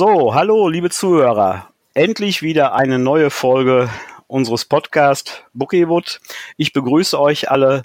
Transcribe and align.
So, 0.00 0.34
hallo, 0.34 0.66
liebe 0.66 0.88
Zuhörer. 0.88 1.68
Endlich 1.92 2.40
wieder 2.40 2.74
eine 2.74 2.98
neue 2.98 3.28
Folge 3.28 3.90
unseres 4.28 4.64
Podcasts 4.64 5.42
Bookiewood. 5.52 6.22
Ich 6.56 6.72
begrüße 6.72 7.20
euch 7.20 7.50
alle. 7.50 7.82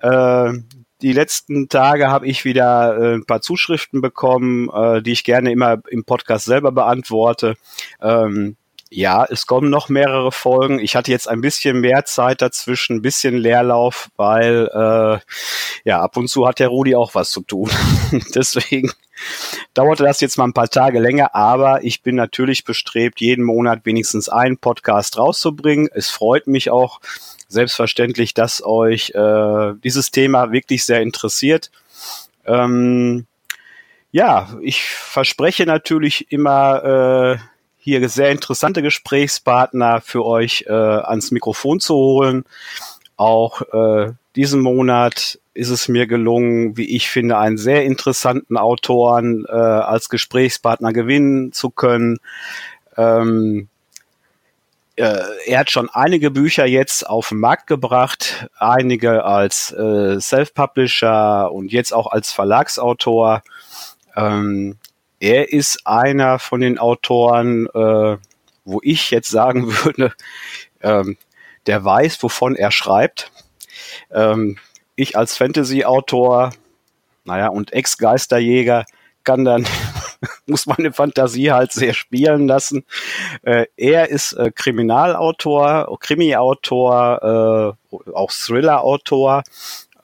Äh, 0.00 0.52
die 1.00 1.12
letzten 1.12 1.68
Tage 1.68 2.08
habe 2.08 2.26
ich 2.26 2.44
wieder 2.44 2.98
äh, 2.98 3.14
ein 3.14 3.24
paar 3.24 3.40
Zuschriften 3.40 4.00
bekommen, 4.00 4.68
äh, 4.68 5.00
die 5.00 5.12
ich 5.12 5.22
gerne 5.22 5.52
immer 5.52 5.78
im 5.90 6.02
Podcast 6.04 6.46
selber 6.46 6.72
beantworte. 6.72 7.54
Ähm, 8.02 8.56
ja, 8.94 9.26
es 9.28 9.46
kommen 9.46 9.70
noch 9.70 9.88
mehrere 9.88 10.30
Folgen. 10.30 10.78
Ich 10.78 10.94
hatte 10.94 11.10
jetzt 11.10 11.28
ein 11.28 11.40
bisschen 11.40 11.80
mehr 11.80 12.04
Zeit 12.04 12.40
dazwischen, 12.40 12.96
ein 12.96 13.02
bisschen 13.02 13.36
Leerlauf, 13.36 14.08
weil 14.16 14.70
äh, 14.72 15.18
ja 15.84 16.00
ab 16.00 16.16
und 16.16 16.28
zu 16.28 16.46
hat 16.46 16.60
der 16.60 16.68
Rudi 16.68 16.94
auch 16.94 17.14
was 17.14 17.30
zu 17.30 17.40
tun. 17.42 17.70
Deswegen 18.34 18.92
dauerte 19.74 20.04
das 20.04 20.20
jetzt 20.20 20.38
mal 20.38 20.44
ein 20.44 20.52
paar 20.52 20.68
Tage 20.68 21.00
länger, 21.00 21.34
aber 21.34 21.82
ich 21.82 22.02
bin 22.02 22.14
natürlich 22.14 22.64
bestrebt, 22.64 23.20
jeden 23.20 23.44
Monat 23.44 23.80
wenigstens 23.84 24.28
einen 24.28 24.58
Podcast 24.58 25.18
rauszubringen. 25.18 25.88
Es 25.92 26.10
freut 26.10 26.46
mich 26.46 26.70
auch 26.70 27.00
selbstverständlich, 27.48 28.32
dass 28.32 28.64
euch 28.64 29.10
äh, 29.10 29.72
dieses 29.82 30.12
Thema 30.12 30.52
wirklich 30.52 30.84
sehr 30.84 31.00
interessiert. 31.00 31.72
Ähm, 32.46 33.26
ja, 34.12 34.56
ich 34.62 34.84
verspreche 34.84 35.66
natürlich 35.66 36.30
immer 36.30 37.38
äh, 37.40 37.53
hier 37.84 38.08
sehr 38.08 38.30
interessante 38.30 38.80
Gesprächspartner 38.80 40.00
für 40.00 40.24
euch 40.24 40.64
äh, 40.66 40.72
ans 40.72 41.30
Mikrofon 41.30 41.80
zu 41.80 41.94
holen. 41.94 42.46
Auch 43.18 43.60
äh, 43.60 44.12
diesen 44.36 44.62
Monat 44.62 45.38
ist 45.52 45.68
es 45.68 45.86
mir 45.88 46.06
gelungen, 46.06 46.78
wie 46.78 46.96
ich 46.96 47.10
finde, 47.10 47.36
einen 47.36 47.58
sehr 47.58 47.84
interessanten 47.84 48.56
Autoren 48.56 49.44
äh, 49.46 49.52
als 49.52 50.08
Gesprächspartner 50.08 50.94
gewinnen 50.94 51.52
zu 51.52 51.68
können. 51.68 52.20
Ähm, 52.96 53.68
äh, 54.96 55.20
er 55.44 55.58
hat 55.58 55.70
schon 55.70 55.90
einige 55.90 56.30
Bücher 56.30 56.64
jetzt 56.64 57.06
auf 57.06 57.28
den 57.28 57.40
Markt 57.40 57.66
gebracht, 57.66 58.48
einige 58.58 59.24
als 59.24 59.72
äh, 59.72 60.18
Self-Publisher 60.18 61.52
und 61.52 61.70
jetzt 61.70 61.92
auch 61.92 62.06
als 62.06 62.32
Verlagsautor. 62.32 63.42
Ähm, 64.16 64.78
er 65.20 65.52
ist 65.52 65.86
einer 65.86 66.38
von 66.38 66.60
den 66.60 66.78
Autoren, 66.78 67.66
äh, 67.66 68.16
wo 68.64 68.80
ich 68.82 69.10
jetzt 69.10 69.30
sagen 69.30 69.66
würde, 69.84 70.12
ähm, 70.80 71.16
der 71.66 71.84
weiß, 71.84 72.22
wovon 72.22 72.56
er 72.56 72.70
schreibt. 72.70 73.32
Ähm, 74.10 74.58
ich 74.96 75.16
als 75.16 75.36
Fantasy-Autor, 75.36 76.52
naja, 77.24 77.48
und 77.48 77.72
Ex-Geisterjäger 77.72 78.84
kann 79.24 79.44
dann, 79.44 79.66
muss 80.46 80.66
meine 80.66 80.92
Fantasie 80.92 81.50
halt 81.50 81.72
sehr 81.72 81.94
spielen 81.94 82.46
lassen. 82.46 82.84
Äh, 83.42 83.66
er 83.76 84.10
ist 84.10 84.34
äh, 84.34 84.52
Kriminalautor, 84.54 85.98
Krimi-Autor, 85.98 87.76
äh, 87.90 88.12
auch 88.12 88.30
Thriller-Autor. 88.30 89.42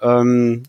Ähm, 0.01 0.65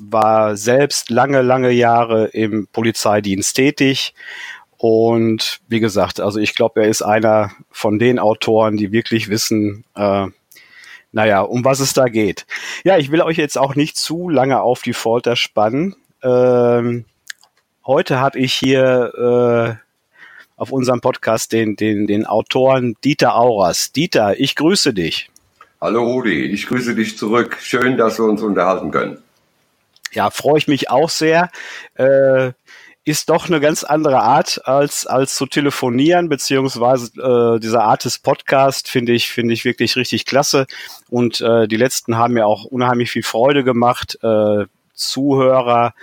war 0.00 0.56
selbst 0.56 1.10
lange, 1.10 1.42
lange 1.42 1.70
Jahre 1.70 2.26
im 2.26 2.68
Polizeidienst 2.72 3.56
tätig. 3.56 4.14
Und 4.76 5.60
wie 5.68 5.80
gesagt, 5.80 6.20
also 6.20 6.38
ich 6.38 6.54
glaube, 6.54 6.82
er 6.82 6.88
ist 6.88 7.02
einer 7.02 7.50
von 7.70 7.98
den 7.98 8.18
Autoren, 8.18 8.76
die 8.76 8.92
wirklich 8.92 9.28
wissen, 9.28 9.84
äh, 9.96 10.26
naja, 11.10 11.40
um 11.40 11.64
was 11.64 11.80
es 11.80 11.94
da 11.94 12.06
geht. 12.06 12.46
Ja, 12.84 12.96
ich 12.96 13.10
will 13.10 13.22
euch 13.22 13.38
jetzt 13.38 13.58
auch 13.58 13.74
nicht 13.74 13.96
zu 13.96 14.28
lange 14.28 14.60
auf 14.60 14.82
die 14.82 14.92
Folter 14.92 15.34
spannen. 15.34 15.96
Ähm, 16.22 17.06
heute 17.84 18.20
habe 18.20 18.38
ich 18.38 18.52
hier 18.52 19.78
äh, 19.78 20.60
auf 20.60 20.70
unserem 20.70 21.00
Podcast 21.00 21.52
den, 21.52 21.74
den, 21.74 22.06
den 22.06 22.24
Autoren 22.24 22.94
Dieter 23.02 23.34
Auras. 23.34 23.90
Dieter, 23.90 24.38
ich 24.38 24.54
grüße 24.54 24.94
dich. 24.94 25.30
Hallo 25.80 26.04
Rudi, 26.04 26.44
ich 26.44 26.66
grüße 26.66 26.94
dich 26.94 27.18
zurück. 27.18 27.56
Schön, 27.60 27.96
dass 27.96 28.18
wir 28.18 28.26
uns 28.26 28.42
unterhalten 28.42 28.90
können 28.90 29.18
ja, 30.12 30.30
freue 30.30 30.58
ich 30.58 30.68
mich 30.68 30.90
auch 30.90 31.10
sehr. 31.10 31.50
Äh, 31.94 32.52
ist 33.04 33.30
doch 33.30 33.48
eine 33.48 33.58
ganz 33.58 33.84
andere 33.84 34.20
Art 34.20 34.60
als 34.66 35.06
als 35.06 35.34
zu 35.34 35.46
telefonieren 35.46 36.28
beziehungsweise 36.28 37.10
äh, 37.18 37.58
diese 37.58 37.80
Art 37.80 38.04
des 38.04 38.18
Podcast 38.18 38.88
finde 38.88 39.12
ich 39.12 39.28
finde 39.30 39.54
ich 39.54 39.64
wirklich 39.64 39.96
richtig 39.96 40.26
klasse. 40.26 40.66
Und 41.08 41.40
äh, 41.40 41.66
die 41.66 41.76
letzten 41.76 42.18
haben 42.18 42.34
mir 42.34 42.46
auch 42.46 42.64
unheimlich 42.64 43.10
viel 43.10 43.22
Freude 43.22 43.64
gemacht. 43.64 44.18
Äh, 44.22 44.66
Zuhörer 44.92 45.94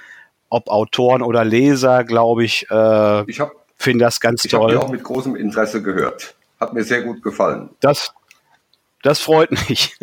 ob 0.49 0.67
Autoren 0.69 1.22
oder 1.22 1.43
Leser 1.43 2.03
glaube 2.05 2.43
ich 2.43 2.66
äh, 2.72 3.29
ich 3.29 3.39
finde 3.77 4.05
das 4.05 4.19
ganz 4.19 4.45
ich 4.45 4.51
toll 4.51 4.72
ich 4.72 4.75
habe 4.77 4.85
auch 4.85 4.91
mit 4.91 5.03
großem 5.03 5.35
Interesse 5.35 5.83
gehört. 5.83 6.33
Hat 6.59 6.73
mir 6.73 6.83
sehr 6.83 7.03
gut 7.03 7.22
gefallen. 7.22 7.69
Das 7.81 8.13
das 9.05 9.19
freut 9.19 9.51
mich. 9.69 9.95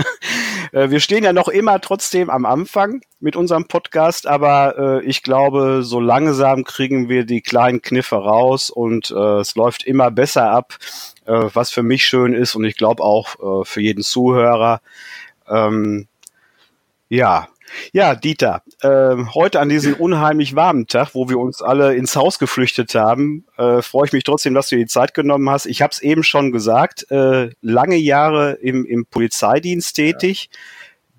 Äh, 0.73 0.91
wir 0.91 1.01
stehen 1.01 1.25
ja 1.25 1.33
noch 1.33 1.49
immer 1.49 1.81
trotzdem 1.81 2.31
am 2.31 2.47
Anfang 2.47 3.03
mit 3.21 3.37
unserem 3.37 3.67
Podcast, 3.67 4.27
aber 4.27 5.01
äh, 5.03 5.05
ich 5.05 5.23
glaube, 5.23 5.83
so 5.83 6.01
langsam 6.01 6.65
kriegen 6.65 7.09
wir 7.09 7.25
die 7.25 7.41
kleinen 7.41 7.83
Kniffe 7.83 8.17
raus 8.17 8.71
und 8.71 9.11
äh, 9.11 9.41
es 9.41 9.55
läuft 9.57 9.85
immer 9.85 10.11
besser 10.11 10.51
ab, 10.51 10.79
was 11.25 11.71
für 11.71 11.85
mich 11.85 12.05
schön 12.05 12.35
ist 12.35 12.57
und 12.57 12.65
ich 12.65 12.77
glaube 12.77 13.01
auch 13.05 13.65
für 13.65 13.81
jeden 13.81 14.03
Zuhörer. 14.03 14.81
Ähm, 15.49 16.09
ja, 17.09 17.47
ja, 17.93 18.15
Dieter, 18.15 18.63
äh, 18.81 19.17
heute 19.35 19.61
an 19.61 19.69
diesem 19.69 19.95
unheimlich 19.95 20.55
warmen 20.55 20.87
Tag, 20.87 21.15
wo 21.15 21.29
wir 21.29 21.39
uns 21.39 21.63
alle 21.63 21.95
ins 21.95 22.17
Haus 22.17 22.39
geflüchtet 22.39 22.95
haben, 22.95 23.45
äh, 23.57 23.83
freue 23.83 24.07
ich 24.07 24.13
mich 24.13 24.25
trotzdem, 24.25 24.55
dass 24.55 24.69
du 24.69 24.77
dir 24.77 24.83
die 24.83 24.89
Zeit 24.89 25.15
genommen 25.15 25.49
hast. 25.51 25.67
Ich 25.67 25.83
habe 25.83 25.93
es 25.93 26.01
eben 26.01 26.23
schon 26.23 26.53
gesagt, 26.53 27.11
äh, 27.11 27.51
lange 27.61 27.97
Jahre 27.97 28.53
im, 28.53 28.85
im 28.85 29.07
Polizeidienst 29.07 29.97
tätig. 29.97 30.49
Ja. 30.51 30.59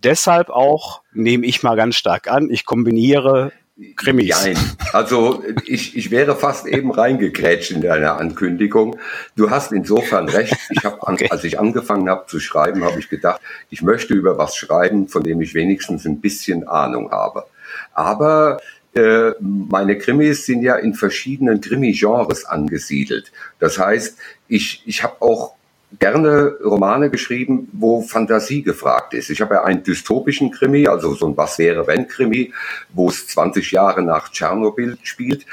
Deshalb 0.03 0.49
auch, 0.49 1.01
nehme 1.13 1.45
ich 1.45 1.63
mal 1.63 1.75
ganz 1.75 1.95
stark 1.95 2.29
an, 2.29 2.49
ich 2.49 2.65
kombiniere 2.65 3.53
Krimis. 3.95 4.29
Nein, 4.29 4.57
also 4.91 5.43
ich, 5.65 5.97
ich 5.97 6.11
wäre 6.11 6.35
fast 6.35 6.67
eben 6.67 6.91
reingekrätscht 6.91 7.71
in 7.71 7.81
deine 7.81 8.13
Ankündigung. 8.13 8.99
Du 9.35 9.49
hast 9.49 9.71
insofern 9.71 10.29
recht. 10.29 10.55
Ich 10.69 10.83
habe, 10.83 10.97
okay. 11.01 11.27
als 11.31 11.43
ich 11.43 11.59
angefangen 11.59 12.07
habe 12.07 12.27
zu 12.27 12.39
schreiben, 12.39 12.83
habe 12.83 12.99
ich 12.99 13.09
gedacht, 13.09 13.41
ich 13.71 13.81
möchte 13.81 14.13
über 14.13 14.37
was 14.37 14.55
schreiben, 14.55 15.07
von 15.07 15.23
dem 15.23 15.41
ich 15.41 15.55
wenigstens 15.55 16.05
ein 16.05 16.21
bisschen 16.21 16.67
Ahnung 16.67 17.11
habe. 17.11 17.45
Aber 17.93 18.59
äh, 18.93 19.31
meine 19.39 19.97
Krimis 19.97 20.45
sind 20.45 20.61
ja 20.61 20.75
in 20.75 20.93
verschiedenen 20.93 21.59
Krimi-Genres 21.59 22.45
angesiedelt. 22.45 23.31
Das 23.57 23.79
heißt, 23.79 24.17
ich, 24.47 24.83
ich 24.85 25.01
habe 25.01 25.19
auch 25.19 25.55
gerne 25.99 26.57
Romane 26.63 27.09
geschrieben, 27.09 27.69
wo 27.73 28.01
Fantasie 28.01 28.63
gefragt 28.63 29.13
ist. 29.13 29.29
Ich 29.29 29.41
habe 29.41 29.55
ja 29.55 29.63
einen 29.63 29.83
dystopischen 29.83 30.51
Krimi, 30.51 30.87
also 30.87 31.13
so 31.13 31.27
ein 31.27 31.37
Was 31.37 31.59
wäre 31.59 31.87
wenn 31.87 32.07
Krimi, 32.07 32.53
wo 32.93 33.09
es 33.09 33.27
20 33.27 33.71
Jahre 33.71 34.01
nach 34.01 34.29
Tschernobyl 34.29 34.97
spielt. 35.03 35.45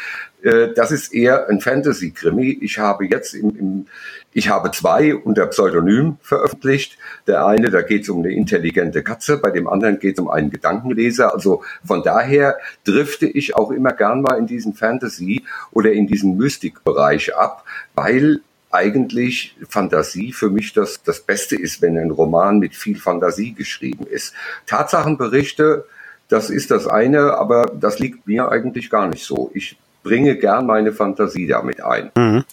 Äh, 0.43 0.73
das 0.75 0.91
ist 0.91 1.13
eher 1.13 1.49
ein 1.49 1.61
Fantasy-Krimi. 1.61 2.59
Ich 2.63 2.79
habe 2.79 3.07
jetzt 3.07 3.35
im, 3.35 3.57
im 3.57 3.87
ich 4.33 4.49
habe 4.49 4.71
zwei 4.71 5.15
unter 5.15 5.47
Pseudonym 5.49 6.17
veröffentlicht. 6.23 6.99
Der 7.27 7.47
eine, 7.47 7.71
da 7.71 7.83
geht 7.83 8.03
es 8.03 8.09
um 8.09 8.21
eine 8.21 8.33
intelligente 8.33 9.03
Katze, 9.03 9.39
bei 9.39 9.51
dem 9.51 9.69
anderen 9.69 9.99
geht 9.99 10.19
es 10.19 10.21
um 10.21 10.31
einen 10.31 10.51
Gedankenleser. 10.51 11.35
Also 11.35 11.65
von 11.85 12.05
daher 12.05 12.59
drifte 12.85 13.27
ich 13.27 13.57
auch 13.57 13.73
immer 13.73 13.93
gern 13.93 14.23
mal 14.23 14.39
in 14.39 14.47
diesen 14.47 14.75
Fantasy- 14.75 15.45
oder 15.73 15.93
in 15.93 16.07
diesen 16.07 16.37
Mystikbereich 16.37 17.35
ab, 17.37 17.65
weil 17.95 18.41
eigentlich 18.71 19.57
Fantasie 19.69 20.33
für 20.33 20.51
mich 20.51 20.73
das, 20.73 21.03
das 21.03 21.21
Beste 21.21 21.57
ist, 21.57 21.83
wenn 21.83 21.99
ein 21.99 22.11
Roman 22.11 22.59
mit 22.59 22.75
viel 22.75 22.97
Fantasie 22.97 23.53
geschrieben 23.53 24.07
ist. 24.07 24.33
Tatsachenberichte, 24.67 25.85
das 26.29 26.51
ist 26.51 26.71
das 26.71 26.87
eine, 26.87 27.35
aber 27.35 27.67
das 27.75 27.99
liegt 27.99 28.27
mir 28.27 28.51
eigentlich 28.51 28.89
gar 28.89 29.09
nicht 29.09 29.25
so. 29.25 29.51
Ich 29.55 29.77
bringe 30.03 30.37
gern 30.37 30.67
meine 30.67 30.93
Fantasie 30.93 31.47
damit 31.47 31.83
ein. 31.83 32.11
Mhm. 32.17 32.45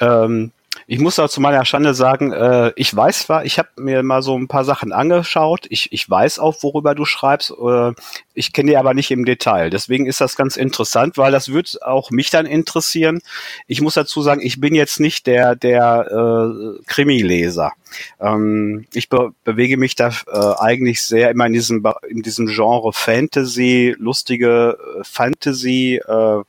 Ähm, 0.00 0.52
ich 0.90 1.00
muss 1.00 1.18
auch 1.18 1.28
zu 1.28 1.42
meiner 1.42 1.66
Schande 1.66 1.92
sagen, 1.92 2.32
äh, 2.32 2.72
ich 2.74 2.96
weiß 2.96 3.24
zwar, 3.24 3.44
ich 3.44 3.58
habe 3.58 3.68
mir 3.76 4.02
mal 4.02 4.22
so 4.22 4.38
ein 4.38 4.48
paar 4.48 4.64
Sachen 4.64 4.90
angeschaut. 4.90 5.66
Ich, 5.68 5.92
ich 5.92 6.08
weiß 6.08 6.38
auch, 6.38 6.62
worüber 6.62 6.94
du 6.94 7.04
schreibst. 7.04 7.50
Äh, 7.50 7.92
ich 8.32 8.54
kenne 8.54 8.70
die 8.70 8.76
aber 8.78 8.94
nicht 8.94 9.10
im 9.10 9.26
Detail. 9.26 9.68
Deswegen 9.68 10.06
ist 10.06 10.22
das 10.22 10.34
ganz 10.34 10.56
interessant, 10.56 11.18
weil 11.18 11.30
das 11.30 11.52
wird 11.52 11.82
auch 11.82 12.10
mich 12.10 12.30
dann 12.30 12.46
interessieren. 12.46 13.20
Ich 13.66 13.82
muss 13.82 13.94
dazu 13.94 14.22
sagen, 14.22 14.40
ich 14.40 14.60
bin 14.60 14.74
jetzt 14.74 14.98
nicht 14.98 15.26
der 15.26 15.56
der 15.56 16.06
äh, 16.10 16.82
Krimi-Leser. 16.86 17.72
Ähm, 18.18 18.86
ich 18.94 19.10
be 19.10 19.32
bewege 19.44 19.76
mich 19.76 19.94
da 19.94 20.08
äh, 20.32 20.54
eigentlich 20.58 21.02
sehr 21.02 21.30
immer 21.30 21.44
in 21.44 21.52
diesem 21.52 21.86
in 22.08 22.22
diesem 22.22 22.46
Genre 22.46 22.94
Fantasy, 22.94 23.94
lustige 23.98 24.78
äh, 24.98 25.04
Fantasy. 25.04 26.00
Äh, 26.08 26.42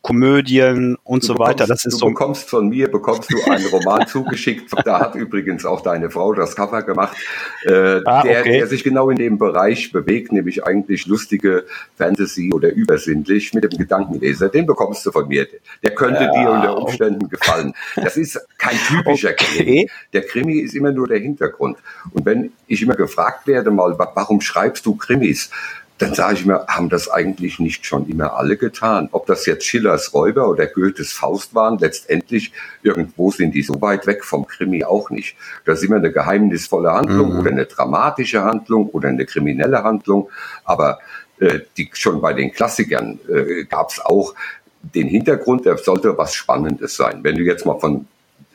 Komödien 0.00 0.96
und 1.02 1.22
du 1.22 1.26
so 1.26 1.32
bekommst, 1.34 1.50
weiter. 1.50 1.66
Das 1.66 1.84
ist 1.84 1.94
du 1.94 1.98
so. 1.98 2.06
bekommst 2.06 2.48
von 2.48 2.68
mir, 2.68 2.88
bekommst 2.88 3.30
du 3.32 3.50
einen 3.50 3.66
Roman 3.66 4.06
zugeschickt. 4.06 4.70
Da 4.84 5.00
hat 5.00 5.16
übrigens 5.16 5.66
auch 5.66 5.80
deine 5.80 6.08
Frau 6.08 6.32
das 6.34 6.54
Cover 6.54 6.82
gemacht, 6.82 7.16
äh, 7.64 8.00
ah, 8.04 8.22
der, 8.22 8.40
okay. 8.40 8.58
der 8.58 8.66
sich 8.68 8.84
genau 8.84 9.10
in 9.10 9.16
dem 9.16 9.38
Bereich 9.38 9.90
bewegt, 9.90 10.32
nämlich 10.32 10.64
eigentlich 10.64 11.06
lustige 11.06 11.64
Fantasy 11.96 12.52
oder 12.52 12.72
übersinnlich 12.72 13.52
mit 13.54 13.64
dem 13.64 13.76
Gedankenleser. 13.76 14.48
Den 14.48 14.66
bekommst 14.66 15.04
du 15.04 15.10
von 15.10 15.26
mir. 15.26 15.46
Der 15.82 15.94
könnte 15.94 16.24
ja, 16.24 16.32
dir 16.32 16.50
unter 16.50 16.78
Umständen 16.78 17.28
gefallen. 17.28 17.74
Das 17.96 18.16
ist 18.16 18.40
kein 18.56 18.76
typischer 18.88 19.30
okay. 19.30 19.44
Krimi. 19.44 19.90
Der 20.12 20.22
Krimi 20.22 20.60
ist 20.60 20.74
immer 20.74 20.92
nur 20.92 21.08
der 21.08 21.18
Hintergrund. 21.18 21.76
Und 22.12 22.24
wenn 22.24 22.52
ich 22.68 22.82
immer 22.82 22.94
gefragt 22.94 23.46
werde 23.46 23.70
mal, 23.70 23.98
warum 23.98 24.40
schreibst 24.40 24.86
du 24.86 24.94
Krimis? 24.94 25.50
Dann 25.98 26.14
sage 26.14 26.34
ich 26.34 26.46
mir, 26.46 26.64
haben 26.68 26.88
das 26.88 27.10
eigentlich 27.10 27.58
nicht 27.58 27.84
schon 27.84 28.08
immer 28.08 28.34
alle 28.34 28.56
getan? 28.56 29.08
Ob 29.10 29.26
das 29.26 29.46
jetzt 29.46 29.64
Schillers 29.66 30.14
Räuber 30.14 30.48
oder 30.48 30.66
Goethes 30.66 31.12
Faust 31.12 31.54
waren, 31.54 31.78
letztendlich 31.78 32.52
irgendwo 32.82 33.32
sind 33.32 33.54
die 33.54 33.62
so 33.62 33.80
weit 33.80 34.06
weg 34.06 34.24
vom 34.24 34.46
Krimi 34.46 34.84
auch 34.84 35.10
nicht. 35.10 35.36
Das 35.64 35.78
ist 35.78 35.84
immer 35.84 35.96
eine 35.96 36.12
geheimnisvolle 36.12 36.92
Handlung 36.92 37.32
mhm. 37.32 37.40
oder 37.40 37.50
eine 37.50 37.66
dramatische 37.66 38.44
Handlung 38.44 38.88
oder 38.90 39.08
eine 39.08 39.26
kriminelle 39.26 39.82
Handlung. 39.82 40.30
Aber 40.64 41.00
äh, 41.40 41.60
die, 41.76 41.90
schon 41.92 42.20
bei 42.20 42.32
den 42.32 42.52
Klassikern 42.52 43.18
äh, 43.28 43.64
gab 43.64 43.90
es 43.90 44.00
auch 44.00 44.34
den 44.82 45.08
Hintergrund, 45.08 45.66
der 45.66 45.78
sollte 45.78 46.16
was 46.16 46.34
Spannendes 46.34 46.96
sein. 46.96 47.24
Wenn 47.24 47.34
du 47.34 47.42
jetzt 47.42 47.66
mal 47.66 47.78
von 47.78 48.06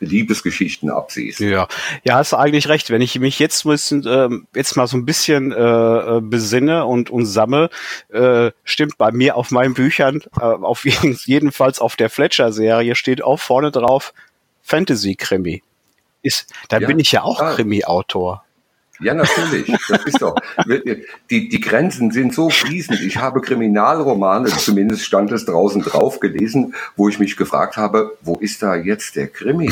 Liebesgeschichten 0.06 0.90
absiehst. 0.90 1.40
Ja, 1.40 1.68
ja, 2.04 2.16
hast 2.16 2.32
du 2.32 2.38
eigentlich 2.38 2.68
recht. 2.68 2.90
Wenn 2.90 3.02
ich 3.02 3.18
mich 3.20 3.40
jetzt 3.40 3.66
müssen, 3.66 4.06
äh, 4.06 4.30
jetzt 4.56 4.76
mal 4.76 4.88
so 4.88 4.98
ein 4.98 5.06
bisschen 5.06 5.52
äh, 5.52 5.58
äh, 5.58 6.22
besinne 6.22 6.86
und 6.86 7.10
und 7.10 7.26
sammle, 7.26 7.70
äh, 8.10 8.52
stimmt 8.64 8.98
bei 8.98 9.12
mir 9.12 9.36
auf 9.36 9.52
meinen 9.52 9.74
Büchern, 9.74 10.22
äh, 10.40 10.44
auf 10.44 10.86
jeden, 10.86 11.18
jedenfalls 11.26 11.80
auf 11.80 11.96
der 11.96 12.10
Fletcher-Serie 12.10 12.96
steht 12.96 13.24
auch 13.24 13.40
vorne 13.40 13.72
drauf 13.72 14.14
Fantasy-Krimi. 14.64 15.62
Ist, 16.22 16.52
da 16.70 16.80
ja, 16.80 16.88
bin 16.88 17.00
ich 17.00 17.12
ja 17.12 17.24
auch 17.24 17.42
ja. 17.42 17.54
Krimi-Autor. 17.54 18.43
Ja, 19.04 19.14
natürlich. 19.14 19.72
Das 19.90 20.06
ist 20.06 20.22
doch. 20.22 20.36
Die, 21.30 21.50
die 21.50 21.60
Grenzen 21.60 22.12
sind 22.12 22.34
so 22.34 22.50
fließend. 22.50 23.02
Ich 23.02 23.18
habe 23.18 23.42
Kriminalromane, 23.42 24.50
zumindest 24.50 25.04
stand 25.04 25.32
es 25.32 25.46
draußen 25.46 25.82
drauf, 25.82 26.20
gelesen, 26.20 26.74
wo 26.96 27.10
ich 27.10 27.20
mich 27.20 27.38
gefragt 27.38 27.78
habe, 27.78 28.18
wo 28.22 28.36
ist 28.36 28.64
da 28.64 28.76
jetzt 28.76 29.16
der 29.16 29.28
Krimi? 29.28 29.72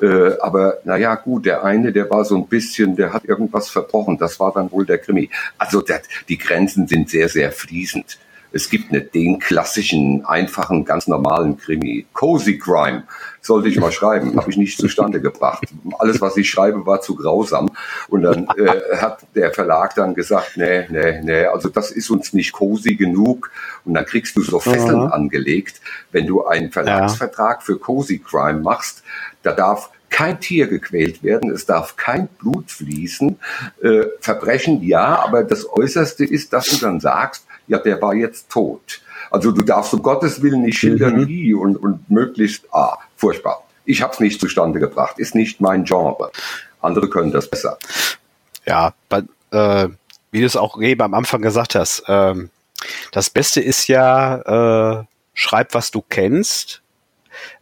Äh, 0.00 0.38
aber 0.40 0.78
naja, 0.84 1.14
gut, 1.16 1.46
der 1.46 1.64
eine, 1.64 1.92
der 1.92 2.08
war 2.10 2.24
so 2.24 2.36
ein 2.36 2.46
bisschen, 2.46 2.96
der 2.96 3.12
hat 3.12 3.24
irgendwas 3.24 3.68
verbrochen. 3.68 4.18
Das 4.18 4.38
war 4.38 4.52
dann 4.52 4.70
wohl 4.70 4.86
der 4.86 4.98
Krimi. 4.98 5.30
Also 5.56 5.80
der, 5.80 6.02
die 6.28 6.38
Grenzen 6.38 6.86
sind 6.86 7.10
sehr, 7.10 7.28
sehr 7.28 7.52
fließend. 7.52 8.18
Es 8.52 8.70
gibt 8.70 8.92
nicht 8.92 9.14
den 9.14 9.38
klassischen, 9.38 10.24
einfachen, 10.24 10.84
ganz 10.84 11.06
normalen 11.06 11.58
Krimi. 11.58 12.06
Cozy 12.12 12.58
Crime 12.58 13.04
sollte 13.40 13.68
ich 13.68 13.78
mal 13.78 13.92
schreiben, 13.92 14.36
habe 14.36 14.50
ich 14.50 14.56
nicht 14.56 14.78
zustande 14.78 15.20
gebracht. 15.20 15.64
Alles, 15.98 16.20
was 16.20 16.36
ich 16.36 16.48
schreibe, 16.48 16.84
war 16.86 17.00
zu 17.00 17.14
grausam. 17.14 17.70
Und 18.08 18.22
dann 18.22 18.48
äh, 18.56 18.96
hat 18.96 19.26
der 19.34 19.52
Verlag 19.52 19.94
dann 19.94 20.14
gesagt, 20.14 20.56
nee, 20.56 20.86
nee, 20.90 21.20
nee, 21.22 21.44
also 21.44 21.68
das 21.68 21.90
ist 21.90 22.10
uns 22.10 22.32
nicht 22.32 22.52
cozy 22.52 22.94
genug. 22.94 23.50
Und 23.84 23.94
dann 23.94 24.06
kriegst 24.06 24.36
du 24.36 24.42
so 24.42 24.60
Fesseln 24.60 25.04
mhm. 25.04 25.12
angelegt, 25.12 25.80
wenn 26.12 26.26
du 26.26 26.46
einen 26.46 26.70
Verlagsvertrag 26.70 27.58
ja. 27.58 27.64
für 27.64 27.78
Cozy 27.78 28.18
Crime 28.18 28.60
machst. 28.60 29.02
Da 29.42 29.52
darf 29.52 29.90
kein 30.10 30.40
Tier 30.40 30.66
gequält 30.68 31.22
werden, 31.22 31.50
es 31.50 31.66
darf 31.66 31.96
kein 31.96 32.28
Blut 32.28 32.70
fließen. 32.70 33.38
Äh, 33.82 34.04
Verbrechen 34.20 34.82
ja, 34.82 35.22
aber 35.22 35.44
das 35.44 35.70
Äußerste 35.70 36.24
ist, 36.24 36.52
dass 36.52 36.66
du 36.66 36.76
dann 36.76 37.00
sagst, 37.00 37.46
ja, 37.68 37.78
der 37.78 38.00
war 38.02 38.14
jetzt 38.14 38.48
tot. 38.50 39.00
Also 39.30 39.52
du 39.52 39.62
darfst 39.62 39.92
um 39.94 40.02
Gottes 40.02 40.42
Willen 40.42 40.62
nicht 40.62 40.78
schildern, 40.78 41.16
mhm. 41.16 41.28
wie 41.28 41.54
und, 41.54 41.76
und 41.76 42.10
möglichst, 42.10 42.64
ah, 42.72 42.96
furchtbar. 43.16 43.64
Ich 43.84 44.02
habe 44.02 44.12
es 44.12 44.20
nicht 44.20 44.40
zustande 44.40 44.80
gebracht, 44.80 45.18
ist 45.18 45.34
nicht 45.34 45.60
mein 45.60 45.84
Genre. 45.84 46.30
Andere 46.80 47.08
können 47.08 47.30
das 47.30 47.48
besser. 47.48 47.78
Ja, 48.66 48.92
bei, 49.08 49.22
äh, 49.50 49.88
wie 50.30 50.40
du 50.40 50.46
es 50.46 50.56
auch 50.56 50.80
eben 50.80 51.00
am 51.02 51.14
Anfang 51.14 51.42
gesagt 51.42 51.74
hast, 51.74 52.04
ähm, 52.08 52.50
das 53.12 53.30
Beste 53.30 53.60
ist 53.60 53.88
ja, 53.88 55.00
äh, 55.00 55.04
schreib, 55.34 55.74
was 55.74 55.90
du 55.90 56.02
kennst, 56.08 56.82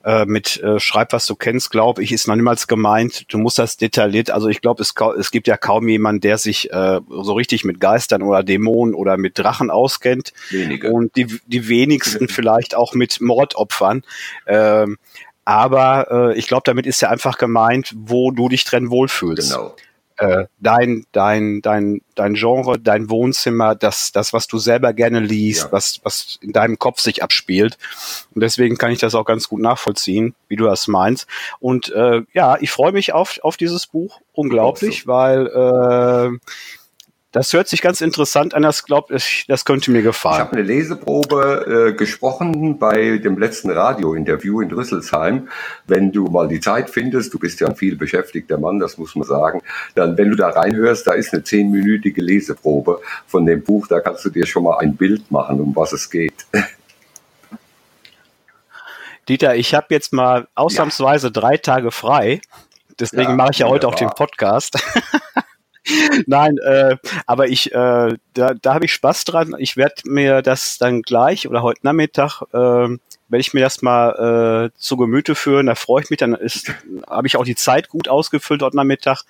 äh, 0.04 0.24
mit 0.24 0.62
äh, 0.62 0.78
Schreib, 0.80 1.12
was 1.12 1.26
du 1.26 1.34
kennst, 1.34 1.70
glaube 1.70 2.02
ich, 2.02 2.12
ist 2.12 2.28
noch 2.28 2.36
niemals 2.36 2.66
gemeint, 2.66 3.32
du 3.32 3.38
musst 3.38 3.58
das 3.58 3.76
detailliert, 3.76 4.30
also 4.30 4.48
ich 4.48 4.60
glaube, 4.60 4.82
es, 4.82 4.94
es 5.18 5.30
gibt 5.30 5.46
ja 5.46 5.56
kaum 5.56 5.88
jemanden, 5.88 6.20
der 6.20 6.38
sich 6.38 6.72
äh, 6.72 7.00
so 7.08 7.32
richtig 7.34 7.64
mit 7.64 7.80
Geistern 7.80 8.22
oder 8.22 8.42
Dämonen 8.42 8.94
oder 8.94 9.16
mit 9.16 9.38
Drachen 9.38 9.70
auskennt. 9.70 10.32
Wenige. 10.50 10.90
Und 10.90 11.16
die, 11.16 11.26
die 11.46 11.68
wenigsten 11.68 12.28
vielleicht 12.28 12.74
auch 12.74 12.94
mit 12.94 13.20
Mordopfern. 13.20 14.02
Ähm, 14.46 14.98
aber 15.44 16.32
äh, 16.32 16.38
ich 16.38 16.48
glaube, 16.48 16.62
damit 16.64 16.86
ist 16.86 17.00
ja 17.00 17.08
einfach 17.08 17.38
gemeint, 17.38 17.94
wo 17.96 18.32
du 18.32 18.48
dich 18.48 18.64
drin 18.64 18.90
wohlfühlst. 18.90 19.52
Genau 19.52 19.74
äh, 20.18 20.46
dein, 20.58 21.04
dein, 21.12 21.60
dein, 21.62 22.00
dein 22.14 22.34
Genre, 22.34 22.78
dein 22.78 23.10
Wohnzimmer, 23.10 23.74
das, 23.74 24.12
das, 24.12 24.32
was 24.32 24.46
du 24.46 24.58
selber 24.58 24.92
gerne 24.92 25.20
liest, 25.20 25.64
ja. 25.64 25.72
was, 25.72 26.00
was 26.02 26.38
in 26.40 26.52
deinem 26.52 26.78
Kopf 26.78 27.00
sich 27.00 27.22
abspielt. 27.22 27.76
Und 28.34 28.42
deswegen 28.42 28.78
kann 28.78 28.92
ich 28.92 28.98
das 28.98 29.14
auch 29.14 29.24
ganz 29.24 29.48
gut 29.48 29.60
nachvollziehen, 29.60 30.34
wie 30.48 30.56
du 30.56 30.64
das 30.64 30.88
meinst. 30.88 31.26
Und 31.60 31.90
äh, 31.90 32.22
ja, 32.32 32.56
ich 32.60 32.70
freue 32.70 32.92
mich 32.92 33.12
auf, 33.12 33.38
auf 33.42 33.56
dieses 33.56 33.86
Buch 33.86 34.20
unglaublich, 34.32 35.02
so. 35.02 35.08
weil 35.08 35.46
äh, 35.46 36.38
das 37.36 37.52
hört 37.52 37.68
sich 37.68 37.82
ganz 37.82 38.00
interessant 38.00 38.54
an. 38.54 38.62
Das 38.62 38.84
glaubt, 38.84 39.12
das 39.46 39.64
könnte 39.66 39.90
mir 39.90 40.00
gefallen. 40.00 40.36
Ich 40.36 40.40
habe 40.40 40.52
eine 40.56 40.62
Leseprobe 40.62 41.90
äh, 41.90 41.92
gesprochen 41.92 42.78
bei 42.78 43.18
dem 43.18 43.38
letzten 43.38 43.70
Radiointerview 43.70 44.62
in 44.62 44.72
Rüsselsheim. 44.72 45.48
Wenn 45.86 46.12
du 46.12 46.28
mal 46.28 46.48
die 46.48 46.60
Zeit 46.60 46.88
findest, 46.88 47.34
du 47.34 47.38
bist 47.38 47.60
ja 47.60 47.66
ein 47.66 47.76
viel 47.76 47.96
beschäftigter 47.96 48.56
Mann, 48.56 48.78
das 48.78 48.96
muss 48.96 49.14
man 49.16 49.28
sagen, 49.28 49.60
dann, 49.94 50.16
wenn 50.16 50.30
du 50.30 50.36
da 50.36 50.48
reinhörst, 50.48 51.06
da 51.06 51.12
ist 51.12 51.34
eine 51.34 51.44
zehnminütige 51.44 52.22
Leseprobe 52.22 53.02
von 53.26 53.44
dem 53.44 53.62
Buch. 53.62 53.86
Da 53.86 54.00
kannst 54.00 54.24
du 54.24 54.30
dir 54.30 54.46
schon 54.46 54.62
mal 54.62 54.78
ein 54.78 54.96
Bild 54.96 55.30
machen, 55.30 55.60
um 55.60 55.76
was 55.76 55.92
es 55.92 56.08
geht. 56.08 56.46
Dieter, 59.28 59.56
ich 59.56 59.74
habe 59.74 59.88
jetzt 59.90 60.14
mal 60.14 60.48
ausnahmsweise 60.54 61.26
ja. 61.26 61.32
drei 61.32 61.58
Tage 61.58 61.90
frei. 61.90 62.40
Deswegen 62.98 63.32
ja, 63.32 63.36
mache 63.36 63.50
ich 63.50 63.58
ja 63.58 63.66
heute 63.66 63.88
auch 63.88 63.94
den 63.94 64.08
Podcast. 64.08 64.78
Nein, 66.26 66.58
äh, 66.58 66.96
aber 67.26 67.48
ich, 67.48 67.72
äh, 67.72 68.16
da, 68.34 68.54
da 68.54 68.74
habe 68.74 68.84
ich 68.84 68.92
Spaß 68.92 69.24
dran. 69.24 69.54
Ich 69.58 69.76
werde 69.76 69.94
mir 70.04 70.42
das 70.42 70.78
dann 70.78 71.02
gleich 71.02 71.48
oder 71.48 71.62
heute 71.62 71.80
Nachmittag, 71.82 72.42
äh, 72.52 72.56
werde 73.28 73.40
ich 73.40 73.54
mir 73.54 73.60
das 73.60 73.82
mal 73.82 74.70
äh, 74.72 74.78
zu 74.78 74.96
Gemüte 74.96 75.34
führen. 75.34 75.66
Da 75.66 75.74
freue 75.74 76.02
ich 76.02 76.10
mich. 76.10 76.18
Dann 76.18 76.34
ist, 76.34 76.72
habe 77.08 77.26
ich 77.26 77.36
auch 77.36 77.44
die 77.44 77.56
Zeit 77.56 77.88
gut 77.88 78.08
ausgefüllt 78.08 78.62
heute 78.62 78.76
Nachmittag. 78.76 79.22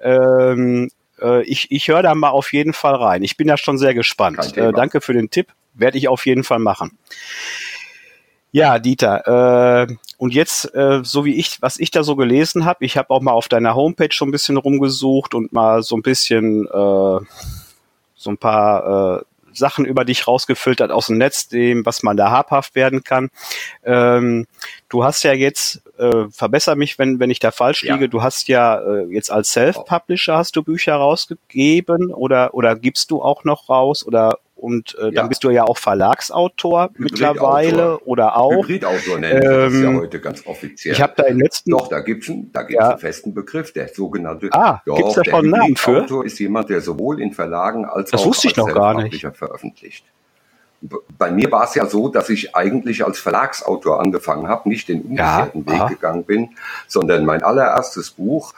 Ähm, 0.00 0.90
äh, 1.20 1.42
ich 1.42 1.70
ich 1.70 1.88
höre 1.88 2.02
da 2.02 2.14
mal 2.14 2.30
auf 2.30 2.52
jeden 2.52 2.72
Fall 2.72 2.94
rein. 2.94 3.22
Ich 3.22 3.36
bin 3.36 3.48
da 3.48 3.56
schon 3.56 3.78
sehr 3.78 3.94
gespannt. 3.94 4.56
Äh, 4.56 4.72
danke 4.72 5.00
für 5.00 5.12
den 5.12 5.30
Tipp. 5.30 5.48
Werde 5.74 5.98
ich 5.98 6.08
auf 6.08 6.26
jeden 6.26 6.44
Fall 6.44 6.58
machen. 6.58 6.98
Ja, 8.50 8.78
Dieter, 8.78 9.86
äh, 9.88 9.94
und 10.16 10.32
jetzt, 10.32 10.74
äh, 10.74 11.00
so 11.04 11.24
wie 11.24 11.36
ich, 11.36 11.60
was 11.60 11.78
ich 11.78 11.90
da 11.90 12.02
so 12.02 12.16
gelesen 12.16 12.64
habe, 12.64 12.84
ich 12.84 12.96
habe 12.96 13.10
auch 13.10 13.20
mal 13.20 13.32
auf 13.32 13.48
deiner 13.48 13.74
Homepage 13.74 14.12
schon 14.12 14.28
ein 14.28 14.32
bisschen 14.32 14.56
rumgesucht 14.56 15.34
und 15.34 15.52
mal 15.52 15.82
so 15.82 15.96
ein 15.96 16.02
bisschen 16.02 16.66
äh, 16.66 17.20
so 18.14 18.30
ein 18.30 18.38
paar 18.38 19.18
äh, 19.18 19.22
Sachen 19.52 19.84
über 19.84 20.04
dich 20.04 20.26
rausgefiltert 20.26 20.90
aus 20.90 21.06
dem 21.06 21.18
Netz, 21.18 21.48
dem, 21.48 21.84
was 21.84 22.02
man 22.02 22.16
da 22.16 22.30
habhaft 22.30 22.74
werden 22.74 23.04
kann. 23.04 23.30
Ähm, 23.84 24.46
du 24.88 25.04
hast 25.04 25.22
ja 25.24 25.32
jetzt, 25.32 25.82
äh, 25.98 26.26
verbessere 26.30 26.76
mich, 26.76 26.98
wenn, 26.98 27.20
wenn 27.20 27.30
ich 27.30 27.40
da 27.40 27.50
falsch 27.50 27.82
liege, 27.82 28.02
ja. 28.02 28.06
du 28.06 28.22
hast 28.22 28.48
ja 28.48 28.80
äh, 28.80 29.06
jetzt 29.12 29.30
als 29.30 29.52
Self-Publisher 29.52 30.36
hast 30.36 30.56
du 30.56 30.62
Bücher 30.62 30.94
rausgegeben 30.96 32.12
oder, 32.12 32.54
oder 32.54 32.76
gibst 32.76 33.10
du 33.10 33.22
auch 33.22 33.44
noch 33.44 33.68
raus 33.68 34.06
oder 34.06 34.38
und 34.58 34.96
äh, 34.96 35.02
dann 35.02 35.14
ja. 35.14 35.26
bist 35.28 35.44
du 35.44 35.50
ja 35.50 35.64
auch 35.64 35.78
Verlagsautor 35.78 36.90
mittlerweile 36.96 38.00
oder 38.00 38.36
auch. 38.36 38.64
Hybridautor 38.64 39.18
nennen 39.18 39.42
ähm, 39.42 39.50
das 39.50 39.80
ja 39.80 39.94
heute 39.94 40.20
ganz 40.20 40.46
offiziell. 40.46 40.94
Ich 40.94 41.00
habe 41.00 41.12
da 41.16 41.24
im 41.24 41.38
letzten. 41.38 41.70
Doch, 41.70 41.86
da 41.86 42.00
gibt's 42.00 42.28
einen, 42.28 42.50
da 42.52 42.62
gibt's 42.62 42.82
ja. 42.82 42.90
einen 42.90 42.98
festen 42.98 43.34
Begriff, 43.34 43.72
der 43.72 43.88
sogenannte. 43.88 44.48
Ah, 44.50 44.82
doch, 44.84 44.96
gibt's 44.96 45.14
da 45.14 45.24
schon 45.24 45.34
einen 45.34 45.50
Namen 45.50 45.76
für? 45.76 46.02
Autor 46.02 46.24
ist 46.24 46.40
jemand, 46.40 46.70
der 46.70 46.80
sowohl 46.80 47.20
in 47.20 47.32
Verlagen 47.32 47.84
als 47.84 48.10
das 48.10 48.20
auch 48.20 48.26
wusste 48.26 48.48
ich 48.48 48.58
als 48.58 48.66
noch 48.66 48.74
gar 48.74 49.00
nicht. 49.00 49.24
veröffentlicht. 49.34 50.04
Bei 50.80 51.30
mir 51.30 51.50
war 51.52 51.64
es 51.64 51.74
ja 51.74 51.86
so, 51.86 52.08
dass 52.08 52.28
ich 52.28 52.54
eigentlich 52.56 53.04
als 53.04 53.18
Verlagsautor 53.20 54.00
angefangen 54.00 54.48
habe, 54.48 54.68
nicht 54.68 54.88
den 54.88 55.02
umgekehrten 55.02 55.64
ja, 55.66 55.72
Weg 55.72 55.80
aha. 55.80 55.88
gegangen 55.88 56.24
bin, 56.24 56.50
sondern 56.86 57.24
mein 57.24 57.42
allererstes 57.42 58.10
Buch, 58.10 58.54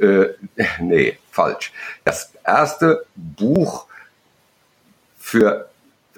äh, 0.00 0.26
nee, 0.80 1.16
falsch. 1.30 1.72
Das 2.04 2.32
erste 2.44 3.06
Buch, 3.14 3.86
für 5.24 5.70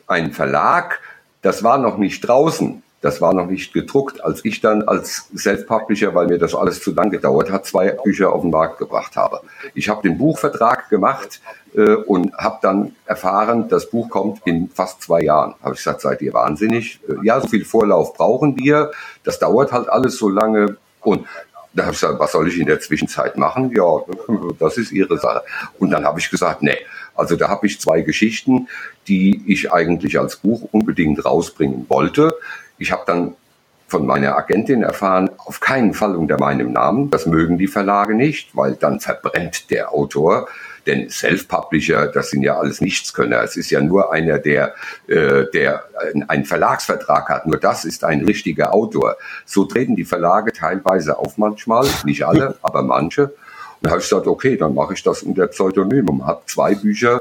einen 0.09 0.33
Verlag, 0.33 0.99
das 1.41 1.63
war 1.63 1.79
noch 1.79 1.97
nicht 1.97 2.27
draußen, 2.27 2.83
das 3.03 3.21
war 3.21 3.33
noch 3.33 3.47
nicht 3.47 3.73
gedruckt, 3.73 4.23
als 4.25 4.45
ich 4.45 4.61
dann 4.61 4.83
als 4.83 5.29
Self-Publisher, 5.35 6.13
weil 6.13 6.27
mir 6.27 6.39
das 6.39 6.57
alles 6.57 6.83
zu 6.83 6.93
lang 6.93 7.11
gedauert 7.11 7.53
hat, 7.53 7.67
zwei 7.67 7.91
Bücher 7.93 8.33
auf 8.33 8.43
den 8.43 8.51
Markt 8.51 8.79
gebracht 8.79 9.15
habe. 9.15 9.43
Ich 9.75 9.89
habe 9.89 10.03
den 10.03 10.19
Buchvertrag 10.19 10.89
gemacht 10.89 11.41
äh, 11.77 11.95
und 11.95 12.37
habe 12.37 12.59
dann 12.63 12.97
erfahren, 13.07 13.69
das 13.69 13.89
Buch 13.89 14.11
kommt 14.11 14.45
in 14.45 14.69
fast 14.71 15.03
zwei 15.03 15.21
Jahren. 15.21 15.55
Habe 15.63 15.75
ich 15.75 15.79
gesagt, 15.79 16.01
seid 16.01 16.21
ihr 16.21 16.35
wahnsinnig? 16.35 16.99
Äh, 17.09 17.25
ja, 17.25 17.41
so 17.41 17.47
viel 17.47 17.65
Vorlauf 17.65 18.13
brauchen 18.15 18.59
wir. 18.59 18.91
Das 19.23 19.39
dauert 19.39 19.71
halt 19.71 19.89
alles 19.89 20.17
so 20.17 20.29
lange. 20.29 20.79
Und 21.01 21.27
da 21.77 21.85
habe 21.85 21.93
ich 21.93 22.01
gesagt, 22.01 22.19
was 22.19 22.33
soll 22.33 22.49
ich 22.49 22.59
in 22.59 22.67
der 22.67 22.81
Zwischenzeit 22.81 23.37
machen? 23.37 23.71
Ja, 23.75 24.01
das 24.59 24.79
ist 24.79 24.93
Ihre 24.93 25.19
Sache. 25.19 25.43
Und 25.79 25.91
dann 25.91 26.05
habe 26.05 26.19
ich 26.19 26.31
gesagt, 26.31 26.63
nee, 26.63 26.79
also 27.15 27.37
da 27.37 27.49
habe 27.49 27.67
ich 27.67 27.81
zwei 27.81 28.01
Geschichten, 28.01 28.69
die 29.09 29.43
ich 29.47 29.73
eigentlich 29.73 30.19
als 30.19 30.37
Buch 30.37 30.69
unbedingt 30.73 31.25
rausbringen 31.25 31.87
wollte. 31.89 32.35
Ich 32.79 32.93
habe 32.93 33.03
dann 33.07 33.35
von 33.89 34.05
meiner 34.05 34.37
Agentin 34.37 34.83
erfahren, 34.83 35.31
auf 35.39 35.61
keinen 35.61 35.95
Fall 35.95 36.17
unter 36.17 36.39
meinem 36.39 36.73
Namen. 36.73 37.11
Das 37.11 37.27
mögen 37.27 37.57
die 37.57 37.69
Verlage 37.69 38.15
nicht, 38.15 38.57
weil 38.57 38.75
dann 38.75 38.99
verbrennt 38.99 39.71
der 39.71 39.93
Autor. 39.93 40.49
Denn 40.87 41.11
Self-Publisher, 41.11 42.07
das 42.07 42.31
sind 42.31 42.43
ja 42.43 42.57
alles 42.57 42.81
Nichtskönner. 42.81 43.43
Es 43.43 43.57
ist 43.57 43.71
ja 43.71 43.81
nur 43.81 44.13
einer, 44.13 44.39
der, 44.39 44.75
äh, 45.09 45.45
der 45.53 45.85
einen 46.29 46.45
Verlagsvertrag 46.45 47.29
hat. 47.29 47.47
Nur 47.47 47.59
das 47.59 47.85
ist 47.85 48.05
ein 48.05 48.25
richtiger 48.25 48.73
Autor. 48.73 49.17
So 49.45 49.65
treten 49.65 49.97
die 49.97 50.05
Verlage 50.05 50.53
teilweise 50.53 51.19
auf 51.19 51.39
manchmal, 51.39 51.87
nicht 52.05 52.25
alle, 52.25 52.57
aber 52.63 52.83
manche. 52.83 53.25
Und 53.25 53.35
da 53.83 53.91
habe 53.91 54.01
ich 54.01 54.09
gesagt, 54.09 54.27
okay, 54.27 54.57
dann 54.57 54.75
mache 54.75 54.95
ich 54.95 55.03
das 55.03 55.23
unter 55.23 55.47
Pseudonym 55.49 56.09
und 56.09 56.27
habe 56.27 56.43
zwei 56.47 56.75
Bücher 56.75 57.21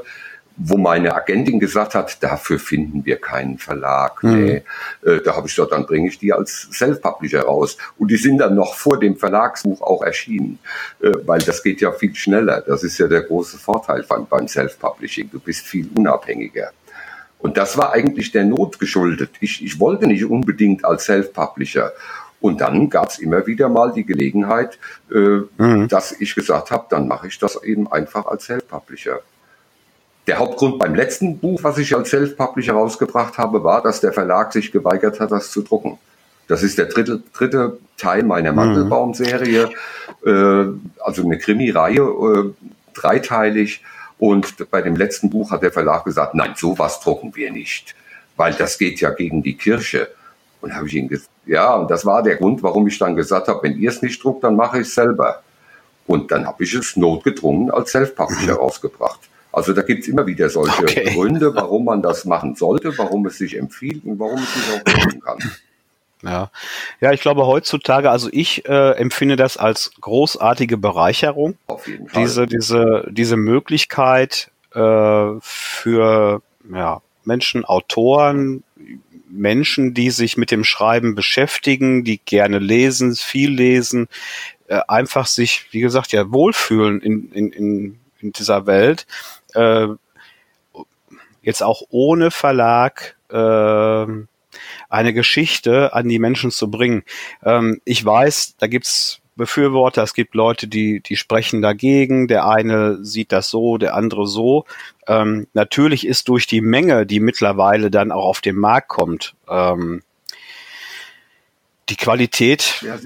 wo 0.56 0.78
meine 0.78 1.14
Agentin 1.14 1.60
gesagt 1.60 1.94
hat, 1.94 2.22
dafür 2.22 2.58
finden 2.58 3.04
wir 3.04 3.16
keinen 3.16 3.58
Verlag. 3.58 4.22
Mhm. 4.22 4.44
Nee. 4.44 4.62
Äh, 5.04 5.20
da 5.22 5.36
habe 5.36 5.46
ich 5.46 5.54
gesagt, 5.54 5.72
dann 5.72 5.86
bringe 5.86 6.08
ich 6.08 6.18
die 6.18 6.32
als 6.32 6.68
Self-Publisher 6.72 7.42
raus. 7.42 7.76
Und 7.98 8.10
die 8.10 8.16
sind 8.16 8.38
dann 8.38 8.54
noch 8.54 8.74
vor 8.74 8.98
dem 8.98 9.16
Verlagsbuch 9.16 9.82
auch 9.82 10.02
erschienen, 10.02 10.58
äh, 11.00 11.12
weil 11.26 11.40
das 11.40 11.62
geht 11.62 11.80
ja 11.80 11.92
viel 11.92 12.14
schneller. 12.14 12.62
Das 12.66 12.82
ist 12.82 12.98
ja 12.98 13.06
der 13.06 13.22
große 13.22 13.58
Vorteil 13.58 14.04
beim, 14.08 14.26
beim 14.26 14.48
Self-Publishing. 14.48 15.30
Du 15.30 15.40
bist 15.40 15.66
viel 15.66 15.88
unabhängiger. 15.94 16.70
Und 17.38 17.58
das 17.58 17.76
war 17.76 17.92
eigentlich 17.92 18.32
der 18.32 18.44
Not 18.44 18.78
geschuldet. 18.78 19.30
Ich, 19.40 19.62
ich 19.62 19.78
wollte 19.78 20.06
nicht 20.06 20.24
unbedingt 20.24 20.84
als 20.84 21.04
Self-Publisher. 21.04 21.92
Und 22.40 22.60
dann 22.60 22.88
gab 22.88 23.10
es 23.10 23.18
immer 23.18 23.46
wieder 23.46 23.68
mal 23.68 23.92
die 23.92 24.04
Gelegenheit, 24.04 24.78
äh, 25.10 25.40
mhm. 25.58 25.88
dass 25.88 26.12
ich 26.12 26.34
gesagt 26.34 26.70
habe, 26.70 26.86
dann 26.88 27.08
mache 27.08 27.28
ich 27.28 27.38
das 27.38 27.62
eben 27.62 27.90
einfach 27.90 28.26
als 28.26 28.46
Self-Publisher. 28.46 29.20
Der 30.26 30.38
Hauptgrund 30.38 30.78
beim 30.78 30.94
letzten 30.94 31.38
Buch, 31.38 31.62
was 31.62 31.78
ich 31.78 31.94
als 31.94 32.10
Self-Publisher 32.10 32.72
rausgebracht 32.72 33.38
habe, 33.38 33.62
war, 33.62 33.82
dass 33.82 34.00
der 34.00 34.12
Verlag 34.12 34.52
sich 34.52 34.72
geweigert 34.72 35.20
hat, 35.20 35.30
das 35.30 35.50
zu 35.52 35.62
drucken. 35.62 35.98
Das 36.48 36.62
ist 36.62 36.78
der 36.78 36.86
dritte, 36.86 37.22
dritte 37.32 37.78
Teil 37.96 38.22
meiner 38.22 38.50
mhm. 38.50 38.56
Mandelbaum-Serie, 38.56 39.70
äh, 40.24 40.64
also 41.00 41.24
eine 41.24 41.38
Krimi-Reihe, 41.38 42.00
äh, 42.00 42.68
dreiteilig. 42.94 43.82
Und 44.18 44.70
bei 44.70 44.82
dem 44.82 44.96
letzten 44.96 45.30
Buch 45.30 45.50
hat 45.50 45.62
der 45.62 45.72
Verlag 45.72 46.04
gesagt, 46.04 46.34
nein, 46.34 46.54
sowas 46.56 47.00
drucken 47.00 47.34
wir 47.36 47.52
nicht, 47.52 47.94
weil 48.36 48.54
das 48.54 48.78
geht 48.78 49.00
ja 49.00 49.10
gegen 49.10 49.42
die 49.42 49.56
Kirche. 49.56 50.08
Und 50.60 50.74
habe 50.74 50.86
ich 50.86 50.94
ihn 50.94 51.08
gesagt, 51.08 51.30
ja, 51.44 51.74
und 51.74 51.90
das 51.90 52.04
war 52.04 52.22
der 52.22 52.36
Grund, 52.36 52.62
warum 52.62 52.88
ich 52.88 52.98
dann 52.98 53.14
gesagt 53.14 53.46
habe, 53.46 53.62
wenn 53.62 53.78
ihr 53.78 53.90
es 53.90 54.02
nicht 54.02 54.22
druckt, 54.22 54.42
dann 54.42 54.56
mache 54.56 54.80
ich 54.80 54.88
es 54.88 54.94
selber. 54.94 55.42
Und 56.06 56.30
dann 56.32 56.46
habe 56.46 56.64
ich 56.64 56.74
es 56.74 56.96
notgedrungen 56.96 57.70
als 57.70 57.90
Self-Publisher 57.90 58.54
mhm. 58.54 58.58
rausgebracht. 58.58 59.20
Also 59.56 59.72
da 59.72 59.80
gibt 59.80 60.02
es 60.02 60.08
immer 60.08 60.26
wieder 60.26 60.50
solche 60.50 60.82
okay. 60.82 61.14
Gründe, 61.14 61.54
warum 61.54 61.86
man 61.86 62.02
das 62.02 62.26
machen 62.26 62.56
sollte, 62.56 62.98
warum 62.98 63.24
es 63.24 63.38
sich 63.38 63.56
empfiehlt 63.56 64.04
und 64.04 64.18
warum 64.18 64.38
es 64.38 64.52
sich 64.52 64.64
auch 64.74 64.98
lohnen 64.98 65.20
kann. 65.22 65.38
Ja. 66.22 66.50
ja, 67.00 67.12
ich 67.12 67.22
glaube 67.22 67.46
heutzutage, 67.46 68.10
also 68.10 68.28
ich 68.32 68.68
äh, 68.68 68.90
empfinde 68.98 69.36
das 69.36 69.56
als 69.56 69.92
großartige 69.98 70.76
Bereicherung. 70.76 71.56
Auf 71.68 71.88
jeden 71.88 72.06
Fall. 72.06 72.22
Diese, 72.22 72.46
diese, 72.46 73.06
diese 73.10 73.38
Möglichkeit 73.38 74.50
äh, 74.74 75.30
für 75.40 76.42
ja, 76.70 77.00
Menschen, 77.24 77.64
Autoren, 77.64 78.62
Menschen, 79.30 79.94
die 79.94 80.10
sich 80.10 80.36
mit 80.36 80.50
dem 80.50 80.64
Schreiben 80.64 81.14
beschäftigen, 81.14 82.04
die 82.04 82.18
gerne 82.18 82.58
lesen, 82.58 83.16
viel 83.16 83.52
lesen, 83.52 84.08
äh, 84.68 84.80
einfach 84.86 85.26
sich, 85.26 85.64
wie 85.70 85.80
gesagt, 85.80 86.12
ja 86.12 86.30
wohlfühlen 86.30 87.00
in, 87.00 87.32
in, 87.32 87.52
in, 87.52 87.98
in 88.20 88.32
dieser 88.32 88.66
Welt 88.66 89.06
äh, 89.56 89.88
jetzt 91.42 91.62
auch 91.62 91.82
ohne 91.90 92.30
Verlag 92.30 93.16
äh, 93.30 94.06
eine 94.88 95.12
Geschichte 95.12 95.94
an 95.94 96.08
die 96.08 96.18
Menschen 96.18 96.50
zu 96.50 96.70
bringen. 96.70 97.04
Ähm, 97.44 97.80
ich 97.84 98.04
weiß, 98.04 98.56
da 98.58 98.66
gibt's 98.66 99.20
Befürworter, 99.36 100.02
es 100.02 100.14
gibt 100.14 100.34
Leute, 100.34 100.66
die, 100.66 101.00
die 101.00 101.16
sprechen 101.16 101.60
dagegen, 101.60 102.26
der 102.26 102.48
eine 102.48 103.04
sieht 103.04 103.32
das 103.32 103.50
so, 103.50 103.76
der 103.76 103.94
andere 103.94 104.26
so. 104.26 104.64
Ähm, 105.06 105.46
natürlich 105.52 106.06
ist 106.06 106.28
durch 106.28 106.46
die 106.46 106.62
Menge, 106.62 107.04
die 107.04 107.20
mittlerweile 107.20 107.90
dann 107.90 108.12
auch 108.12 108.24
auf 108.24 108.40
den 108.40 108.56
Markt 108.56 108.88
kommt, 108.88 109.34
ähm, 109.48 110.02
die 111.90 111.96
Qualität 111.96 112.82
ja, 112.82 112.98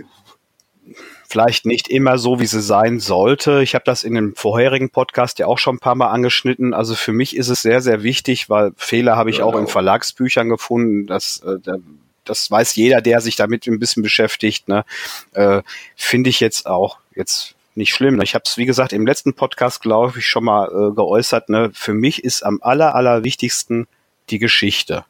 vielleicht 1.31 1.65
nicht 1.65 1.89
immer 1.89 2.19
so, 2.19 2.41
wie 2.41 2.47
sie 2.47 2.61
sein 2.61 2.99
sollte. 2.99 3.63
Ich 3.63 3.77
habe 3.77 3.85
das 3.85 4.03
in 4.03 4.15
dem 4.15 4.35
vorherigen 4.35 4.91
Podcast 4.91 5.39
ja 5.39 5.47
auch 5.47 5.59
schon 5.59 5.77
ein 5.77 5.79
paar 5.79 5.95
Mal 5.95 6.09
angeschnitten. 6.09 6.75
Also 6.75 6.97
für 6.97 7.13
mich 7.13 7.37
ist 7.37 7.49
es 7.49 7.63
sehr, 7.63 7.81
sehr 7.81 8.03
wichtig, 8.03 8.51
weil 8.51 8.73
Fehler 8.77 9.17
habe 9.17 9.31
ich 9.31 9.37
genau. 9.37 9.51
auch 9.51 9.59
in 9.59 9.69
Verlagsbüchern 9.69 10.49
gefunden. 10.49 11.07
Das, 11.07 11.41
äh, 11.47 11.79
das 12.25 12.51
weiß 12.51 12.75
jeder, 12.75 13.01
der 13.01 13.21
sich 13.21 13.37
damit 13.37 13.69
ein 13.69 13.79
bisschen 13.79 14.03
beschäftigt. 14.03 14.69
Ne? 14.69 14.85
Äh, 15.33 15.63
Finde 15.95 16.31
ich 16.31 16.41
jetzt 16.41 16.67
auch 16.67 16.99
jetzt 17.15 17.55
nicht 17.77 17.95
schlimm. 17.95 18.21
Ich 18.21 18.35
habe 18.35 18.43
es, 18.45 18.57
wie 18.57 18.67
gesagt, 18.67 18.93
im 18.93 19.07
letzten 19.07 19.35
Podcast, 19.35 19.83
glaube 19.83 20.19
ich, 20.19 20.27
schon 20.27 20.45
mal 20.45 20.67
äh, 20.67 20.95
geäußert. 20.95 21.49
Ne? 21.49 21.71
Für 21.73 21.95
mich 21.95 22.25
ist 22.25 22.43
am 22.43 22.59
aller, 22.61 22.97
aller 22.97 23.23
wichtigsten 23.23 23.87
die 24.31 24.41
Geschichte. 24.41 25.05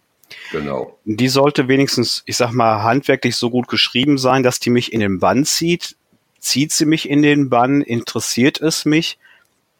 Genau. 0.52 0.98
Die 1.06 1.28
sollte 1.28 1.66
wenigstens, 1.66 2.22
ich 2.26 2.36
sag 2.36 2.52
mal, 2.52 2.82
handwerklich 2.82 3.36
so 3.36 3.48
gut 3.48 3.68
geschrieben 3.68 4.18
sein, 4.18 4.42
dass 4.42 4.60
die 4.60 4.70
mich 4.70 4.92
in 4.92 5.00
den 5.00 5.18
Bann 5.18 5.46
zieht 5.46 5.96
zieht 6.40 6.72
sie 6.72 6.86
mich 6.86 7.08
in 7.08 7.22
den 7.22 7.48
Bann, 7.50 7.82
interessiert 7.82 8.60
es 8.60 8.84
mich, 8.84 9.18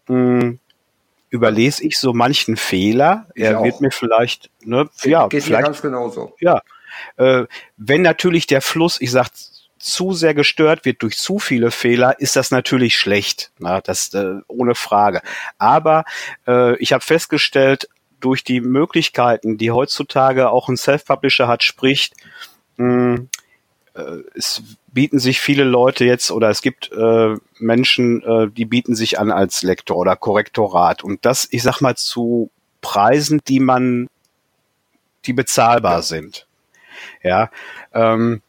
hm, 0.07 0.59
überlese 1.31 1.85
ich 1.85 1.99
so 1.99 2.13
manchen 2.13 2.57
Fehler. 2.57 3.27
Ich 3.35 3.45
er 3.45 3.61
auch. 3.61 3.65
wird 3.65 3.81
mir 3.81 3.91
vielleicht, 3.91 4.51
ne, 4.63 4.89
Geht 5.01 5.11
ja, 5.13 5.29
geht 5.29 5.45
vielleicht, 5.45 5.65
ganz 5.65 5.83
genauso. 5.83 6.37
Ja, 6.41 6.61
äh, 7.17 7.45
wenn 7.77 8.03
natürlich 8.03 8.47
der 8.47 8.61
Fluss, 8.61 9.01
ich 9.01 9.11
sag, 9.11 9.29
zu 9.79 10.13
sehr 10.13 10.35
gestört 10.35 10.85
wird 10.85 11.03
durch 11.03 11.17
zu 11.17 11.39
viele 11.39 11.71
Fehler, 11.71 12.21
ist 12.21 12.37
das 12.37 12.51
natürlich 12.51 12.97
schlecht. 12.97 13.51
Na, 13.59 13.81
das 13.81 14.13
äh, 14.13 14.41
ohne 14.47 14.75
Frage. 14.75 15.23
Aber 15.57 16.05
äh, 16.47 16.77
ich 16.77 16.93
habe 16.93 17.03
festgestellt, 17.03 17.89
durch 18.21 18.45
die 18.45 18.61
Möglichkeiten, 18.61 19.57
die 19.57 19.71
heutzutage 19.71 20.51
auch 20.51 20.69
ein 20.69 20.77
Self-Publisher 20.77 21.49
hat, 21.49 21.63
spricht, 21.63 22.15
mh, 22.77 23.17
hm, 23.17 23.29
es 24.35 24.63
bieten 24.89 25.19
sich 25.19 25.41
viele 25.41 25.65
Leute 25.65 26.05
jetzt 26.05 26.31
oder 26.31 26.49
es 26.51 26.63
gibt 26.63 26.91
äh, 26.93 27.35
Menschen, 27.59 28.23
äh, 28.23 28.49
die 28.49 28.65
bieten 28.65 28.95
sich 28.95 29.19
an 29.19 29.31
als 29.31 29.63
Lektor 29.63 29.97
oder 29.97 30.17
Korrektorat 30.17 31.03
und 31.05 31.25
das, 31.25 31.49
ich 31.51 31.63
sag 31.63 31.81
mal, 31.81 31.97
zu 31.97 32.51
Preisen, 32.81 33.41
die 33.47 33.61
man, 33.61 34.09
die 35.27 35.33
bezahlbar 35.33 36.03
sind. 36.03 36.47
Ja, 37.23 37.51
ähm, 37.93 38.43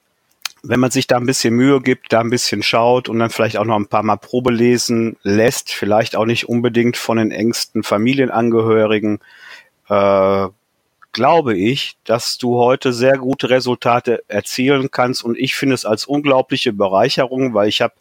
wenn 0.63 0.79
man 0.79 0.91
sich 0.91 1.07
da 1.07 1.17
ein 1.17 1.25
bisschen 1.25 1.55
Mühe 1.55 1.81
gibt, 1.81 2.13
da 2.13 2.19
ein 2.19 2.29
bisschen 2.29 2.61
schaut 2.61 3.09
und 3.09 3.19
dann 3.19 3.31
vielleicht 3.31 3.57
auch 3.57 3.65
noch 3.65 3.75
ein 3.75 3.87
paar 3.87 4.03
Mal 4.03 4.17
Probe 4.17 4.51
lesen 4.51 5.17
lässt, 5.23 5.71
vielleicht 5.71 6.15
auch 6.15 6.25
nicht 6.25 6.47
unbedingt 6.47 6.97
von 6.97 7.17
den 7.17 7.31
engsten 7.31 7.83
Familienangehörigen, 7.83 9.19
äh, 9.89 10.47
glaube 11.11 11.57
ich, 11.57 11.97
dass 12.05 12.37
du 12.37 12.57
heute 12.57 12.93
sehr 12.93 13.17
gute 13.17 13.49
Resultate 13.49 14.23
erzielen 14.27 14.91
kannst. 14.91 15.23
Und 15.23 15.37
ich 15.37 15.55
finde 15.55 15.75
es 15.75 15.85
als 15.85 16.05
unglaubliche 16.05 16.73
Bereicherung, 16.73 17.53
weil 17.53 17.67
ich 17.67 17.81
habe 17.81 17.93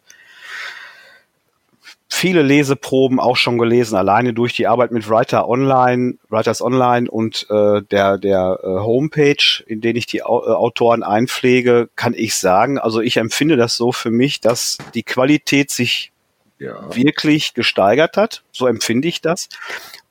viele 2.13 2.41
Leseproben 2.41 3.19
auch 3.19 3.37
schon 3.37 3.57
gelesen, 3.57 3.95
alleine 3.95 4.33
durch 4.33 4.53
die 4.53 4.67
Arbeit 4.67 4.91
mit 4.91 5.09
Writer 5.09 5.47
Online, 5.47 6.15
Writers 6.29 6.61
Online 6.61 7.09
und 7.09 7.47
äh, 7.49 7.81
der 7.83 8.17
der 8.17 8.59
äh, 8.61 8.67
Homepage, 8.67 9.63
in 9.65 9.79
denen 9.79 9.95
ich 9.95 10.07
die 10.07 10.21
Au 10.21 10.43
äh, 10.45 10.49
Autoren 10.49 11.03
einpflege, 11.03 11.89
kann 11.95 12.13
ich 12.13 12.35
sagen, 12.35 12.77
also 12.77 12.99
ich 12.99 13.17
empfinde 13.17 13.55
das 13.55 13.77
so 13.77 13.93
für 13.93 14.11
mich, 14.11 14.41
dass 14.41 14.77
die 14.93 15.03
Qualität 15.03 15.71
sich 15.71 16.11
ja. 16.59 16.93
wirklich 16.93 17.53
gesteigert 17.53 18.17
hat, 18.17 18.43
so 18.51 18.67
empfinde 18.67 19.07
ich 19.07 19.21
das. 19.21 19.47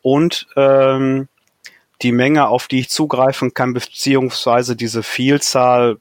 Und 0.03 0.49
ähm, 0.57 1.29
die 2.03 2.13
Menge, 2.13 2.49
auf 2.49 2.67
die 2.67 2.81
ich 2.81 2.89
zugreifen 2.89 3.55
kann, 3.55 3.75
beziehungsweise 3.75 4.77
diese 4.77 5.03
Vielzahl 5.03 5.99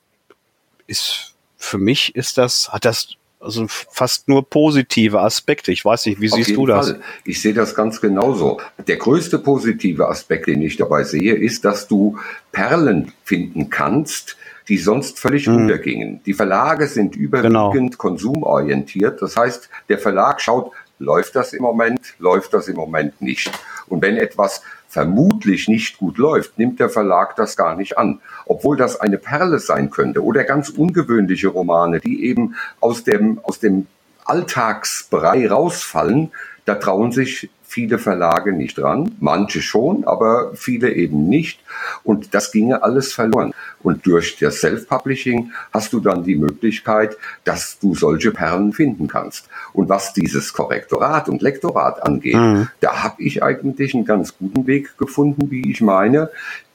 ist 0.88 1.36
für 1.58 1.78
mich 1.78 2.16
ist 2.16 2.38
das, 2.38 2.72
hat 2.72 2.86
das 2.86 3.16
also 3.42 3.66
fast 3.68 4.28
nur 4.28 4.50
positive 4.50 5.22
Aspekte. 5.22 5.72
Ich 5.72 5.86
weiß 5.86 6.08
nicht, 6.08 6.20
wie 6.20 6.30
Auf 6.30 6.38
siehst 6.38 6.56
du 6.58 6.66
das? 6.66 6.92
Fall. 6.92 7.02
Ich 7.24 7.42
sehe 7.42 7.54
das 7.54 7.74
ganz 7.74 8.02
genauso. 8.02 8.60
Der 8.86 8.98
größte 8.98 9.40
positive 9.40 10.08
Aspekt, 10.10 10.48
den 10.48 10.62
ich 10.62 10.78
dabei 10.78 11.04
sehe, 11.04 11.36
ist, 11.36 11.64
dass 11.64 11.88
du 11.88 12.18
Perlen 12.52 13.14
finden 13.24 13.70
kannst, 13.70 14.36
die 14.68 14.78
sonst 14.78 15.20
völlig 15.20 15.46
hm. 15.46 15.56
untergingen. 15.56 16.22
Die 16.26 16.34
Verlage 16.34 16.88
sind 16.88 17.16
überwiegend 17.16 17.74
genau. 17.74 17.98
konsumorientiert. 17.98 19.22
Das 19.22 19.38
heißt, 19.38 19.70
der 19.88 20.00
Verlag 20.00 20.42
schaut 20.42 20.72
Läuft 21.00 21.36
das 21.36 21.54
im 21.54 21.64
Moment? 21.64 22.14
Läuft 22.20 22.54
das 22.54 22.68
im 22.68 22.76
Moment 22.76 23.22
nicht? 23.22 23.50
Und 23.88 24.02
wenn 24.02 24.18
etwas 24.18 24.62
vermutlich 24.90 25.68
nicht 25.68 26.00
gut 26.00 26.18
läuft, 26.18 26.58
nimmt 26.58 26.80
der 26.80 26.90
Verlag 26.90 27.36
das 27.36 27.56
gar 27.56 27.76
nicht 27.76 27.98
an. 27.98 28.20
Obwohl 28.46 28.76
das 28.76 29.00
eine 29.00 29.20
Perle 29.20 29.60
sein 29.60 29.92
könnte 29.92 30.24
oder 30.24 30.44
ganz 30.44 30.70
ungewöhnliche 30.70 31.48
Romane, 31.48 32.00
die 32.00 32.26
eben 32.26 32.56
aus 32.80 33.04
dem, 33.04 33.40
aus 33.44 33.60
dem 33.60 33.86
Alltagsbrei 34.26 35.48
rausfallen, 35.48 36.32
da 36.66 36.76
trauen 36.76 37.12
sich 37.12 37.50
viele 37.70 38.00
Verlage 38.00 38.52
nicht 38.52 38.80
dran, 38.80 39.16
manche 39.20 39.62
schon, 39.62 40.04
aber 40.04 40.56
viele 40.56 40.92
eben 40.92 41.30
nicht. 41.30 41.60
Und 42.04 42.34
das 42.34 42.52
ginge 42.52 42.82
alles 42.82 43.14
verloren. 43.14 43.54
Und 43.84 44.08
durch 44.08 44.38
das 44.38 44.60
Self-Publishing 44.62 45.52
hast 45.72 45.94
du 45.94 46.00
dann 46.00 46.24
die 46.24 46.36
Möglichkeit, 46.36 47.16
dass 47.44 47.78
du 47.78 47.94
solche 47.94 48.32
Perlen 48.32 48.74
finden 48.74 49.08
kannst. 49.08 49.48
Und 49.72 49.88
was 49.88 50.14
dieses 50.14 50.52
Korrektorat 50.52 51.30
und 51.30 51.44
Lektorat 51.44 52.02
angeht, 52.02 52.36
mhm. 52.36 52.70
da 52.80 53.04
habe 53.04 53.22
ich 53.22 53.44
eigentlich 53.44 53.94
einen 53.94 54.06
ganz 54.06 54.36
guten 54.36 54.66
Weg 54.66 54.98
gefunden, 54.98 55.52
wie 55.52 55.70
ich 55.70 55.80
meine. 55.80 56.32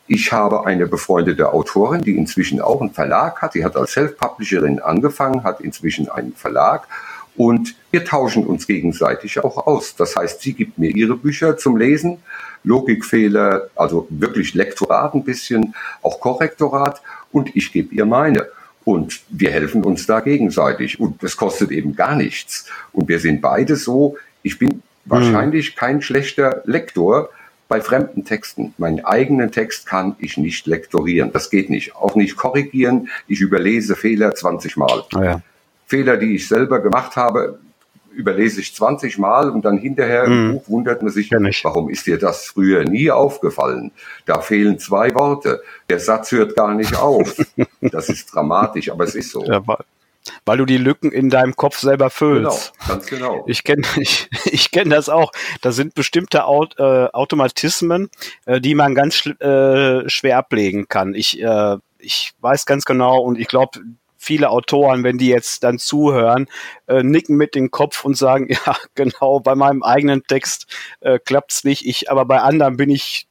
Ich 0.07 0.33
habe 0.33 0.65
eine 0.65 0.87
befreundete 0.87 1.53
Autorin, 1.53 2.03
die 2.03 2.17
inzwischen 2.17 2.61
auch 2.61 2.81
einen 2.81 2.93
Verlag 2.93 3.43
hat. 3.43 3.55
Die 3.55 3.65
hat 3.65 3.75
als 3.75 3.95
Self-Publisherin 3.95 4.79
angefangen, 4.79 5.43
hat 5.43 5.61
inzwischen 5.61 6.09
einen 6.09 6.35
Verlag 6.35 6.87
und 7.37 7.75
wir 7.91 8.05
tauschen 8.05 8.47
uns 8.47 8.67
gegenseitig 8.67 9.43
auch 9.43 9.67
aus. 9.67 9.97
Das 9.97 10.17
heißt, 10.17 10.41
sie 10.41 10.53
gibt 10.53 10.79
mir 10.79 10.91
ihre 10.91 11.17
Bücher 11.17 11.57
zum 11.57 11.77
Lesen, 11.77 12.19
Logikfehler, 12.63 13.69
also 13.75 14.07
wirklich 14.11 14.55
Lektorat 14.55 15.15
ein 15.15 15.25
bisschen, 15.25 15.75
auch 16.03 16.21
Korrektorat 16.21 17.03
und 17.33 17.55
ich 17.57 17.73
gebe 17.73 17.95
ihr 17.95 18.07
meine. 18.07 18.47
Und 18.85 19.23
wir 19.31 19.51
helfen 19.51 19.83
uns 19.83 20.07
da 20.07 20.21
gegenseitig. 20.21 21.01
Und 21.01 21.23
das 21.23 21.37
kostet 21.37 21.71
eben 21.71 21.97
gar 21.97 22.15
nichts. 22.15 22.67
Und 22.93 23.09
wir 23.09 23.19
sind 23.19 23.41
beide 23.41 23.77
so, 23.77 24.17
ich 24.43 24.59
bin 24.59 24.83
wahrscheinlich 25.07 25.69
hm. 25.69 25.75
kein 25.77 26.03
schlechter 26.03 26.63
Lektor 26.67 27.31
bei 27.67 27.81
fremden 27.81 28.25
Texten. 28.27 28.75
Meinen 28.77 29.05
eigenen 29.05 29.51
Text 29.51 29.87
kann 29.87 30.17
ich 30.19 30.37
nicht 30.37 30.67
lektorieren. 30.67 31.33
Das 31.33 31.49
geht 31.49 31.71
nicht. 31.71 31.97
Auch 31.97 32.15
nicht 32.15 32.37
korrigieren. 32.37 33.09
Ich 33.27 33.41
überlese 33.41 33.97
Fehler 33.97 34.35
20 34.35 34.77
Mal. 34.77 35.05
Oh 35.17 35.23
ja. 35.23 35.41
Fehler, 35.87 36.17
die 36.17 36.35
ich 36.35 36.49
selber 36.49 36.81
gemacht 36.81 37.17
habe, 37.17 37.59
überlese 38.15 38.61
ich 38.61 38.75
20 38.75 39.19
Mal 39.19 39.51
und 39.51 39.65
dann 39.65 39.77
hinterher 39.77 40.25
im 40.25 40.47
mhm. 40.47 40.53
Buch 40.53 40.69
wundert 40.69 41.03
man 41.03 41.13
sich, 41.13 41.31
warum 41.31 41.91
ist 41.91 42.07
dir 42.07 42.19
das 42.19 42.47
früher 42.47 42.85
nie 42.85 43.11
aufgefallen? 43.11 43.91
Da 44.25 44.41
fehlen 44.41 44.79
zwei 44.79 45.15
Worte. 45.15 45.63
Der 45.89 45.99
Satz 45.99 46.33
hört 46.33 46.57
gar 46.57 46.75
nicht 46.75 46.97
auf. 46.97 47.37
Das 47.81 48.09
ist 48.09 48.35
dramatisch, 48.35 48.91
aber 48.91 49.05
es 49.05 49.15
ist 49.15 49.31
so. 49.31 49.45
Ja, 49.45 49.63
weil 50.45 50.59
du 50.59 50.65
die 50.65 50.79
Lücken 50.79 51.13
in 51.13 51.29
deinem 51.31 51.55
Kopf 51.55 51.79
selber 51.79 52.11
füllst. 52.11 52.73
Genau, 52.73 52.89
ganz 52.89 53.07
genau. 53.07 53.45
Ich 53.47 53.65
kenne 53.65 53.83
ich, 53.97 54.29
ich 54.45 54.71
kenn 54.71 54.91
das 54.91 55.09
auch. 55.09 55.33
Da 55.61 55.73
sind 55.73 55.95
bestimmte 55.95 56.45
Aut, 56.45 56.79
äh, 56.79 57.09
Automatismen, 57.13 58.11
äh, 58.47 58.61
die 58.61 58.75
man 58.75 58.95
ganz 58.95 59.27
äh, 59.27 60.09
schwer 60.09 60.39
ablegen 60.39 60.89
kann. 60.89 61.15
Ich, 61.15 61.41
äh, 61.41 61.77
ich 61.99 62.33
weiß 62.41 62.67
ganz 62.67 62.85
genau 62.85 63.21
und 63.21 63.39
ich 63.39 63.49
glaube, 63.49 63.81
viele 64.25 64.51
Autoren, 64.51 65.05
wenn 65.05 65.19
die 65.19 65.29
jetzt 65.29 65.63
dann 65.63 65.79
zuhören, 65.79 66.49
äh, 66.87 67.03
nicken 67.03 67.37
mit 67.37 67.55
dem 67.55 67.71
Kopf 67.71 68.05
und 68.05 68.17
sagen, 68.17 68.49
ja, 68.67 68.77
genau, 68.95 69.41
bei 69.41 69.55
meinem 69.55 69.83
eigenen 69.83 70.25
Text 70.25 70.67
äh, 71.01 71.19
klappt's 71.19 71.65
nicht, 71.65 71.87
ich, 71.87 72.11
aber 72.11 72.25
bei 72.25 72.41
anderen 72.41 72.77
bin 72.77 72.91
ich 72.91 73.29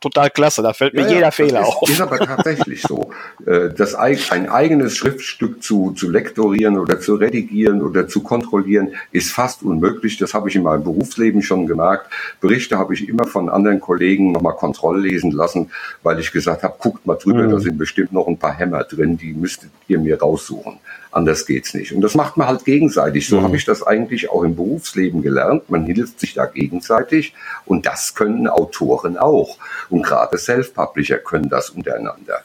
total 0.00 0.30
klasse. 0.30 0.62
Da 0.62 0.72
fällt 0.72 0.94
mir 0.94 1.02
ja, 1.02 1.08
jeder 1.08 1.20
ja, 1.20 1.30
Fehler 1.30 1.60
ist, 1.60 1.66
auf. 1.66 1.88
Ist 1.88 2.00
aber 2.00 2.18
tatsächlich 2.18 2.82
so. 2.82 3.10
Äh, 3.46 3.70
das 3.76 3.94
ein 3.94 4.48
eigenes 4.48 4.96
Schriftstück 4.96 5.62
zu, 5.62 5.92
zu 5.92 6.10
lektorieren 6.10 6.78
oder 6.78 7.00
zu 7.00 7.14
redigieren 7.14 7.82
oder 7.82 8.08
zu 8.08 8.22
kontrollieren 8.22 8.94
ist 9.12 9.30
fast 9.30 9.62
unmöglich. 9.62 10.18
Das 10.18 10.34
habe 10.34 10.48
ich 10.48 10.56
in 10.56 10.62
meinem 10.62 10.82
Berufsleben 10.82 11.42
schon 11.42 11.66
gemerkt. 11.66 12.10
Berichte 12.40 12.78
habe 12.78 12.94
ich 12.94 13.08
immer 13.08 13.26
von 13.26 13.48
anderen 13.48 13.80
Kollegen 13.80 14.32
nochmal 14.32 14.54
kontrolllesen 14.54 15.30
lassen, 15.32 15.70
weil 16.02 16.18
ich 16.18 16.32
gesagt 16.32 16.62
habe, 16.62 16.74
guckt 16.78 17.06
mal 17.06 17.16
drüber, 17.16 17.42
mhm. 17.42 17.50
da 17.50 17.60
sind 17.60 17.78
bestimmt 17.78 18.12
noch 18.12 18.26
ein 18.26 18.38
paar 18.38 18.52
Hämmer 18.52 18.84
drin, 18.84 19.16
die 19.16 19.32
müsstet 19.32 19.70
ihr 19.88 19.98
mir 19.98 20.18
raussuchen. 20.18 20.78
Anders 21.12 21.44
geht's 21.44 21.74
nicht. 21.74 21.92
Und 21.92 22.02
das 22.02 22.14
macht 22.14 22.36
man 22.36 22.46
halt 22.46 22.64
gegenseitig. 22.64 23.26
So 23.26 23.40
mhm. 23.40 23.44
habe 23.44 23.56
ich 23.56 23.64
das 23.64 23.82
eigentlich 23.82 24.30
auch 24.30 24.42
im 24.42 24.54
Berufsleben 24.54 25.22
gelernt. 25.22 25.68
Man 25.68 25.84
hilft 25.84 26.20
sich 26.20 26.34
da 26.34 26.46
gegenseitig. 26.46 27.34
Und 27.64 27.86
das 27.86 28.14
können 28.14 28.46
Autoren 28.46 29.16
auch. 29.16 29.56
Und 29.88 30.02
gerade 30.02 30.38
Self-Publisher 30.38 31.18
können 31.18 31.48
das 31.48 31.70
untereinander. 31.70 32.44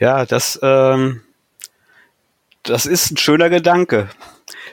Ja, 0.00 0.26
das, 0.26 0.58
ähm, 0.62 1.20
das 2.64 2.86
ist 2.86 3.12
ein 3.12 3.16
schöner 3.16 3.48
Gedanke. 3.48 4.08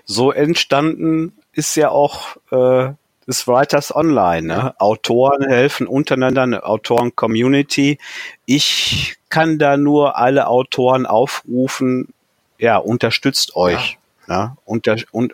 So 0.05 0.31
entstanden 0.31 1.33
ist 1.53 1.75
ja 1.75 1.89
auch 1.89 2.37
äh, 2.51 2.93
des 3.27 3.47
Writers 3.47 3.95
Online. 3.95 4.47
Ne? 4.47 4.75
Autoren 4.79 5.47
helfen 5.47 5.85
untereinander, 5.85 6.41
eine 6.41 6.63
Autoren-Community. 6.63 7.99
Ich 8.45 9.17
kann 9.29 9.59
da 9.59 9.77
nur 9.77 10.17
alle 10.17 10.47
Autoren 10.47 11.05
aufrufen, 11.05 12.13
ja, 12.61 12.77
unterstützt 12.77 13.55
euch. 13.55 13.97
Ja. 14.27 14.45
Ne? 14.45 14.57
Unter, 14.65 14.97
und, 15.11 15.33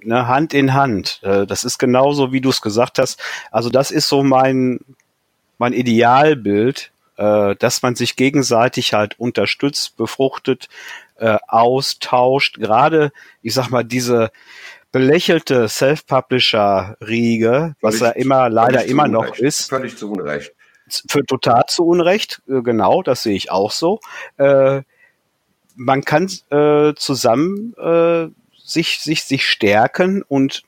ne, 0.00 0.26
Hand 0.26 0.54
in 0.54 0.72
Hand. 0.72 1.20
Äh, 1.22 1.46
das 1.46 1.64
ist 1.64 1.78
genauso, 1.78 2.32
wie 2.32 2.40
du 2.40 2.48
es 2.48 2.62
gesagt 2.62 2.98
hast. 2.98 3.20
Also 3.50 3.68
das 3.68 3.90
ist 3.90 4.08
so 4.08 4.22
mein, 4.24 4.80
mein 5.58 5.74
Idealbild, 5.74 6.90
äh, 7.18 7.54
dass 7.56 7.82
man 7.82 7.94
sich 7.94 8.16
gegenseitig 8.16 8.94
halt 8.94 9.20
unterstützt, 9.20 9.98
befruchtet, 9.98 10.70
äh, 11.16 11.36
austauscht. 11.46 12.58
Gerade, 12.58 13.12
ich 13.42 13.52
sag 13.52 13.68
mal, 13.68 13.84
diese 13.84 14.30
belächelte 14.92 15.68
Self-Publisher-Riege, 15.68 17.76
was 17.82 18.00
ja 18.00 18.08
immer 18.10 18.48
leider 18.48 18.86
immer 18.86 19.08
noch 19.08 19.36
ist. 19.36 19.68
Völlig 19.68 19.98
zu 19.98 20.10
Unrecht. 20.10 20.54
Für 20.88 21.22
total 21.24 21.64
zu 21.68 21.86
Unrecht, 21.86 22.42
genau, 22.46 23.02
das 23.02 23.22
sehe 23.22 23.36
ich 23.36 23.50
auch 23.50 23.70
so. 23.70 24.00
Äh, 24.36 24.82
man 25.76 26.04
kann 26.04 26.30
äh, 26.50 26.94
zusammen 26.94 27.74
äh, 27.74 28.28
sich, 28.64 29.00
sich, 29.00 29.24
sich 29.24 29.46
stärken 29.46 30.22
und 30.22 30.62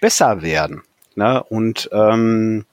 besser 0.00 0.42
werden. 0.42 0.82
Ne? 1.14 1.42
Und 1.42 1.88
ähm, 1.92 2.64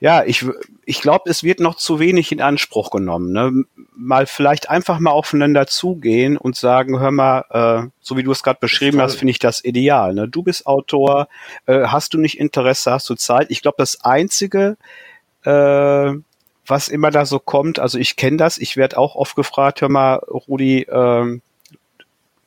ja, 0.00 0.24
ich, 0.24 0.44
ich 0.84 1.00
glaube, 1.00 1.30
es 1.30 1.44
wird 1.44 1.60
noch 1.60 1.76
zu 1.76 2.00
wenig 2.00 2.32
in 2.32 2.40
Anspruch 2.40 2.90
genommen. 2.90 3.30
Ne? 3.32 3.64
Mal 3.94 4.26
vielleicht 4.26 4.68
einfach 4.68 4.98
mal 4.98 5.12
aufeinander 5.12 5.68
zugehen 5.68 6.36
und 6.36 6.56
sagen, 6.56 6.98
hör 6.98 7.12
mal, 7.12 7.44
äh, 7.50 7.88
so 8.00 8.16
wie 8.16 8.24
du 8.24 8.32
es 8.32 8.42
gerade 8.42 8.58
beschrieben 8.60 9.00
hast, 9.00 9.14
finde 9.14 9.30
ich 9.30 9.38
das 9.38 9.64
ideal. 9.64 10.12
Ne? 10.12 10.26
Du 10.28 10.42
bist 10.42 10.66
Autor, 10.66 11.28
äh, 11.66 11.86
hast 11.86 12.14
du 12.14 12.18
nicht 12.18 12.40
Interesse, 12.40 12.90
hast 12.90 13.08
du 13.10 13.14
Zeit? 13.14 13.50
Ich 13.50 13.62
glaube, 13.62 13.76
das 13.78 14.04
Einzige, 14.04 14.76
äh, 15.44 16.12
was 16.72 16.88
immer 16.88 17.10
da 17.10 17.26
so 17.26 17.38
kommt. 17.38 17.78
Also 17.78 17.98
ich 17.98 18.16
kenne 18.16 18.38
das, 18.38 18.56
ich 18.56 18.78
werde 18.78 18.96
auch 18.96 19.14
oft 19.14 19.36
gefragt, 19.36 19.82
hör 19.82 19.90
mal, 19.90 20.14
Rudi, 20.16 20.86
ähm, 20.90 21.42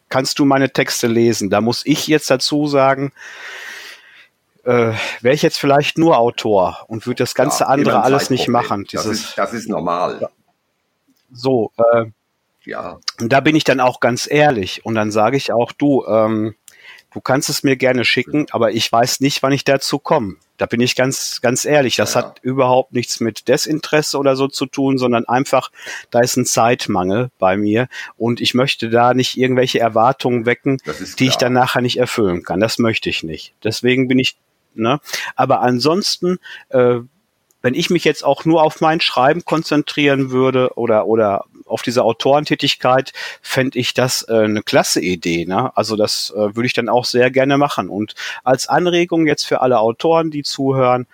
kannst 0.10 0.40
du 0.40 0.46
meine 0.46 0.72
Texte 0.72 1.06
lesen? 1.06 1.52
Da 1.52 1.62
muss 1.62 1.86
ich 1.86 2.08
jetzt 2.08 2.32
dazu 2.32 2.66
sagen, 2.66 3.14
äh, 4.64 4.94
wäre 5.22 5.36
ich 5.36 5.44
jetzt 5.44 5.60
vielleicht 5.60 6.00
nur 6.00 6.18
Autor 6.18 6.86
und 6.88 7.06
würde 7.06 7.24
das 7.24 7.36
ganze 7.36 7.66
ja, 7.66 7.70
andere 7.70 8.02
alles 8.02 8.32
nicht 8.32 8.48
machen. 8.48 8.86
Dieses, 8.92 9.06
das, 9.06 9.20
ist, 9.20 9.38
das 9.38 9.54
ist 9.54 9.70
normal. 9.70 10.28
So, 11.32 11.72
äh, 11.78 12.06
ja. 12.64 12.98
Und 13.20 13.32
da 13.32 13.42
bin 13.42 13.56
ich 13.56 13.64
dann 13.64 13.80
auch 13.80 14.00
ganz 14.00 14.28
ehrlich 14.30 14.84
und 14.86 14.96
dann 14.96 15.12
sage 15.12 15.38
ich 15.38 15.52
auch, 15.52 15.72
du, 15.72 16.04
ähm, 16.08 16.56
du 17.16 17.22
kannst 17.22 17.50
es 17.50 17.64
mir 17.64 17.78
gerne 17.78 18.04
schicken, 18.04 18.46
aber 18.52 18.74
ich 18.74 18.92
weiß 18.92 19.22
nicht, 19.22 19.42
wann 19.42 19.54
ich 19.54 19.64
dazu 19.64 20.00
komme. 20.00 20.36
Da 20.58 20.66
bin 20.66 20.82
ich 20.82 20.98
ganz, 20.98 21.40
ganz 21.42 21.64
ehrlich. 21.64 21.96
Das 21.96 22.14
ja. 22.14 22.22
hat 22.22 22.40
überhaupt 22.42 22.92
nichts 22.92 23.22
mit 23.22 23.48
Desinteresse 23.48 24.18
oder 24.18 24.36
so 24.36 24.50
zu 24.50 24.66
tun, 24.66 24.98
sondern 24.98 25.24
einfach, 25.26 25.72
da 26.12 26.20
ist 26.20 26.36
ein 26.36 26.46
Zeitmangel 26.46 27.32
bei 27.40 27.56
mir 27.56 27.88
und 28.18 28.42
ich 28.42 28.54
möchte 28.54 28.90
da 28.90 29.14
nicht 29.14 29.38
irgendwelche 29.38 29.80
Erwartungen 29.80 30.46
wecken, 30.46 30.78
die 31.18 31.28
ich 31.28 31.38
dann 31.38 31.54
nachher 31.54 31.82
nicht 31.82 31.98
erfüllen 31.98 32.44
kann. 32.44 32.60
Das 32.60 32.80
möchte 32.80 33.10
ich 33.10 33.24
nicht. 33.24 33.54
Deswegen 33.64 34.10
bin 34.10 34.20
ich, 34.20 34.36
ne? 34.74 35.00
Aber 35.38 35.62
ansonsten, 35.62 36.38
äh, 36.68 36.98
wenn 37.62 37.74
ich 37.74 37.90
mich 37.90 38.04
jetzt 38.04 38.26
auch 38.26 38.44
nur 38.44 38.62
auf 38.62 38.82
mein 38.82 39.00
Schreiben 39.00 39.46
konzentrieren 39.46 40.32
würde 40.32 40.78
oder, 40.78 41.08
oder 41.08 41.46
auf 41.66 41.82
diese 41.82 42.04
Autorentätigkeit, 42.04 43.12
fände 43.42 43.80
ich 43.80 43.94
das 43.94 44.26
äh, 44.30 44.44
eine 44.44 44.62
klasse 44.62 45.02
Idee. 45.02 45.46
Ne? 45.46 45.76
Also 45.76 45.96
das 45.96 46.34
äh, 46.36 46.56
würde 46.56 46.66
ich 46.66 46.74
dann 46.74 46.90
auch 46.90 47.06
sehr 47.06 47.32
gerne 47.32 47.58
machen. 47.58 47.90
Und 47.90 48.16
als 48.44 48.68
Anregung 48.68 49.28
jetzt 49.28 49.46
für 49.46 49.62
alle 49.62 49.80
Autoren, 49.80 50.32
die 50.32 50.44
zuhören, 50.44 51.08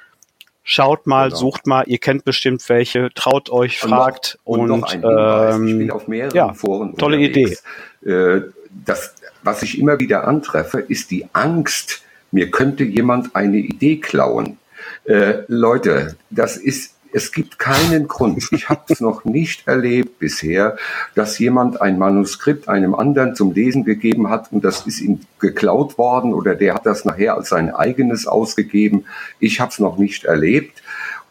schaut 0.64 1.08
mal, 1.08 1.30
genau. 1.30 1.40
sucht 1.40 1.68
mal, 1.68 1.84
ihr 1.88 1.98
kennt 1.98 2.24
bestimmt 2.26 2.68
welche, 2.70 3.10
traut 3.14 3.50
euch, 3.50 3.80
fragt 3.80 4.40
und, 4.44 4.68
noch, 4.68 4.94
und, 4.94 5.04
und 5.04 5.54
ähm, 5.54 5.68
ich 5.68 5.78
bin 5.78 5.92
auf 5.92 6.08
mehreren 6.08 6.36
ja, 6.36 6.54
Foren 6.54 6.96
tolle 6.98 7.18
unterwegs. 7.18 7.64
Idee. 8.02 8.12
Äh, 8.12 8.42
das, 8.86 9.16
was 9.44 9.64
ich 9.64 9.80
immer 9.80 10.00
wieder 10.00 10.28
antreffe, 10.28 10.80
ist 10.80 11.12
die 11.12 11.28
Angst, 11.34 12.04
mir 12.32 12.52
könnte 12.52 12.84
jemand 12.84 13.36
eine 13.36 13.58
Idee 13.58 13.98
klauen. 13.98 14.58
Äh, 15.04 15.44
Leute, 15.48 16.16
das 16.30 16.58
ist 16.58 16.96
es 17.14 17.32
gibt 17.32 17.60
keinen 17.60 18.08
Grund. 18.08 18.48
Ich 18.52 18.70
habe 18.70 18.82
es 18.90 19.02
noch 19.02 19.26
nicht 19.26 19.68
erlebt 19.68 20.20
bisher, 20.20 20.78
dass 21.16 21.40
jemand 21.40 21.82
ein 21.82 21.98
Manuskript 21.98 22.68
einem 22.68 22.96
anderen 22.96 23.36
zum 23.36 23.54
Lesen 23.54 23.84
gegeben 23.84 24.30
hat 24.30 24.52
und 24.52 24.64
das 24.64 24.86
ist 24.88 25.02
ihm 25.02 25.22
geklaut 25.40 25.98
worden 25.98 26.34
oder 26.34 26.56
der 26.56 26.74
hat 26.74 26.86
das 26.86 27.06
nachher 27.06 27.36
als 27.36 27.50
sein 27.50 27.74
eigenes 27.74 28.28
ausgegeben. 28.28 29.06
Ich 29.40 29.60
habe 29.60 29.72
es 29.72 29.80
noch 29.80 29.98
nicht 29.98 30.26
erlebt 30.26 30.82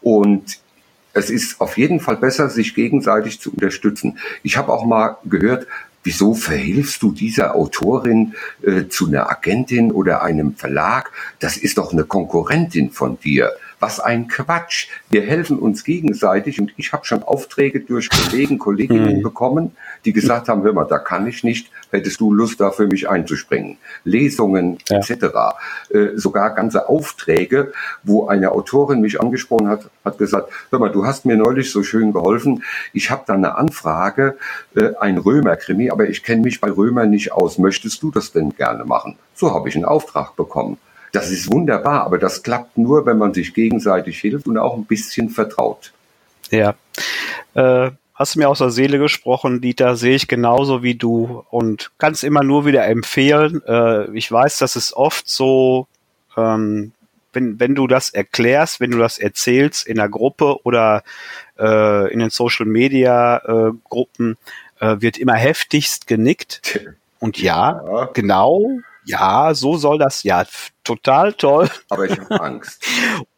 und 0.01 0.59
es 1.13 1.29
ist 1.29 1.59
auf 1.59 1.77
jeden 1.77 1.99
Fall 1.99 2.17
besser, 2.17 2.49
sich 2.49 2.73
gegenseitig 2.73 3.39
zu 3.39 3.51
unterstützen. 3.51 4.17
Ich 4.43 4.57
habe 4.57 4.71
auch 4.71 4.85
mal 4.85 5.17
gehört, 5.25 5.67
wieso 6.03 6.33
verhilfst 6.33 7.01
du 7.03 7.11
dieser 7.11 7.55
Autorin 7.55 8.33
äh, 8.63 8.87
zu 8.87 9.07
einer 9.07 9.29
Agentin 9.29 9.91
oder 9.91 10.23
einem 10.23 10.55
Verlag? 10.55 11.11
Das 11.39 11.57
ist 11.57 11.77
doch 11.77 11.91
eine 11.91 12.05
Konkurrentin 12.05 12.91
von 12.91 13.19
dir. 13.19 13.51
Was 13.81 13.99
ein 13.99 14.27
Quatsch. 14.27 14.89
Wir 15.09 15.23
helfen 15.23 15.57
uns 15.57 15.83
gegenseitig 15.83 16.61
und 16.61 16.71
ich 16.77 16.93
habe 16.93 17.03
schon 17.03 17.23
Aufträge 17.23 17.79
durch 17.79 18.09
Kollegen, 18.11 18.59
Kolleginnen 18.59 19.17
mhm. 19.17 19.23
bekommen, 19.23 19.75
die 20.05 20.13
gesagt 20.13 20.49
haben, 20.49 20.61
hör 20.61 20.71
mal, 20.71 20.85
da 20.85 20.99
kann 20.99 21.25
ich 21.25 21.43
nicht, 21.43 21.71
hättest 21.89 22.21
du 22.21 22.31
Lust 22.31 22.61
da 22.61 22.69
für 22.69 22.85
mich 22.85 23.09
einzuspringen. 23.09 23.77
Lesungen 24.03 24.77
ja. 24.87 24.99
etc. 24.99 25.25
Äh, 25.89 26.09
sogar 26.15 26.53
ganze 26.53 26.89
Aufträge, 26.89 27.73
wo 28.03 28.27
eine 28.27 28.51
Autorin 28.51 29.01
mich 29.01 29.19
angesprochen 29.19 29.67
hat, 29.67 29.89
hat 30.05 30.19
gesagt, 30.19 30.51
hör 30.69 30.77
mal, 30.77 30.91
du 30.91 31.07
hast 31.07 31.25
mir 31.25 31.35
neulich 31.35 31.71
so 31.71 31.81
schön 31.81 32.13
geholfen, 32.13 32.63
ich 32.93 33.09
habe 33.09 33.23
da 33.25 33.33
eine 33.33 33.55
Anfrage, 33.55 34.37
äh, 34.75 34.93
ein 34.99 35.17
Römerkrimi, 35.17 35.89
aber 35.89 36.07
ich 36.07 36.21
kenne 36.21 36.43
mich 36.43 36.61
bei 36.61 36.69
Römer 36.69 37.07
nicht 37.07 37.31
aus. 37.31 37.57
Möchtest 37.57 38.03
du 38.03 38.11
das 38.11 38.31
denn 38.31 38.51
gerne 38.55 38.85
machen? 38.85 39.17
So 39.33 39.55
habe 39.55 39.69
ich 39.69 39.75
einen 39.75 39.85
Auftrag 39.85 40.35
bekommen. 40.35 40.77
Das 41.11 41.29
ist 41.29 41.51
wunderbar, 41.51 42.03
aber 42.03 42.17
das 42.17 42.41
klappt 42.43 42.77
nur, 42.77 43.05
wenn 43.05 43.17
man 43.17 43.33
sich 43.33 43.53
gegenseitig 43.53 44.19
hilft 44.19 44.47
und 44.47 44.57
auch 44.57 44.75
ein 44.75 44.85
bisschen 44.85 45.29
vertraut. 45.29 45.91
Ja. 46.49 46.75
Äh, 47.53 47.91
hast 48.13 48.35
du 48.35 48.39
mir 48.39 48.47
aus 48.47 48.59
der 48.59 48.69
Seele 48.69 48.97
gesprochen, 48.97 49.61
Dieter, 49.61 49.95
sehe 49.95 50.15
ich 50.15 50.27
genauso 50.27 50.83
wie 50.83 50.95
du 50.95 51.43
und 51.49 51.91
kann 51.97 52.13
es 52.13 52.23
immer 52.23 52.43
nur 52.43 52.65
wieder 52.65 52.85
empfehlen. 52.85 53.61
Äh, 53.67 54.15
ich 54.15 54.31
weiß, 54.31 54.57
dass 54.57 54.75
es 54.75 54.95
oft 54.95 55.27
so, 55.27 55.87
ähm, 56.37 56.93
wenn, 57.33 57.59
wenn 57.59 57.75
du 57.75 57.87
das 57.87 58.09
erklärst, 58.09 58.79
wenn 58.79 58.91
du 58.91 58.97
das 58.97 59.17
erzählst 59.17 59.87
in 59.87 59.97
der 59.97 60.09
Gruppe 60.09 60.63
oder 60.63 61.03
äh, 61.59 62.11
in 62.11 62.19
den 62.19 62.29
Social 62.29 62.65
Media 62.65 63.37
äh, 63.37 63.71
Gruppen, 63.89 64.37
äh, 64.79 64.97
wird 64.99 65.17
immer 65.17 65.35
heftigst 65.35 66.07
genickt. 66.07 66.79
Und 67.19 67.41
ja, 67.41 67.81
ja, 67.85 68.09
genau, 68.13 68.79
ja, 69.05 69.53
so 69.53 69.77
soll 69.77 69.97
das, 69.97 70.23
ja, 70.23 70.45
total 70.83 71.33
toll. 71.33 71.69
Aber 71.89 72.05
ich 72.05 72.19
habe 72.19 72.41
Angst. 72.41 72.83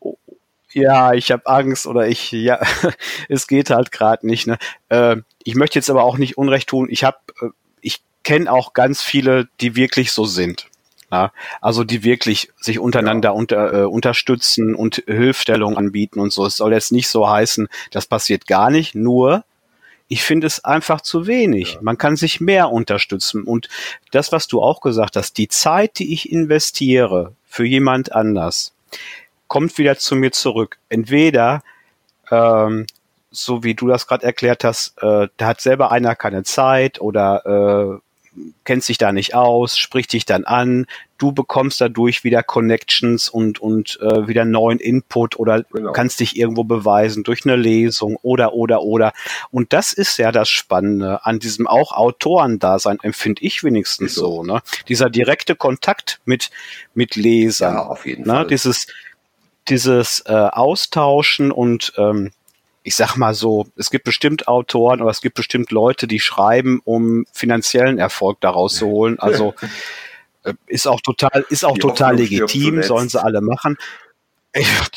ja, 0.73 1.13
ich 1.13 1.32
habe 1.32 1.45
Angst 1.45 1.88
oder 1.88 2.08
ich, 2.08 2.32
ja, 2.32 2.60
es 3.30 3.47
geht 3.47 3.69
halt 3.69 3.91
gerade 3.91 4.26
nicht. 4.28 4.47
Ne? 4.47 4.58
Äh, 4.89 5.17
ich 5.43 5.56
möchte 5.56 5.80
jetzt 5.80 5.89
aber 5.89 6.04
auch 6.04 6.17
nicht 6.17 6.38
Unrecht 6.38 6.69
tun. 6.69 6.88
Ich 6.89 7.04
habe, 7.04 7.17
äh, 7.41 7.47
ich 7.82 8.02
kenne 8.23 8.52
auch 8.52 8.73
ganz 8.73 9.02
viele, 9.02 9.47
die 9.62 9.76
wirklich 9.76 10.12
so 10.12 10.26
sind. 10.26 10.67
Ja? 11.12 11.32
Also 11.62 11.84
die 11.84 12.04
wirklich 12.04 12.52
sich 12.60 12.80
untereinander 12.80 13.30
ja. 13.30 13.34
unter, 13.34 13.73
äh, 13.73 13.86
unterstützen 13.86 14.76
und 14.76 15.04
Hilfstellung 15.06 15.78
anbieten 15.78 16.19
und 16.19 16.34
so. 16.34 16.45
Es 16.45 16.58
soll 16.58 16.73
jetzt 16.73 16.91
nicht 16.91 17.08
so 17.08 17.30
heißen, 17.30 17.67
das 17.91 18.08
passiert 18.08 18.47
gar 18.47 18.69
nicht. 18.69 18.95
Nur 18.95 19.45
ich 20.07 20.23
finde 20.23 20.47
es 20.47 20.63
einfach 20.63 21.01
zu 21.01 21.27
wenig. 21.27 21.73
Ja. 21.73 21.79
Man 21.81 21.97
kann 21.97 22.15
sich 22.15 22.39
mehr 22.39 22.69
unterstützen. 22.69 23.43
Und 23.43 23.69
das, 24.11 24.31
was 24.31 24.47
du 24.47 24.61
auch 24.61 24.81
gesagt 24.81 25.15
hast, 25.15 25.37
die 25.37 25.47
Zeit, 25.47 25.99
die 25.99 26.13
ich 26.13 26.31
investiere 26.31 27.33
für 27.45 27.65
jemand 27.65 28.11
anders, 28.11 28.73
kommt 29.47 29.77
wieder 29.77 29.97
zu 29.97 30.15
mir 30.15 30.31
zurück. 30.31 30.77
Entweder, 30.89 31.63
ähm, 32.31 32.85
so 33.31 33.63
wie 33.63 33.73
du 33.73 33.87
das 33.87 34.07
gerade 34.07 34.25
erklärt 34.25 34.63
hast, 34.63 34.97
äh, 35.01 35.27
da 35.37 35.47
hat 35.47 35.61
selber 35.61 35.91
einer 35.91 36.15
keine 36.15 36.43
Zeit 36.43 37.01
oder 37.01 37.99
äh, 37.99 37.99
kennt 38.63 38.83
sich 38.83 38.97
da 38.97 39.11
nicht 39.11 39.35
aus, 39.35 39.77
spricht 39.77 40.13
dich 40.13 40.25
dann 40.25 40.43
an, 40.43 40.85
du 41.17 41.31
bekommst 41.31 41.79
dadurch 41.79 42.23
wieder 42.23 42.43
Connections 42.43 43.29
und, 43.29 43.59
und 43.59 43.99
äh, 44.01 44.27
wieder 44.27 44.45
neuen 44.45 44.79
Input 44.79 45.37
oder 45.37 45.63
genau. 45.63 45.91
kannst 45.91 46.19
dich 46.19 46.37
irgendwo 46.37 46.63
beweisen 46.63 47.23
durch 47.23 47.45
eine 47.45 47.55
Lesung 47.55 48.17
oder, 48.21 48.53
oder, 48.53 48.81
oder. 48.81 49.13
Und 49.51 49.73
das 49.73 49.93
ist 49.93 50.17
ja 50.17 50.31
das 50.31 50.49
Spannende 50.49 51.25
an 51.25 51.39
diesem 51.39 51.67
auch 51.67 51.91
Autorendasein, 51.91 52.97
empfinde 53.01 53.41
ich 53.41 53.63
wenigstens 53.63 54.15
so. 54.15 54.37
so, 54.37 54.43
ne? 54.43 54.61
Dieser 54.87 55.09
direkte 55.09 55.55
Kontakt 55.55 56.19
mit, 56.25 56.49
mit 56.93 57.15
Lesern. 57.15 57.75
Ja, 57.75 57.85
auf 57.85 58.05
jeden 58.05 58.25
ne? 58.25 58.33
Fall. 58.33 58.47
Dieses, 58.47 58.87
dieses 59.69 60.21
äh, 60.25 60.31
Austauschen 60.33 61.51
und 61.51 61.93
ähm, 61.97 62.31
ich 62.83 62.95
sag 62.95 63.15
mal 63.15 63.33
so, 63.33 63.65
es 63.77 63.89
gibt 63.89 64.03
bestimmt 64.03 64.47
Autoren 64.47 65.01
oder 65.01 65.09
es 65.09 65.21
gibt 65.21 65.35
bestimmt 65.35 65.71
Leute, 65.71 66.07
die 66.07 66.19
schreiben, 66.19 66.81
um 66.83 67.25
finanziellen 67.31 67.97
Erfolg 67.97 68.41
daraus 68.41 68.75
zu 68.75 68.87
holen. 68.87 69.19
Also 69.19 69.55
äh, 70.43 70.53
ist 70.67 70.87
auch 70.87 71.01
total, 71.01 71.45
ist 71.49 71.63
auch 71.63 71.75
die 71.75 71.79
total 71.79 72.17
legitim, 72.17 72.83
sollen 72.83 73.09
sie 73.09 73.23
alle 73.23 73.41
machen. 73.41 73.77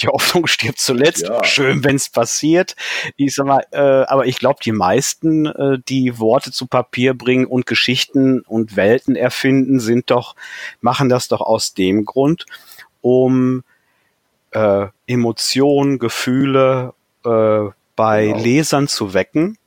Die 0.03 0.09
Hoffnung 0.09 0.47
stirbt 0.47 0.79
zuletzt. 0.79 1.23
Ja. 1.23 1.43
Schön, 1.43 1.83
wenn 1.83 1.97
es 1.97 2.11
passiert. 2.11 2.77
Ich 3.17 3.35
sag 3.35 3.47
mal, 3.47 3.65
äh, 3.71 3.79
aber 3.79 4.27
ich 4.27 4.39
glaube, 4.39 4.59
die 4.63 4.73
meisten, 4.73 5.47
äh, 5.47 5.79
die 5.89 6.19
Worte 6.19 6.53
zu 6.53 6.67
Papier 6.67 7.15
bringen 7.15 7.47
und 7.47 7.65
Geschichten 7.65 8.41
und 8.43 8.77
Welten 8.77 9.17
erfinden, 9.17 9.81
sind 9.81 10.11
doch, 10.11 10.35
machen 10.83 11.09
das 11.09 11.29
doch 11.29 11.41
aus 11.41 11.73
dem 11.73 12.05
Grund, 12.05 12.45
um 13.01 13.63
äh, 14.51 14.89
Emotionen, 15.07 15.99
Gefühle 15.99 16.93
äh, 17.25 17.71
bei 17.97 18.27
genau. 18.27 18.39
Lesern 18.39 18.89
zu 18.89 19.15
wecken, 19.15 19.59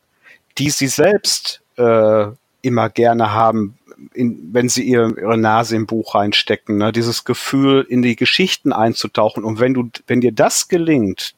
die 0.58 0.70
sie 0.70 0.88
selbst 0.88 1.62
äh, 1.78 2.28
immer 2.62 2.90
gerne 2.90 3.34
haben, 3.34 3.78
in, 4.14 4.54
wenn 4.54 4.70
sie 4.70 4.84
ihr, 4.84 5.14
ihre 5.18 5.38
Nase 5.38 5.76
im 5.76 5.86
Buch 5.86 6.16
reinstecken, 6.16 6.78
ne? 6.78 6.92
dieses 6.92 7.26
Gefühl, 7.26 7.86
in 7.88 8.02
die 8.02 8.16
Geschichten 8.16 8.72
einzutauchen. 8.72 9.44
Und 9.44 9.60
wenn 9.60 9.74
du, 9.74 9.90
wenn 10.08 10.22
dir 10.22 10.32
das 10.32 10.68
gelingt, 10.68 11.36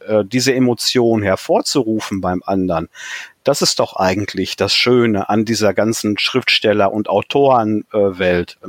äh, 0.00 0.24
diese 0.24 0.54
Emotion 0.54 1.22
hervorzurufen 1.22 2.20
beim 2.20 2.42
anderen, 2.44 2.88
das 3.44 3.62
ist 3.62 3.78
doch 3.78 3.96
eigentlich 3.96 4.56
das 4.56 4.74
Schöne 4.74 5.28
an 5.28 5.44
dieser 5.44 5.72
ganzen 5.72 6.18
Schriftsteller- 6.18 6.92
und 6.92 7.08
Autorenwelt. 7.08 8.58
Äh, 8.62 8.68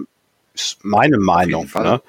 ist 0.53 0.83
meine 0.83 1.17
Meinung. 1.17 1.69
Ne? 1.73 2.01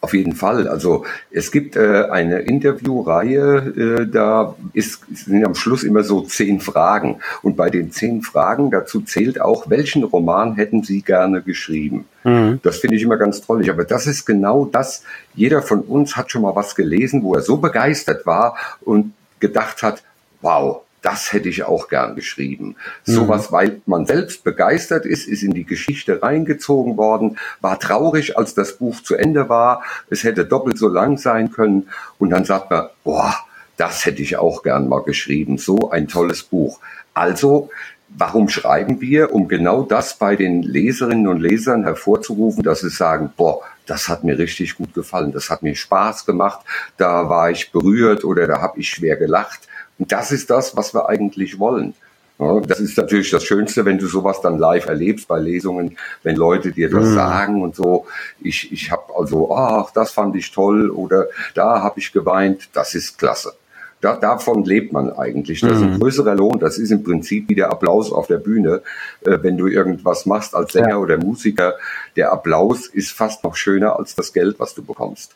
Auf 0.00 0.14
jeden 0.14 0.34
Fall. 0.34 0.68
Also 0.68 1.04
es 1.30 1.50
gibt 1.50 1.74
äh, 1.74 2.04
eine 2.10 2.40
Interviewreihe, 2.40 4.02
äh, 4.02 4.06
da 4.06 4.54
ist, 4.72 5.02
sind 5.12 5.44
am 5.44 5.56
Schluss 5.56 5.82
immer 5.82 6.04
so 6.04 6.20
zehn 6.20 6.60
Fragen. 6.60 7.18
Und 7.42 7.56
bei 7.56 7.68
den 7.68 7.90
zehn 7.90 8.22
Fragen 8.22 8.70
dazu 8.70 9.00
zählt 9.00 9.40
auch, 9.40 9.68
welchen 9.70 10.04
Roman 10.04 10.54
hätten 10.54 10.84
Sie 10.84 11.02
gerne 11.02 11.42
geschrieben? 11.42 12.04
Mhm. 12.22 12.60
Das 12.62 12.78
finde 12.78 12.94
ich 12.94 13.02
immer 13.02 13.16
ganz 13.16 13.40
toll. 13.40 13.68
Aber 13.68 13.84
das 13.84 14.06
ist 14.06 14.24
genau 14.24 14.66
das. 14.66 15.02
Jeder 15.34 15.62
von 15.62 15.80
uns 15.80 16.16
hat 16.16 16.30
schon 16.30 16.42
mal 16.42 16.54
was 16.54 16.76
gelesen, 16.76 17.24
wo 17.24 17.34
er 17.34 17.42
so 17.42 17.56
begeistert 17.56 18.24
war 18.24 18.56
und 18.80 19.14
gedacht 19.40 19.82
hat, 19.82 20.04
wow, 20.42 20.82
das 21.02 21.32
hätte 21.32 21.48
ich 21.48 21.64
auch 21.64 21.88
gern 21.88 22.16
geschrieben. 22.16 22.76
Mhm. 23.06 23.12
Sowas, 23.12 23.52
weil 23.52 23.80
man 23.86 24.06
selbst 24.06 24.44
begeistert 24.44 25.06
ist, 25.06 25.28
ist 25.28 25.42
in 25.42 25.52
die 25.52 25.64
Geschichte 25.64 26.22
reingezogen 26.22 26.96
worden, 26.96 27.38
war 27.60 27.78
traurig, 27.78 28.36
als 28.36 28.54
das 28.54 28.78
Buch 28.78 29.02
zu 29.02 29.14
Ende 29.14 29.48
war. 29.48 29.82
Es 30.10 30.24
hätte 30.24 30.44
doppelt 30.44 30.78
so 30.78 30.88
lang 30.88 31.18
sein 31.18 31.52
können. 31.52 31.88
Und 32.18 32.30
dann 32.30 32.44
sagt 32.44 32.70
man, 32.70 32.88
boah, 33.04 33.34
das 33.76 34.04
hätte 34.04 34.22
ich 34.22 34.36
auch 34.36 34.62
gern 34.62 34.88
mal 34.88 35.02
geschrieben. 35.02 35.58
So 35.58 35.90
ein 35.90 36.08
tolles 36.08 36.42
Buch. 36.42 36.80
Also, 37.14 37.70
warum 38.08 38.48
schreiben 38.48 39.00
wir? 39.00 39.32
Um 39.32 39.46
genau 39.48 39.82
das 39.82 40.18
bei 40.18 40.34
den 40.34 40.62
Leserinnen 40.62 41.28
und 41.28 41.40
Lesern 41.40 41.84
hervorzurufen, 41.84 42.62
dass 42.62 42.80
sie 42.80 42.90
sagen, 42.90 43.32
boah, 43.36 43.60
das 43.86 44.08
hat 44.08 44.24
mir 44.24 44.38
richtig 44.38 44.76
gut 44.76 44.94
gefallen, 44.94 45.32
das 45.32 45.48
hat 45.48 45.62
mir 45.62 45.74
Spaß 45.74 46.26
gemacht, 46.26 46.60
da 46.98 47.28
war 47.28 47.50
ich 47.50 47.72
berührt 47.72 48.22
oder 48.24 48.46
da 48.46 48.60
habe 48.60 48.80
ich 48.80 48.90
schwer 48.90 49.16
gelacht 49.16 49.67
das 49.98 50.32
ist 50.32 50.50
das, 50.50 50.76
was 50.76 50.94
wir 50.94 51.08
eigentlich 51.08 51.58
wollen. 51.58 51.94
Ja, 52.38 52.60
das 52.60 52.78
ist 52.78 52.96
natürlich 52.96 53.30
das 53.30 53.42
Schönste, 53.44 53.84
wenn 53.84 53.98
du 53.98 54.06
sowas 54.06 54.40
dann 54.40 54.58
live 54.58 54.86
erlebst 54.86 55.26
bei 55.26 55.40
Lesungen, 55.40 55.96
wenn 56.22 56.36
Leute 56.36 56.70
dir 56.70 56.88
das 56.88 57.06
mhm. 57.06 57.14
sagen 57.14 57.62
und 57.62 57.74
so. 57.74 58.06
Ich, 58.40 58.70
ich 58.70 58.92
habe 58.92 59.12
also, 59.16 59.52
ach, 59.54 59.90
das 59.90 60.12
fand 60.12 60.36
ich 60.36 60.52
toll 60.52 60.90
oder 60.90 61.26
da 61.54 61.82
habe 61.82 61.98
ich 61.98 62.12
geweint. 62.12 62.68
Das 62.72 62.94
ist 62.94 63.18
klasse. 63.18 63.54
Da, 64.00 64.14
davon 64.14 64.64
lebt 64.64 64.92
man 64.92 65.12
eigentlich. 65.12 65.60
Das 65.60 65.72
ist 65.72 65.82
ein 65.82 65.94
mhm. 65.94 65.98
größerer 65.98 66.36
Lohn. 66.36 66.60
Das 66.60 66.78
ist 66.78 66.92
im 66.92 67.02
Prinzip 67.02 67.48
wie 67.48 67.56
der 67.56 67.70
Applaus 67.70 68.12
auf 68.12 68.28
der 68.28 68.38
Bühne. 68.38 68.82
Äh, 69.22 69.38
wenn 69.42 69.56
du 69.56 69.66
irgendwas 69.66 70.24
machst 70.24 70.54
als 70.54 70.72
Sänger 70.72 70.90
ja. 70.90 70.98
oder 70.98 71.18
Musiker, 71.18 71.74
der 72.14 72.30
Applaus 72.30 72.86
ist 72.86 73.10
fast 73.10 73.42
noch 73.42 73.56
schöner 73.56 73.98
als 73.98 74.14
das 74.14 74.32
Geld, 74.32 74.60
was 74.60 74.74
du 74.74 74.84
bekommst. 74.84 75.34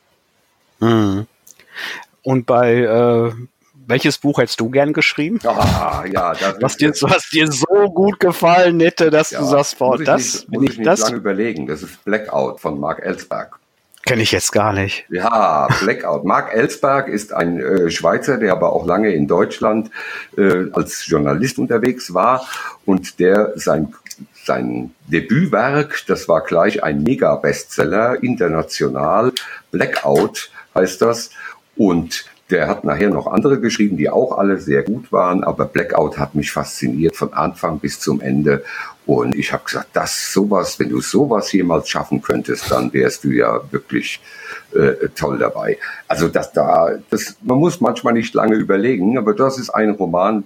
Mhm. 0.79 1.27
Und 2.23 2.47
bei, 2.47 2.75
äh, 2.77 3.33
welches 3.87 4.19
Buch 4.19 4.39
hättest 4.39 4.61
du 4.61 4.71
gern 4.71 4.93
geschrieben? 4.93 5.39
Ah, 5.45 6.05
ja, 6.11 6.35
was, 6.61 6.77
dir, 6.77 6.93
was 7.01 7.29
dir 7.31 7.51
so 7.51 7.91
gut 7.91 8.21
gefallen 8.21 8.81
hätte, 8.81 9.11
dass 9.11 9.31
ja, 9.31 9.41
du 9.41 9.47
sagst, 9.47 9.79
boah, 9.79 9.99
das 9.99 10.47
nicht, 10.47 10.51
bin 10.51 10.63
ich, 10.65 10.79
ich 10.79 10.85
das. 10.85 11.01
lange 11.01 11.17
überlegen. 11.17 11.67
Das 11.67 11.83
ist 11.83 12.05
Blackout 12.05 12.61
von 12.61 12.79
Mark 12.79 13.01
Ellsberg. 13.05 13.59
Kenne 14.05 14.23
ich 14.23 14.33
jetzt 14.33 14.51
gar 14.51 14.73
nicht. 14.73 15.05
Ja, 15.11 15.69
Blackout. 15.81 16.25
Mark 16.25 16.53
Ellsberg 16.53 17.09
ist 17.09 17.33
ein 17.33 17.61
äh, 17.61 17.91
Schweizer, 17.91 18.37
der 18.37 18.53
aber 18.53 18.73
auch 18.73 18.85
lange 18.85 19.13
in 19.13 19.29
Deutschland 19.29 19.91
äh, 20.37 20.65
als 20.73 21.07
Journalist 21.07 21.59
unterwegs 21.59 22.13
war 22.13 22.47
und 22.85 23.21
der 23.21 23.53
sein 23.57 23.95
sein 24.45 24.93
Debütwerk, 25.07 26.03
das 26.09 26.29
war 26.29 26.43
gleich 26.43 26.83
ein 26.83 27.03
Mega-Bestseller, 27.03 28.23
international, 28.23 29.33
Blackout 29.71 30.51
heißt 30.75 31.01
das. 31.01 31.31
Und 31.77 32.25
der 32.53 32.69
hat 32.69 32.85
nachher 32.85 33.11
noch 33.11 33.27
andere 33.27 33.59
geschrieben, 33.59 33.97
die 33.97 34.11
auch 34.11 34.39
alle 34.39 34.59
sehr 34.59 34.83
gut 34.83 35.11
waren, 35.11 35.43
aber 35.43 35.65
Blackout 35.65 36.19
hat 36.19 36.35
mich 36.35 36.53
fasziniert 36.53 37.17
von 37.17 37.33
Anfang 37.33 37.79
bis 37.79 37.99
zum 37.99 38.21
Ende. 38.21 38.63
Und 39.07 39.35
ich 39.35 39.53
habe 39.53 39.65
gesagt, 39.65 39.89
das 39.95 40.33
sowas, 40.33 40.79
wenn 40.79 40.91
du 40.91 41.01
sowas 41.01 41.51
jemals 41.53 41.89
schaffen 41.89 42.23
könntest, 42.23 42.71
dann 42.71 42.93
wärst 42.93 43.25
du 43.25 43.31
ja 43.31 43.61
wirklich 43.71 44.21
äh, 44.75 45.09
toll 45.17 45.39
dabei. 45.39 45.79
Also 46.07 46.29
das 46.29 46.53
da, 46.53 46.91
das, 47.11 47.37
man 47.43 47.59
muss 47.59 47.81
manchmal 47.81 48.13
nicht 48.13 48.35
lange 48.35 48.55
überlegen, 48.55 49.19
aber 49.19 49.35
das 49.35 49.59
ist 49.59 49.71
ein 49.71 49.91
Roman, 49.91 50.45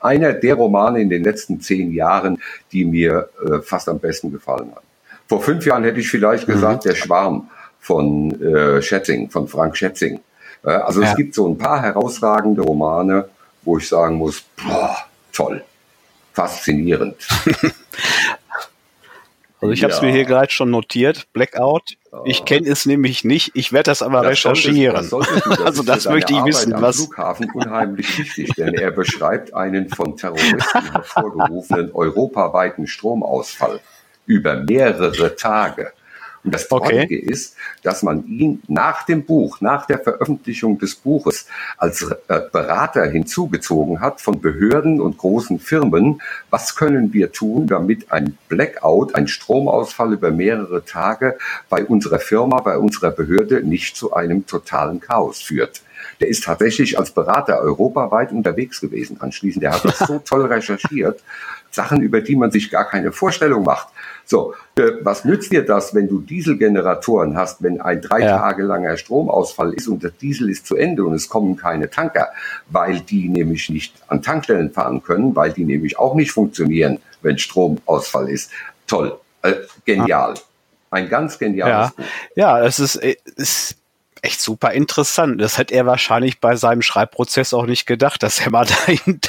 einer 0.00 0.32
der 0.32 0.54
Romane 0.54 1.00
in 1.00 1.08
den 1.08 1.24
letzten 1.24 1.60
zehn 1.60 1.92
Jahren, 1.92 2.38
die 2.72 2.84
mir 2.84 3.28
äh, 3.46 3.58
fast 3.60 3.88
am 3.88 3.98
besten 3.98 4.32
gefallen 4.32 4.70
haben. 4.74 4.86
Vor 5.28 5.40
fünf 5.40 5.64
Jahren 5.64 5.84
hätte 5.84 6.00
ich 6.00 6.08
vielleicht 6.08 6.48
mhm. 6.48 6.52
gesagt, 6.52 6.84
der 6.84 6.94
Schwarm 6.94 7.48
von 7.80 8.30
äh, 8.42 8.82
Schätzing, 8.82 9.30
von 9.30 9.46
Frank 9.46 9.76
Schätzing. 9.76 10.20
Äh, 10.64 10.70
also 10.70 11.02
ja. 11.02 11.10
es 11.10 11.16
gibt 11.16 11.34
so 11.34 11.48
ein 11.48 11.58
paar 11.58 11.80
herausragende 11.80 12.62
Romane, 12.62 13.28
wo 13.62 13.78
ich 13.78 13.88
sagen 13.88 14.16
muss, 14.16 14.42
boah, 14.62 14.96
toll, 15.32 15.64
faszinierend. 16.32 17.16
Also 19.64 19.72
ich 19.72 19.82
habe 19.82 19.94
es 19.94 20.02
mir 20.02 20.12
hier 20.12 20.26
gerade 20.26 20.52
schon 20.52 20.70
notiert, 20.70 21.26
Blackout. 21.32 21.96
Ich 22.26 22.44
kenne 22.44 22.68
es 22.68 22.84
nämlich 22.84 23.24
nicht, 23.24 23.52
ich 23.54 23.72
werde 23.72 23.90
das 23.90 24.02
aber 24.02 24.20
das 24.20 24.32
recherchieren. 24.32 25.02
Solltest, 25.02 25.46
das 25.46 25.60
also 25.64 25.82
das 25.82 26.04
möchte 26.04 26.34
ich 26.34 26.38
Arbeit 26.38 26.52
wissen. 26.52 26.74
Am 26.74 26.82
was 26.82 26.96
Flughafen 26.96 27.50
unheimlich 27.50 28.18
wichtig, 28.18 28.50
denn 28.58 28.74
er 28.74 28.90
beschreibt 28.90 29.54
einen 29.54 29.88
von 29.88 30.18
Terroristen 30.18 30.92
hervorgerufenen 30.92 31.92
europaweiten 31.94 32.86
Stromausfall 32.86 33.80
über 34.26 34.56
mehrere 34.56 35.34
Tage. 35.34 35.92
Und 36.44 36.54
das 36.54 36.68
Traurige 36.68 37.02
okay. 37.04 37.16
ist, 37.16 37.56
dass 37.82 38.02
man 38.02 38.26
ihn 38.26 38.62
nach 38.68 39.04
dem 39.04 39.24
Buch, 39.24 39.62
nach 39.62 39.86
der 39.86 39.98
Veröffentlichung 39.98 40.78
des 40.78 40.94
Buches 40.94 41.46
als 41.78 42.02
äh, 42.02 42.40
Berater 42.52 43.06
hinzugezogen 43.06 44.00
hat 44.00 44.20
von 44.20 44.40
Behörden 44.42 45.00
und 45.00 45.16
großen 45.16 45.58
Firmen. 45.58 46.20
Was 46.50 46.76
können 46.76 47.14
wir 47.14 47.32
tun, 47.32 47.66
damit 47.66 48.12
ein 48.12 48.36
Blackout, 48.48 49.14
ein 49.14 49.26
Stromausfall 49.26 50.12
über 50.12 50.30
mehrere 50.30 50.84
Tage 50.84 51.38
bei 51.70 51.82
unserer 51.82 52.18
Firma, 52.18 52.60
bei 52.60 52.76
unserer 52.76 53.10
Behörde 53.10 53.62
nicht 53.62 53.96
zu 53.96 54.12
einem 54.12 54.46
totalen 54.46 55.00
Chaos 55.00 55.40
führt? 55.40 55.82
Der 56.20 56.28
ist 56.28 56.44
tatsächlich 56.44 56.98
als 56.98 57.10
Berater 57.10 57.60
europaweit 57.60 58.32
unterwegs 58.32 58.80
gewesen 58.80 59.16
anschließend. 59.20 59.62
Der 59.62 59.72
hat 59.72 59.84
das 59.84 59.98
so 60.06 60.18
toll 60.18 60.44
recherchiert. 60.44 61.22
Sachen, 61.74 62.00
über 62.00 62.20
die 62.20 62.36
man 62.36 62.50
sich 62.50 62.70
gar 62.70 62.84
keine 62.84 63.12
Vorstellung 63.12 63.64
macht. 63.64 63.88
So, 64.24 64.54
äh, 64.76 64.92
was 65.02 65.24
nützt 65.24 65.52
dir 65.52 65.64
das, 65.64 65.94
wenn 65.94 66.08
du 66.08 66.20
Dieselgeneratoren 66.20 67.36
hast, 67.36 67.62
wenn 67.62 67.80
ein 67.80 68.00
drei 68.00 68.20
ja. 68.20 68.38
Tage 68.38 68.62
langer 68.62 68.96
Stromausfall 68.96 69.74
ist 69.74 69.88
und 69.88 70.02
der 70.02 70.10
Diesel 70.10 70.48
ist 70.48 70.66
zu 70.66 70.76
Ende 70.76 71.04
und 71.04 71.14
es 71.14 71.28
kommen 71.28 71.56
keine 71.56 71.90
Tanker, 71.90 72.28
weil 72.68 73.00
die 73.00 73.28
nämlich 73.28 73.68
nicht 73.68 73.94
an 74.08 74.22
Tankstellen 74.22 74.70
fahren 74.70 75.02
können, 75.02 75.36
weil 75.36 75.52
die 75.52 75.64
nämlich 75.64 75.98
auch 75.98 76.14
nicht 76.14 76.32
funktionieren, 76.32 77.00
wenn 77.22 77.38
Stromausfall 77.38 78.30
ist. 78.30 78.50
Toll, 78.86 79.18
äh, 79.42 79.54
genial. 79.84 80.34
Ein 80.90 81.08
ganz 81.08 81.38
geniales 81.38 81.90
ja. 81.90 81.92
Buch. 81.96 82.04
Ja, 82.36 82.64
es 82.64 82.78
ist, 82.78 82.96
es 83.36 83.76
echt 84.24 84.40
super 84.40 84.72
interessant. 84.72 85.40
Das 85.40 85.58
hätte 85.58 85.74
er 85.74 85.86
wahrscheinlich 85.86 86.40
bei 86.40 86.56
seinem 86.56 86.82
Schreibprozess 86.82 87.52
auch 87.52 87.66
nicht 87.66 87.86
gedacht, 87.86 88.22
dass 88.22 88.40
er 88.40 88.50
mal 88.50 88.64
dahin, 88.86 89.20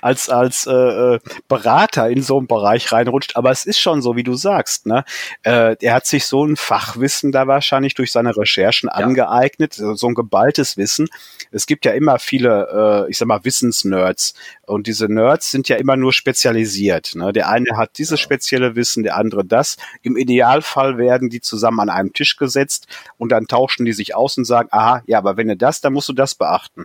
als 0.00 0.28
als 0.30 0.66
äh, 0.66 0.72
äh, 0.72 1.18
Berater 1.48 2.08
in 2.08 2.22
so 2.22 2.38
einen 2.38 2.46
Bereich 2.46 2.90
reinrutscht. 2.90 3.36
Aber 3.36 3.50
es 3.50 3.66
ist 3.66 3.78
schon 3.78 4.00
so, 4.00 4.16
wie 4.16 4.22
du 4.22 4.34
sagst. 4.34 4.86
Ne? 4.86 5.04
Äh, 5.42 5.76
er 5.80 5.94
hat 5.94 6.06
sich 6.06 6.26
so 6.26 6.44
ein 6.44 6.56
Fachwissen 6.56 7.30
da 7.30 7.46
wahrscheinlich 7.46 7.94
durch 7.94 8.10
seine 8.10 8.36
Recherchen 8.36 8.88
ja. 8.88 9.04
angeeignet, 9.04 9.74
so 9.74 10.06
ein 10.06 10.14
geballtes 10.14 10.76
Wissen. 10.76 11.08
Es 11.50 11.66
gibt 11.66 11.84
ja 11.84 11.92
immer 11.92 12.18
viele, 12.18 13.04
äh, 13.06 13.10
ich 13.10 13.18
sag 13.18 13.28
mal, 13.28 13.44
Wissensnerds. 13.44 14.34
Und 14.66 14.86
diese 14.86 15.06
Nerds 15.12 15.50
sind 15.50 15.68
ja 15.68 15.76
immer 15.76 15.96
nur 15.96 16.12
spezialisiert. 16.12 17.14
Ne? 17.14 17.32
Der 17.32 17.48
eine 17.48 17.76
hat 17.76 17.98
dieses 17.98 18.20
spezielle 18.20 18.76
Wissen, 18.76 19.02
der 19.02 19.16
andere 19.16 19.44
das. 19.44 19.76
Im 20.02 20.16
Idealfall 20.16 20.98
werden 20.98 21.28
die 21.28 21.40
zusammen 21.40 21.80
an 21.80 21.90
einem 21.90 22.12
Tisch 22.12 22.36
gesetzt 22.36 22.86
und 23.16 23.30
dann 23.30 23.46
tauschen 23.46 23.84
die 23.84 23.92
sich 23.92 24.14
aus 24.14 24.37
und 24.38 24.44
sagen, 24.44 24.68
aha, 24.72 25.02
ja, 25.06 25.18
aber 25.18 25.36
wenn 25.36 25.48
du 25.48 25.56
das, 25.56 25.80
dann 25.80 25.92
musst 25.92 26.08
du 26.08 26.12
das 26.12 26.34
beachten. 26.34 26.84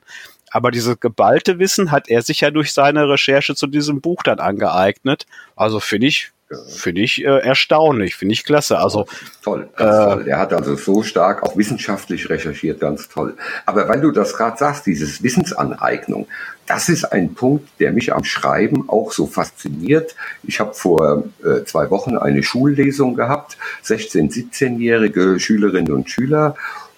Aber 0.53 0.69
dieses 0.69 0.99
geballte 0.99 1.57
Wissen 1.57 1.91
hat 1.91 2.09
er 2.09 2.21
sich 2.21 2.41
ja 2.41 2.51
durch 2.51 2.73
seine 2.73 3.09
Recherche 3.09 3.55
zu 3.55 3.65
diesem 3.65 4.01
Buch 4.01 4.21
dann 4.21 4.39
angeeignet. 4.39 5.25
Also 5.55 5.79
finde 5.79 6.07
ich, 6.07 6.31
finde 6.67 7.01
ich 7.01 7.23
äh, 7.23 7.39
erstaunlich, 7.39 8.15
finde 8.15 8.33
ich 8.33 8.43
klasse. 8.43 8.77
Also 8.77 9.07
toll, 9.41 9.67
ganz 9.75 9.95
äh, 9.95 10.15
toll. 10.15 10.27
Er 10.27 10.37
hat 10.37 10.53
also 10.53 10.75
so 10.75 11.01
stark 11.01 11.41
auch 11.41 11.57
wissenschaftlich 11.57 12.29
recherchiert, 12.29 12.79
ganz 12.79 13.09
toll. 13.09 13.35
Aber 13.65 13.89
weil 13.89 14.01
du 14.01 14.11
das 14.11 14.37
gerade 14.37 14.57
sagst, 14.57 14.85
dieses 14.85 15.23
Wissensaneignung, 15.23 16.27
das 16.67 16.87
ist 16.87 17.05
ein 17.05 17.33
Punkt, 17.33 17.67
der 17.79 17.91
mich 17.91 18.13
am 18.13 18.23
Schreiben 18.23 18.87
auch 18.89 19.11
so 19.11 19.25
fasziniert. 19.25 20.15
Ich 20.43 20.59
habe 20.59 20.73
vor 20.73 21.23
äh, 21.43 21.63
zwei 21.65 21.89
Wochen 21.89 22.15
eine 22.15 22.43
Schullesung 22.43 23.15
gehabt, 23.15 23.57
16, 23.81 24.29
17-jährige 24.29 25.39
Schülerinnen 25.39 25.91
und 25.91 26.09
Schüler 26.09 26.55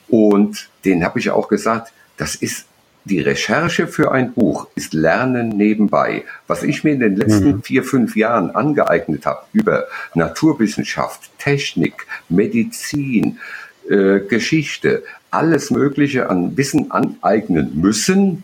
und 0.10 0.70
den 0.84 1.04
habe 1.04 1.20
ich 1.20 1.30
auch 1.30 1.48
gesagt, 1.48 1.91
das 2.18 2.36
ist 2.36 2.65
die 3.06 3.20
Recherche 3.20 3.88
für 3.88 4.12
ein 4.12 4.34
Buch 4.34 4.68
ist 4.74 4.94
Lernen 4.94 5.50
nebenbei. 5.50 6.24
Was 6.48 6.63
ich 6.63 6.84
mir 6.84 6.94
in 6.94 7.00
den 7.00 7.15
letzten 7.15 7.58
mhm. 7.58 7.62
vier, 7.62 7.84
fünf 7.84 8.15
Jahren 8.15 8.50
angeeignet 8.52 9.28
habe 9.28 9.46
über 9.54 9.86
Naturwissenschaft, 10.15 11.30
Technik, 11.38 12.08
Medizin, 12.30 13.38
äh, 13.88 14.22
Geschichte, 14.22 15.04
alles 15.30 15.70
Mögliche 15.70 16.30
an 16.30 16.58
Wissen 16.58 16.89
aneignen 16.91 17.80
müssen, 17.80 18.44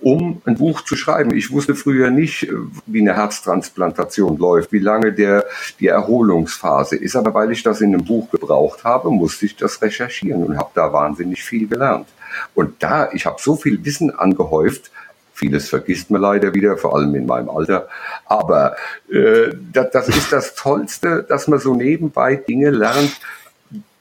um 0.00 0.40
ein 0.44 0.56
Buch 0.56 0.82
zu 0.82 0.96
schreiben. 0.96 1.34
Ich 1.34 1.50
wusste 1.50 1.74
früher 1.74 2.10
nicht, 2.10 2.44
äh, 2.44 2.52
wie 2.86 3.00
eine 3.00 3.16
Herztransplantation 3.16 4.38
läuft, 4.38 4.72
wie 4.72 4.78
lange 4.78 5.12
der, 5.12 5.44
die 5.80 5.88
Erholungsphase 5.88 6.96
ist. 6.96 7.16
Aber 7.16 7.34
weil 7.34 7.50
ich 7.52 7.62
das 7.62 7.80
in 7.80 7.94
einem 7.94 8.04
Buch 8.04 8.30
gebraucht 8.30 8.84
habe, 8.84 9.10
musste 9.10 9.46
ich 9.46 9.56
das 9.56 9.82
recherchieren 9.82 10.44
und 10.44 10.56
habe 10.56 10.70
da 10.74 10.92
wahnsinnig 10.92 11.42
viel 11.42 11.66
gelernt. 11.66 12.08
Und 12.54 12.82
da, 12.82 13.10
ich 13.12 13.26
habe 13.26 13.36
so 13.40 13.56
viel 13.56 13.84
Wissen 13.84 14.14
angehäuft, 14.16 14.90
vieles 15.32 15.68
vergisst 15.68 16.10
man 16.10 16.20
leider 16.20 16.54
wieder, 16.54 16.76
vor 16.76 16.96
allem 16.96 17.14
in 17.14 17.26
meinem 17.26 17.48
Alter. 17.48 17.88
Aber 18.26 18.76
äh, 19.10 19.52
das, 19.72 19.90
das 19.92 20.08
ist 20.08 20.32
das 20.32 20.54
Tollste, 20.54 21.24
dass 21.28 21.48
man 21.48 21.58
so 21.58 21.74
nebenbei 21.74 22.36
Dinge 22.36 22.70
lernt, 22.70 23.20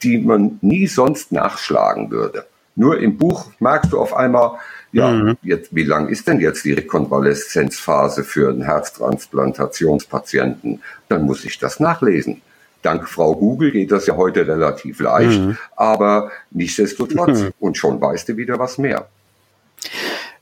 die 0.04 0.18
man 0.18 0.60
nie 0.62 0.88
sonst 0.88 1.32
nachschlagen 1.32 2.12
würde. 2.12 2.46
Nur 2.76 3.00
im 3.00 3.18
Buch 3.18 3.52
merkst 3.60 3.92
du 3.92 4.00
auf 4.00 4.16
einmal, 4.16 4.60
ja, 4.98 5.12
mhm. 5.12 5.38
jetzt, 5.44 5.76
wie 5.76 5.84
lang 5.84 6.10
ist 6.10 6.28
denn 6.28 6.40
jetzt 6.40 6.66
die 6.66 6.74
Rekonvaleszenzphase 6.74 8.24
für 8.24 8.50
einen 8.50 8.64
Herztransplantationspatienten? 8.64 10.82
Dann 11.08 11.22
muss 11.24 11.46
ich 11.46 11.60
das 11.60 11.80
nachlesen. 11.80 12.42
Dank 12.82 13.08
Frau 13.08 13.36
Google 13.36 13.70
geht 13.72 13.92
das 13.92 14.08
ja 14.08 14.16
heute 14.16 14.48
relativ 14.48 15.00
leicht, 15.00 15.40
mhm. 15.40 15.56
aber 15.76 16.32
nichtsdestotrotz. 16.52 17.42
Mhm. 17.42 17.52
Und 17.60 17.78
schon 17.78 18.02
weißt 18.02 18.30
du 18.30 18.38
wieder 18.38 18.58
was 18.60 18.78
mehr. 18.78 19.10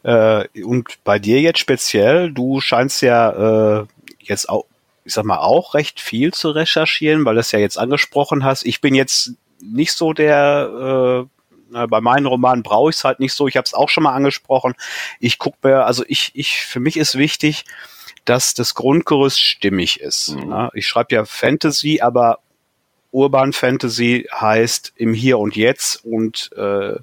Äh, 0.03 0.45
und 0.63 0.99
bei 1.03 1.17
dir 1.19 1.41
jetzt 1.41 1.59
speziell, 1.59 2.31
du 2.31 2.61
scheinst 2.61 3.01
ja 3.01 3.81
äh, 3.81 3.85
jetzt 4.19 4.47
auch, 4.47 4.65
ich 5.03 5.13
sag 5.13 5.25
mal, 5.25 5.39
auch 5.39 5.73
recht 5.73 5.99
viel 5.99 6.31
zu 6.33 6.51
recherchieren, 6.51 7.25
weil 7.25 7.33
du 7.35 7.41
es 7.41 7.51
ja 7.51 7.59
jetzt 7.59 7.77
angesprochen 7.77 8.45
hast. 8.45 8.65
Ich 8.65 8.79
bin 8.81 8.95
jetzt 8.95 9.33
nicht 9.61 9.93
so 9.93 10.13
der 10.13 11.25
äh, 11.25 11.34
bei 11.89 12.01
meinen 12.01 12.25
Romanen 12.25 12.63
brauche 12.63 12.89
ich 12.89 12.97
es 12.97 13.03
halt 13.03 13.19
nicht 13.19 13.33
so. 13.33 13.47
Ich 13.47 13.57
habe 13.57 13.65
es 13.65 13.73
auch 13.73 13.89
schon 13.89 14.03
mal 14.03 14.13
angesprochen. 14.13 14.73
Ich 15.19 15.37
gucke 15.37 15.57
mir, 15.63 15.85
also 15.85 16.03
ich, 16.07 16.31
ich, 16.33 16.57
für 16.57 16.79
mich 16.79 16.97
ist 16.97 17.17
wichtig, 17.17 17.65
dass 18.25 18.53
das 18.53 18.73
Grundgerüst 18.73 19.39
stimmig 19.39 19.99
ist. 19.99 20.35
Mhm. 20.35 20.49
Ne? 20.49 20.69
Ich 20.73 20.87
schreibe 20.87 21.15
ja 21.15 21.25
Fantasy, 21.25 22.01
aber 22.01 22.39
Urban 23.11 23.53
Fantasy 23.53 24.27
heißt 24.33 24.93
im 24.97 25.13
Hier 25.13 25.39
und 25.39 25.55
Jetzt 25.55 26.03
und 26.03 26.49
äh, 26.57 26.95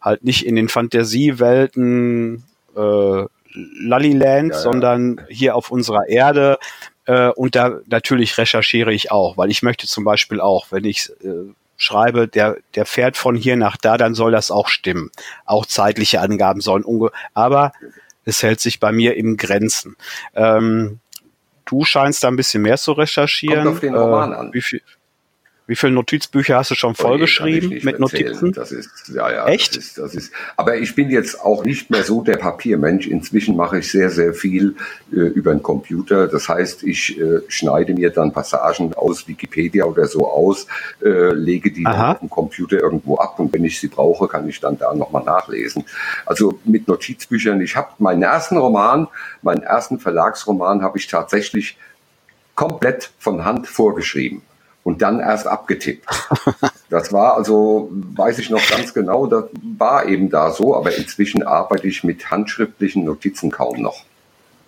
halt 0.00 0.22
nicht 0.22 0.46
in 0.46 0.54
den 0.54 0.68
Fantasiewelten 0.68 2.44
äh, 2.76 3.24
Lullyland, 3.52 4.50
ja, 4.50 4.56
ja. 4.56 4.62
sondern 4.62 5.26
hier 5.28 5.56
auf 5.56 5.70
unserer 5.70 6.08
Erde. 6.08 6.58
Äh, 7.06 7.30
und 7.30 7.56
da 7.56 7.80
natürlich 7.86 8.38
recherchiere 8.38 8.92
ich 8.92 9.10
auch, 9.10 9.36
weil 9.38 9.50
ich 9.50 9.62
möchte 9.62 9.86
zum 9.86 10.04
Beispiel 10.04 10.40
auch, 10.40 10.66
wenn 10.70 10.84
ich 10.84 11.10
äh, 11.24 11.52
schreibe, 11.76 12.28
der, 12.28 12.56
der 12.74 12.86
fährt 12.86 13.16
von 13.16 13.36
hier 13.36 13.56
nach 13.56 13.76
da, 13.76 13.96
dann 13.96 14.14
soll 14.14 14.32
das 14.32 14.50
auch 14.50 14.68
stimmen. 14.68 15.10
Auch 15.44 15.66
zeitliche 15.66 16.20
Angaben 16.20 16.60
sollen 16.60 16.84
unge 16.84 17.10
aber 17.34 17.72
es 18.26 18.42
hält 18.42 18.60
sich 18.60 18.80
bei 18.80 18.92
mir 18.92 19.16
im 19.16 19.36
Grenzen. 19.36 19.96
Ähm, 20.34 20.98
du 21.64 21.84
scheinst 21.84 22.24
da 22.24 22.28
ein 22.28 22.36
bisschen 22.36 22.62
mehr 22.62 22.76
zu 22.76 22.92
recherchieren. 22.92 23.64
Kommt 23.64 23.76
auf 23.76 23.80
den 23.80 23.94
Roman 23.94 24.32
äh, 24.32 24.36
an. 24.36 24.52
Wie 24.52 24.60
viel? 24.60 24.82
Wie 25.68 25.74
viele 25.74 25.92
Notizbücher 25.92 26.56
hast 26.56 26.70
du 26.70 26.76
schon 26.76 26.94
vollgeschrieben 26.94 27.78
oh, 27.80 27.84
mit 27.84 27.98
Notizen? 27.98 28.52
Das 28.52 28.70
ist, 28.70 29.08
ja, 29.12 29.32
ja. 29.32 29.46
Echt? 29.48 29.76
Das 29.76 29.84
ist, 29.84 29.98
das 29.98 30.14
ist, 30.14 30.32
aber 30.56 30.76
ich 30.76 30.94
bin 30.94 31.10
jetzt 31.10 31.40
auch 31.40 31.64
nicht 31.64 31.90
mehr 31.90 32.04
so 32.04 32.22
der 32.22 32.36
Papiermensch. 32.36 33.08
Inzwischen 33.08 33.56
mache 33.56 33.80
ich 33.80 33.90
sehr, 33.90 34.10
sehr 34.10 34.32
viel 34.32 34.76
äh, 35.12 35.16
über 35.16 35.52
den 35.52 35.64
Computer. 35.64 36.28
Das 36.28 36.48
heißt, 36.48 36.84
ich 36.84 37.20
äh, 37.20 37.40
schneide 37.48 37.94
mir 37.94 38.10
dann 38.10 38.32
Passagen 38.32 38.94
aus 38.94 39.26
Wikipedia 39.26 39.84
oder 39.86 40.06
so 40.06 40.30
aus, 40.30 40.68
äh, 41.04 41.32
lege 41.32 41.72
die 41.72 41.84
auf 41.84 42.20
dem 42.20 42.30
Computer 42.30 42.78
irgendwo 42.78 43.16
ab 43.16 43.40
und 43.40 43.52
wenn 43.52 43.64
ich 43.64 43.80
sie 43.80 43.88
brauche, 43.88 44.28
kann 44.28 44.48
ich 44.48 44.60
dann 44.60 44.78
da 44.78 44.94
nochmal 44.94 45.24
nachlesen. 45.24 45.84
Also 46.26 46.60
mit 46.64 46.86
Notizbüchern. 46.86 47.60
Ich 47.60 47.74
habe 47.74 47.88
meinen 47.98 48.22
ersten 48.22 48.56
Roman, 48.56 49.08
meinen 49.42 49.64
ersten 49.64 49.98
Verlagsroman 49.98 50.82
habe 50.82 50.98
ich 50.98 51.08
tatsächlich 51.08 51.76
komplett 52.54 53.10
von 53.18 53.44
Hand 53.44 53.66
vorgeschrieben 53.66 54.42
und 54.86 55.02
dann 55.02 55.18
erst 55.18 55.46
abgetippt. 55.48 56.06
Das 56.88 57.12
war 57.12 57.36
also, 57.36 57.90
weiß 57.90 58.38
ich 58.38 58.48
noch 58.48 58.64
ganz 58.70 58.94
genau, 58.94 59.26
das 59.26 59.46
war 59.76 60.06
eben 60.06 60.30
da 60.30 60.52
so, 60.52 60.76
aber 60.76 60.96
inzwischen 60.96 61.42
arbeite 61.42 61.88
ich 61.88 62.04
mit 62.04 62.30
handschriftlichen 62.30 63.04
Notizen 63.04 63.50
kaum 63.50 63.82
noch. 63.82 64.04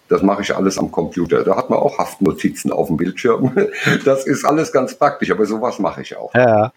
Das 0.09 0.21
mache 0.23 0.43
ich 0.43 0.57
alles 0.57 0.79
am 0.79 0.91
Computer. 0.91 1.45
Da 1.45 1.55
hat 1.55 1.71
man 1.71 1.79
auch 1.79 1.97
Haftnotizen 1.97 2.73
auf 2.73 2.89
dem 2.89 2.97
Bildschirm. 2.97 3.57
Das 4.05 4.27
ist 4.27 4.45
alles 4.45 4.73
ganz 4.73 4.97
praktisch, 4.97 5.31
aber 5.31 5.47
sowas 5.47 5.79
mache 5.79 6.03
ich 6.03 6.17
auch. 6.17 6.35
Ja. 6.35 6.73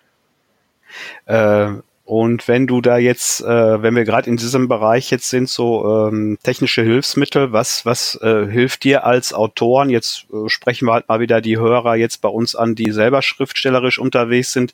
Äh, 1.25 1.71
und 2.11 2.49
wenn 2.49 2.67
du 2.67 2.81
da 2.81 2.97
jetzt, 2.97 3.39
äh, 3.39 3.81
wenn 3.81 3.95
wir 3.95 4.03
gerade 4.03 4.29
in 4.29 4.35
diesem 4.35 4.67
Bereich 4.67 5.11
jetzt 5.11 5.29
sind, 5.29 5.47
so 5.47 6.09
ähm, 6.09 6.37
technische 6.43 6.81
Hilfsmittel, 6.81 7.53
was, 7.53 7.85
was 7.85 8.15
äh, 8.21 8.47
hilft 8.47 8.83
dir 8.83 9.05
als 9.05 9.33
Autoren? 9.33 9.89
Jetzt 9.89 10.25
äh, 10.33 10.49
sprechen 10.49 10.89
wir 10.89 10.91
halt 10.91 11.07
mal 11.07 11.21
wieder 11.21 11.39
die 11.39 11.57
Hörer 11.57 11.95
jetzt 11.95 12.21
bei 12.21 12.27
uns 12.27 12.53
an, 12.53 12.75
die 12.75 12.91
selber 12.91 13.21
schriftstellerisch 13.21 13.97
unterwegs 13.97 14.51
sind. 14.51 14.73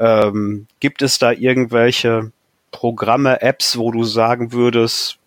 Ähm, 0.00 0.66
gibt 0.80 1.02
es 1.02 1.20
da 1.20 1.30
irgendwelche 1.30 2.32
Programme, 2.72 3.40
Apps, 3.40 3.78
wo 3.78 3.92
du 3.92 4.02
sagen 4.02 4.50
würdest, 4.50 5.18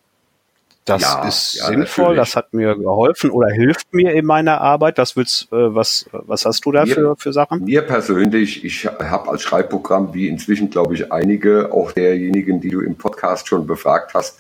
das 0.88 1.02
ja, 1.02 1.28
ist 1.28 1.56
ja, 1.56 1.66
sinnvoll, 1.66 2.06
natürlich. 2.06 2.20
das 2.20 2.36
hat 2.38 2.54
mir 2.54 2.76
geholfen 2.76 3.30
oder 3.30 3.50
hilft 3.50 3.94
mir 3.94 4.14
in 4.14 4.26
meiner 4.26 4.62
Arbeit. 4.62 4.98
Was 4.98 5.18
willst, 5.18 5.52
äh, 5.52 5.76
was, 5.76 6.06
was 6.14 6.46
hast 6.46 6.66
du 6.66 6.72
da 6.72 6.86
mir, 6.86 6.94
für, 6.94 7.16
für 7.18 7.34
Sachen? 7.34 7.66
Mir 7.66 7.82
persönlich, 7.82 8.64
ich 8.64 8.86
habe 8.86 9.30
als 9.30 9.44
Schreibprogramm, 9.44 10.14
wie 10.14 10.30
inzwischen 10.30 10.70
glaube 10.70 10.94
ich 10.94 11.12
einige, 11.12 11.74
auch 11.74 11.92
derjenigen, 11.92 12.62
die 12.62 12.70
du 12.70 12.80
im 12.80 12.96
Podcast 12.96 13.50
schon 13.50 13.68
befragt 13.68 14.14
hast, 14.14 14.40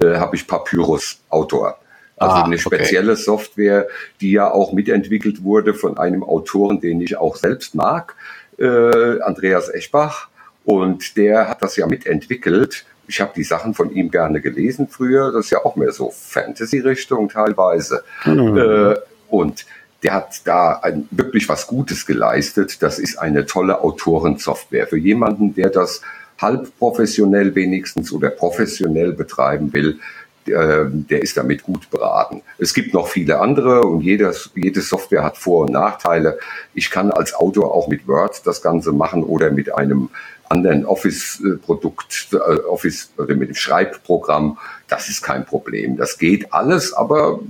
äh, 0.00 0.16
habe 0.16 0.34
ich 0.34 0.48
Papyrus 0.48 1.20
Autor. 1.28 1.78
Also 2.16 2.36
ah, 2.36 2.44
eine 2.44 2.58
spezielle 2.58 3.12
okay. 3.12 3.22
Software, 3.22 3.86
die 4.20 4.32
ja 4.32 4.50
auch 4.50 4.72
mitentwickelt 4.72 5.44
wurde 5.44 5.74
von 5.74 5.96
einem 5.96 6.24
Autoren, 6.24 6.80
den 6.80 7.00
ich 7.00 7.16
auch 7.16 7.36
selbst 7.36 7.76
mag, 7.76 8.16
äh, 8.58 9.20
Andreas 9.20 9.68
Eschbach. 9.68 10.28
Und 10.64 11.16
der 11.16 11.48
hat 11.48 11.62
das 11.62 11.76
ja 11.76 11.86
mitentwickelt 11.86 12.84
ich 13.06 13.20
habe 13.20 13.32
die 13.34 13.44
Sachen 13.44 13.74
von 13.74 13.90
ihm 13.92 14.10
gerne 14.10 14.40
gelesen 14.40 14.88
früher. 14.88 15.32
Das 15.32 15.46
ist 15.46 15.50
ja 15.50 15.64
auch 15.64 15.76
mehr 15.76 15.92
so 15.92 16.10
Fantasy-Richtung 16.10 17.28
teilweise. 17.28 18.04
Mhm. 18.24 18.56
Äh, 18.56 18.96
und 19.28 19.66
der 20.02 20.14
hat 20.14 20.42
da 20.44 20.80
ein, 20.82 21.08
wirklich 21.10 21.48
was 21.48 21.66
Gutes 21.66 22.06
geleistet. 22.06 22.82
Das 22.82 22.98
ist 22.98 23.18
eine 23.18 23.46
tolle 23.46 23.80
Autorensoftware. 23.82 24.86
Für 24.86 24.98
jemanden, 24.98 25.54
der 25.54 25.70
das 25.70 26.02
halb 26.38 26.76
professionell 26.78 27.54
wenigstens 27.54 28.12
oder 28.12 28.28
professionell 28.30 29.12
betreiben 29.12 29.72
will, 29.72 29.98
der, 30.46 30.84
der 30.90 31.22
ist 31.22 31.36
damit 31.36 31.62
gut 31.62 31.88
beraten. 31.90 32.42
Es 32.58 32.74
gibt 32.74 32.92
noch 32.92 33.08
viele 33.08 33.40
andere 33.40 33.82
und 33.82 34.02
jedes, 34.02 34.50
jede 34.54 34.82
Software 34.82 35.22
hat 35.22 35.38
Vor- 35.38 35.64
und 35.64 35.72
Nachteile. 35.72 36.38
Ich 36.74 36.90
kann 36.90 37.10
als 37.10 37.34
Autor 37.34 37.74
auch 37.74 37.88
mit 37.88 38.06
Word 38.06 38.42
das 38.44 38.60
Ganze 38.60 38.92
machen 38.92 39.24
oder 39.24 39.50
mit 39.50 39.74
einem 39.74 40.10
anderen 40.54 40.86
Office-Produkt, 40.86 42.28
äh, 42.32 42.36
Office 42.36 43.10
oder 43.16 43.34
mit 43.34 43.48
dem 43.48 43.54
Schreibprogramm, 43.54 44.58
das 44.88 45.08
ist 45.08 45.22
kein 45.22 45.44
Problem. 45.44 45.96
Das 45.96 46.18
geht 46.18 46.52
alles, 46.52 46.92
aber 46.92 47.40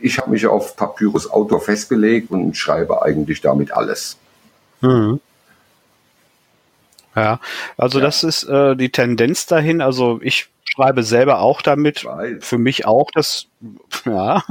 ich 0.00 0.18
habe 0.18 0.30
mich 0.30 0.46
auf 0.46 0.76
Papyrus 0.76 1.30
Auto 1.30 1.58
festgelegt 1.58 2.30
und 2.30 2.56
schreibe 2.56 3.02
eigentlich 3.02 3.40
damit 3.40 3.72
alles. 3.72 4.16
Mhm. 4.80 5.20
Ja, 7.14 7.40
also 7.76 7.98
ja. 7.98 8.04
das 8.04 8.22
ist 8.24 8.44
äh, 8.44 8.76
die 8.76 8.90
Tendenz 8.90 9.46
dahin. 9.46 9.80
Also 9.80 10.20
ich 10.22 10.48
schreibe 10.64 11.02
selber 11.02 11.40
auch 11.40 11.60
damit. 11.60 12.06
Für 12.40 12.58
mich 12.58 12.86
auch 12.86 13.10
das, 13.12 13.46
ja, 14.04 14.42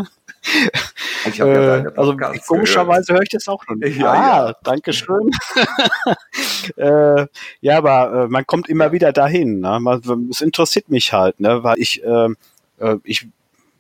ich 1.25 1.37
ja 1.37 1.45
äh, 1.45 1.91
also 1.95 2.15
komischerweise 2.47 3.13
höre 3.13 3.21
ich 3.21 3.29
das 3.29 3.47
auch 3.47 3.65
noch 3.67 3.75
nicht. 3.75 3.97
Ja, 3.97 4.11
ah, 4.11 4.47
ja. 4.47 4.55
danke 4.63 4.93
schön. 4.93 5.31
äh, 6.77 7.25
ja, 7.61 7.77
aber 7.77 8.25
äh, 8.25 8.27
man 8.27 8.45
kommt 8.45 8.69
immer 8.69 8.91
wieder 8.91 9.11
dahin. 9.11 9.59
Ne? 9.59 10.27
Es 10.31 10.41
interessiert 10.41 10.89
mich 10.89 11.13
halt, 11.13 11.39
ne? 11.39 11.63
weil 11.63 11.79
ich, 11.79 12.03
ähm, 12.03 12.37
äh, 12.79 12.95
ich 13.03 13.27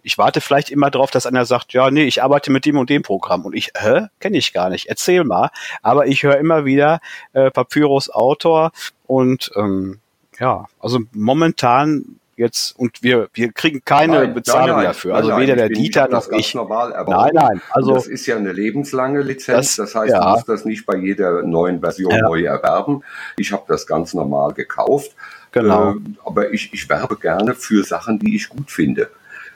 ich 0.01 0.17
warte 0.17 0.41
vielleicht 0.41 0.69
immer 0.69 0.89
darauf, 0.89 1.11
dass 1.11 1.25
einer 1.25 1.45
sagt, 1.45 1.73
ja, 1.73 1.91
nee, 1.91 2.05
ich 2.05 2.23
arbeite 2.23 2.51
mit 2.51 2.65
dem 2.65 2.77
und 2.77 2.89
dem 2.89 3.03
Programm. 3.03 3.45
Und 3.45 3.53
ich, 3.53 3.71
hä, 3.77 4.07
kenne 4.19 4.37
ich 4.37 4.53
gar 4.53 4.69
nicht, 4.69 4.87
erzähl 4.87 5.23
mal. 5.23 5.49
Aber 5.81 6.07
ich 6.07 6.23
höre 6.23 6.37
immer 6.37 6.65
wieder 6.65 6.99
äh, 7.33 7.51
Papyrus 7.51 8.09
Autor 8.09 8.71
und 9.07 9.51
ähm, 9.55 9.99
ja, 10.39 10.65
also 10.79 10.99
momentan 11.11 12.19
jetzt 12.39 12.71
und 12.77 13.03
wir 13.03 13.29
wir 13.33 13.51
kriegen 13.51 13.81
keine 13.85 14.13
nein, 14.13 14.33
Bezahlung 14.33 14.77
nein, 14.77 14.85
dafür. 14.85 15.15
Also 15.15 15.29
nein, 15.29 15.41
weder 15.41 15.55
der 15.55 15.69
Dieter 15.69 16.07
noch 16.07 16.29
ich. 16.31 16.55
Normal 16.55 16.91
nein, 17.07 17.31
nein. 17.33 17.61
Also 17.71 17.93
das 17.93 18.07
ist 18.07 18.25
ja 18.25 18.37
eine 18.37 18.51
lebenslange 18.51 19.21
Lizenz. 19.21 19.75
Das, 19.75 19.93
das 19.93 19.95
heißt, 19.95 20.13
ja. 20.13 20.21
du 20.23 20.29
musst 20.29 20.49
das 20.49 20.65
nicht 20.65 20.85
bei 20.85 20.95
jeder 20.95 21.43
neuen 21.43 21.81
Version 21.81 22.11
ja. 22.11 22.21
neu 22.21 22.43
erwerben. 22.43 23.03
Ich 23.37 23.51
habe 23.51 23.63
das 23.67 23.85
ganz 23.85 24.13
normal 24.13 24.53
gekauft. 24.53 25.11
Genau. 25.51 25.91
Äh, 25.91 25.95
aber 26.25 26.51
ich, 26.51 26.73
ich 26.73 26.89
werbe 26.89 27.17
gerne 27.17 27.53
für 27.53 27.83
Sachen, 27.83 28.19
die 28.19 28.35
ich 28.35 28.49
gut 28.49 28.71
finde. 28.71 29.09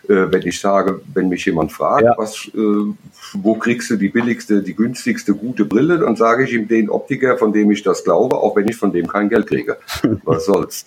Äh, 0.10 0.32
wenn 0.32 0.46
ich 0.46 0.60
sage, 0.60 1.02
wenn 1.14 1.30
mich 1.30 1.46
jemand 1.46 1.72
fragt, 1.72 2.04
ja. 2.04 2.14
was, 2.18 2.50
äh, 2.54 2.94
wo 3.34 3.56
kriegst 3.56 3.90
du 3.90 3.96
die 3.96 4.10
billigste, 4.10 4.62
die 4.62 4.76
günstigste, 4.76 5.34
gute 5.34 5.64
Brille, 5.64 6.00
dann 6.00 6.18
sage 6.18 6.44
ich 6.44 6.54
ihm 6.54 6.68
den 6.68 6.90
Optiker, 6.90 7.38
von 7.38 7.54
dem 7.54 7.72
ich 7.72 7.84
das 7.84 8.04
glaube, 8.04 8.38
auch 8.38 8.56
wenn 8.56 8.68
ich 8.68 8.76
von 8.76 8.92
dem 8.92 9.08
kein 9.08 9.30
Geld 9.30 9.48
kriege. 9.48 9.78
was 10.24 10.46
soll's. 10.46 10.86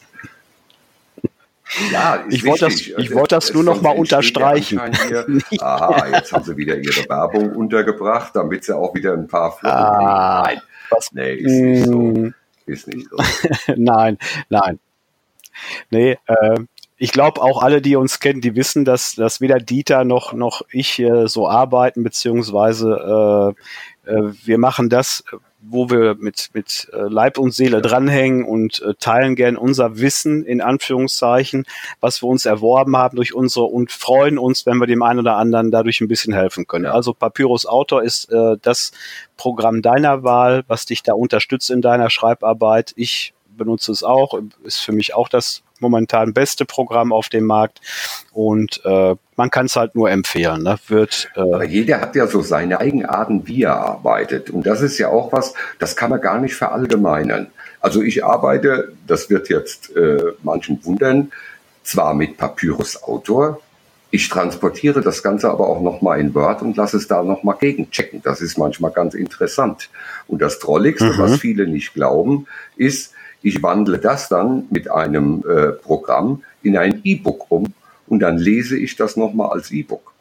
Ja, 1.90 2.24
ich 2.28 2.44
wollte 2.44 2.66
das, 2.66 2.80
ich 2.80 3.12
wollte 3.12 3.34
das 3.34 3.52
nur 3.52 3.64
noch 3.64 3.82
mal 3.82 3.90
unterstreichen. 3.90 4.78
aha, 5.60 6.06
jetzt 6.12 6.32
haben 6.32 6.44
sie 6.44 6.56
wieder 6.56 6.76
ihre 6.76 7.08
Werbung 7.08 7.56
untergebracht, 7.56 8.36
damit 8.36 8.64
sie 8.64 8.76
auch 8.76 8.94
wieder 8.94 9.12
ein 9.12 9.26
paar 9.26 9.52
Flocken 9.52 9.78
ah, 9.78 10.42
Nein, 10.44 10.62
was, 10.90 11.12
nee, 11.12 11.34
ist 11.34 11.52
nicht 11.52 11.84
so. 11.84 11.98
Mm. 11.98 12.34
Ist 12.66 12.86
nicht 12.88 13.08
so. 13.10 13.16
nein, 13.76 14.18
nein. 14.48 14.78
Nee, 15.90 16.18
äh, 16.26 16.60
ich 16.98 17.12
glaube 17.12 17.42
auch 17.42 17.62
alle, 17.62 17.82
die 17.82 17.96
uns 17.96 18.20
kennen, 18.20 18.40
die 18.40 18.56
wissen, 18.56 18.84
dass, 18.84 19.14
dass 19.14 19.40
weder 19.40 19.58
Dieter 19.58 20.04
noch, 20.04 20.32
noch 20.32 20.62
ich 20.70 20.98
äh, 20.98 21.26
so 21.26 21.48
arbeiten, 21.48 22.02
beziehungsweise 22.02 23.54
äh, 24.06 24.10
äh, 24.10 24.32
wir 24.44 24.58
machen 24.58 24.88
das, 24.88 25.24
wo 25.68 25.90
wir 25.90 26.14
mit, 26.14 26.50
mit 26.52 26.88
äh, 26.92 27.08
Leib 27.08 27.38
und 27.38 27.52
Seele 27.52 27.82
dranhängen 27.82 28.44
und 28.44 28.82
äh, 28.82 28.94
teilen 28.98 29.34
gern 29.36 29.56
unser 29.56 29.98
Wissen 29.98 30.44
in 30.44 30.60
Anführungszeichen, 30.60 31.66
was 32.00 32.22
wir 32.22 32.28
uns 32.28 32.46
erworben 32.46 32.96
haben 32.96 33.16
durch 33.16 33.34
unsere 33.34 33.66
und 33.66 33.92
freuen 33.92 34.38
uns, 34.38 34.66
wenn 34.66 34.78
wir 34.78 34.86
dem 34.86 35.02
einen 35.02 35.20
oder 35.20 35.36
anderen 35.36 35.70
dadurch 35.70 36.00
ein 36.00 36.08
bisschen 36.08 36.32
helfen 36.34 36.66
können. 36.66 36.86
Also 36.86 37.12
Papyrus 37.12 37.66
Autor 37.66 38.02
ist 38.02 38.30
äh, 38.32 38.56
das 38.62 38.92
Programm 39.36 39.82
deiner 39.82 40.22
Wahl, 40.22 40.64
was 40.66 40.86
dich 40.86 41.02
da 41.02 41.12
unterstützt 41.12 41.70
in 41.70 41.82
deiner 41.82 42.10
Schreibarbeit. 42.10 42.92
Ich 42.96 43.34
benutze 43.56 43.92
es 43.92 44.02
auch, 44.02 44.40
ist 44.64 44.78
für 44.78 44.92
mich 44.92 45.14
auch 45.14 45.28
das 45.28 45.62
momentan 45.80 46.32
beste 46.32 46.64
Programm 46.64 47.12
auf 47.12 47.28
dem 47.28 47.44
Markt 47.44 47.80
und 48.32 48.80
äh, 48.84 49.14
man 49.36 49.50
kann 49.50 49.66
es 49.66 49.76
halt 49.76 49.94
nur 49.94 50.10
empfehlen. 50.10 50.62
Ne? 50.62 50.78
Wird, 50.88 51.30
äh 51.34 51.40
Aber 51.40 51.64
jeder 51.64 52.00
hat 52.00 52.16
ja 52.16 52.26
so 52.26 52.40
seine 52.40 52.80
Eigenarten, 52.80 53.46
wie 53.46 53.64
er 53.64 53.76
arbeitet 53.76 54.50
und 54.50 54.66
das 54.66 54.80
ist 54.80 54.98
ja 54.98 55.08
auch 55.08 55.32
was, 55.32 55.54
das 55.78 55.96
kann 55.96 56.10
man 56.10 56.20
gar 56.20 56.40
nicht 56.40 56.54
verallgemeinern. 56.54 57.48
Also 57.80 58.02
ich 58.02 58.24
arbeite, 58.24 58.92
das 59.06 59.28
wird 59.28 59.48
jetzt 59.48 59.94
äh, 59.96 60.32
manchen 60.42 60.84
wundern, 60.84 61.30
zwar 61.82 62.14
mit 62.14 62.36
Papyrus 62.36 63.02
Autor, 63.02 63.60
ich 64.10 64.28
transportiere 64.28 65.00
das 65.00 65.22
Ganze 65.22 65.50
aber 65.50 65.68
auch 65.68 65.82
nochmal 65.82 66.20
in 66.20 66.34
Word 66.34 66.62
und 66.62 66.76
lasse 66.76 66.96
es 66.96 67.08
da 67.08 67.22
nochmal 67.22 67.56
gegenchecken. 67.58 68.22
Das 68.22 68.40
ist 68.40 68.56
manchmal 68.56 68.92
ganz 68.92 69.14
interessant. 69.14 69.90
Und 70.28 70.40
das 70.40 70.58
Trolligste, 70.58 71.12
mhm. 71.12 71.18
was 71.18 71.36
viele 71.38 71.66
nicht 71.66 71.92
glauben, 71.92 72.46
ist, 72.76 73.12
ich 73.46 73.62
wandle 73.62 73.98
das 73.98 74.28
dann 74.28 74.64
mit 74.70 74.90
einem 74.90 75.44
äh, 75.48 75.68
Programm 75.68 76.42
in 76.64 76.76
ein 76.76 77.00
E-Book 77.04 77.46
um 77.48 77.72
und 78.08 78.18
dann 78.18 78.38
lese 78.38 78.76
ich 78.76 78.96
das 78.96 79.16
nochmal 79.16 79.50
als 79.50 79.70
E-Book. 79.70 80.12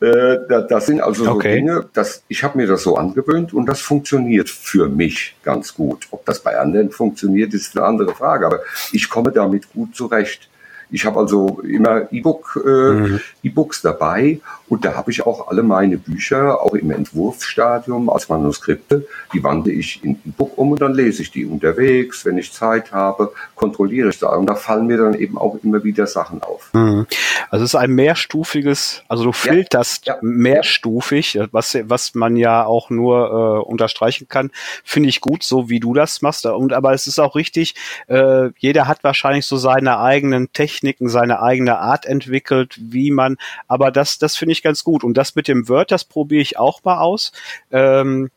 Äh, 0.00 0.38
da, 0.48 0.62
das 0.62 0.86
sind 0.86 1.02
also 1.02 1.24
so 1.24 1.30
okay. 1.32 1.56
Dinge, 1.56 1.84
dass 1.92 2.22
ich 2.28 2.42
habe 2.42 2.56
mir 2.56 2.66
das 2.66 2.82
so 2.82 2.96
angewöhnt 2.96 3.52
und 3.52 3.66
das 3.66 3.82
funktioniert 3.82 4.48
für 4.48 4.88
mich 4.88 5.36
ganz 5.42 5.74
gut. 5.74 6.08
Ob 6.10 6.24
das 6.24 6.42
bei 6.42 6.58
anderen 6.58 6.90
funktioniert, 6.90 7.52
ist 7.52 7.76
eine 7.76 7.86
andere 7.86 8.14
Frage, 8.14 8.46
aber 8.46 8.60
ich 8.92 9.10
komme 9.10 9.30
damit 9.30 9.70
gut 9.74 9.94
zurecht. 9.94 10.48
Ich 10.90 11.04
habe 11.04 11.18
also 11.18 11.60
immer 11.62 12.12
E-Book, 12.12 12.60
äh, 12.64 12.68
mhm. 12.68 13.20
E-Books 13.42 13.82
dabei 13.82 14.40
und 14.68 14.84
da 14.84 14.94
habe 14.94 15.10
ich 15.10 15.26
auch 15.26 15.48
alle 15.48 15.62
meine 15.62 15.98
Bücher, 15.98 16.62
auch 16.62 16.74
im 16.74 16.90
Entwurfsstadium 16.90 18.08
als 18.10 18.28
Manuskripte, 18.28 19.06
die 19.32 19.42
wandle 19.42 19.72
ich 19.72 20.04
in 20.04 20.12
E-Book 20.24 20.56
um 20.56 20.72
und 20.72 20.80
dann 20.80 20.94
lese 20.94 21.22
ich 21.22 21.30
die 21.30 21.44
unterwegs, 21.44 22.24
wenn 22.24 22.38
ich 22.38 22.52
Zeit 22.52 22.92
habe, 22.92 23.32
kontrolliere 23.54 24.10
ich 24.10 24.18
da 24.18 24.28
und 24.28 24.46
da 24.46 24.54
fallen 24.54 24.86
mir 24.86 24.98
dann 24.98 25.14
eben 25.14 25.38
auch 25.38 25.58
immer 25.62 25.82
wieder 25.84 26.06
Sachen 26.06 26.42
auf. 26.42 26.70
Mhm. 26.72 27.06
Also 27.50 27.64
es 27.64 27.74
ist 27.74 27.80
ein 27.80 27.90
mehrstufiges, 27.90 29.02
also 29.08 29.24
du 29.24 29.32
filterst 29.32 30.06
ja, 30.06 30.14
ja, 30.14 30.18
mehrstufig, 30.22 31.38
was, 31.52 31.76
was 31.84 32.14
man 32.14 32.36
ja 32.36 32.64
auch 32.64 32.90
nur 32.90 33.64
äh, 33.64 33.68
unterstreichen 33.68 34.28
kann, 34.28 34.50
finde 34.84 35.08
ich 35.08 35.20
gut, 35.20 35.42
so 35.42 35.68
wie 35.68 35.80
du 35.80 35.94
das 35.94 36.22
machst. 36.22 36.46
Und 36.46 36.72
aber 36.72 36.92
es 36.92 37.06
ist 37.06 37.18
auch 37.18 37.34
richtig, 37.36 37.74
äh, 38.08 38.50
jeder 38.58 38.86
hat 38.86 39.04
wahrscheinlich 39.04 39.46
so 39.46 39.56
seine 39.56 39.98
eigenen 39.98 40.52
Techniken, 40.52 40.79
seine 41.08 41.42
eigene 41.42 41.78
Art 41.78 42.06
entwickelt, 42.06 42.78
wie 42.80 43.10
man, 43.10 43.36
aber 43.68 43.90
das, 43.90 44.18
das 44.18 44.36
finde 44.36 44.52
ich 44.52 44.62
ganz 44.62 44.84
gut. 44.84 45.04
Und 45.04 45.14
das 45.14 45.34
mit 45.34 45.48
dem 45.48 45.68
Word, 45.68 45.90
das 45.90 46.04
probiere 46.04 46.42
ich 46.42 46.58
auch 46.58 46.84
mal 46.84 46.98
aus. 46.98 47.32
Ähm, 47.70 48.30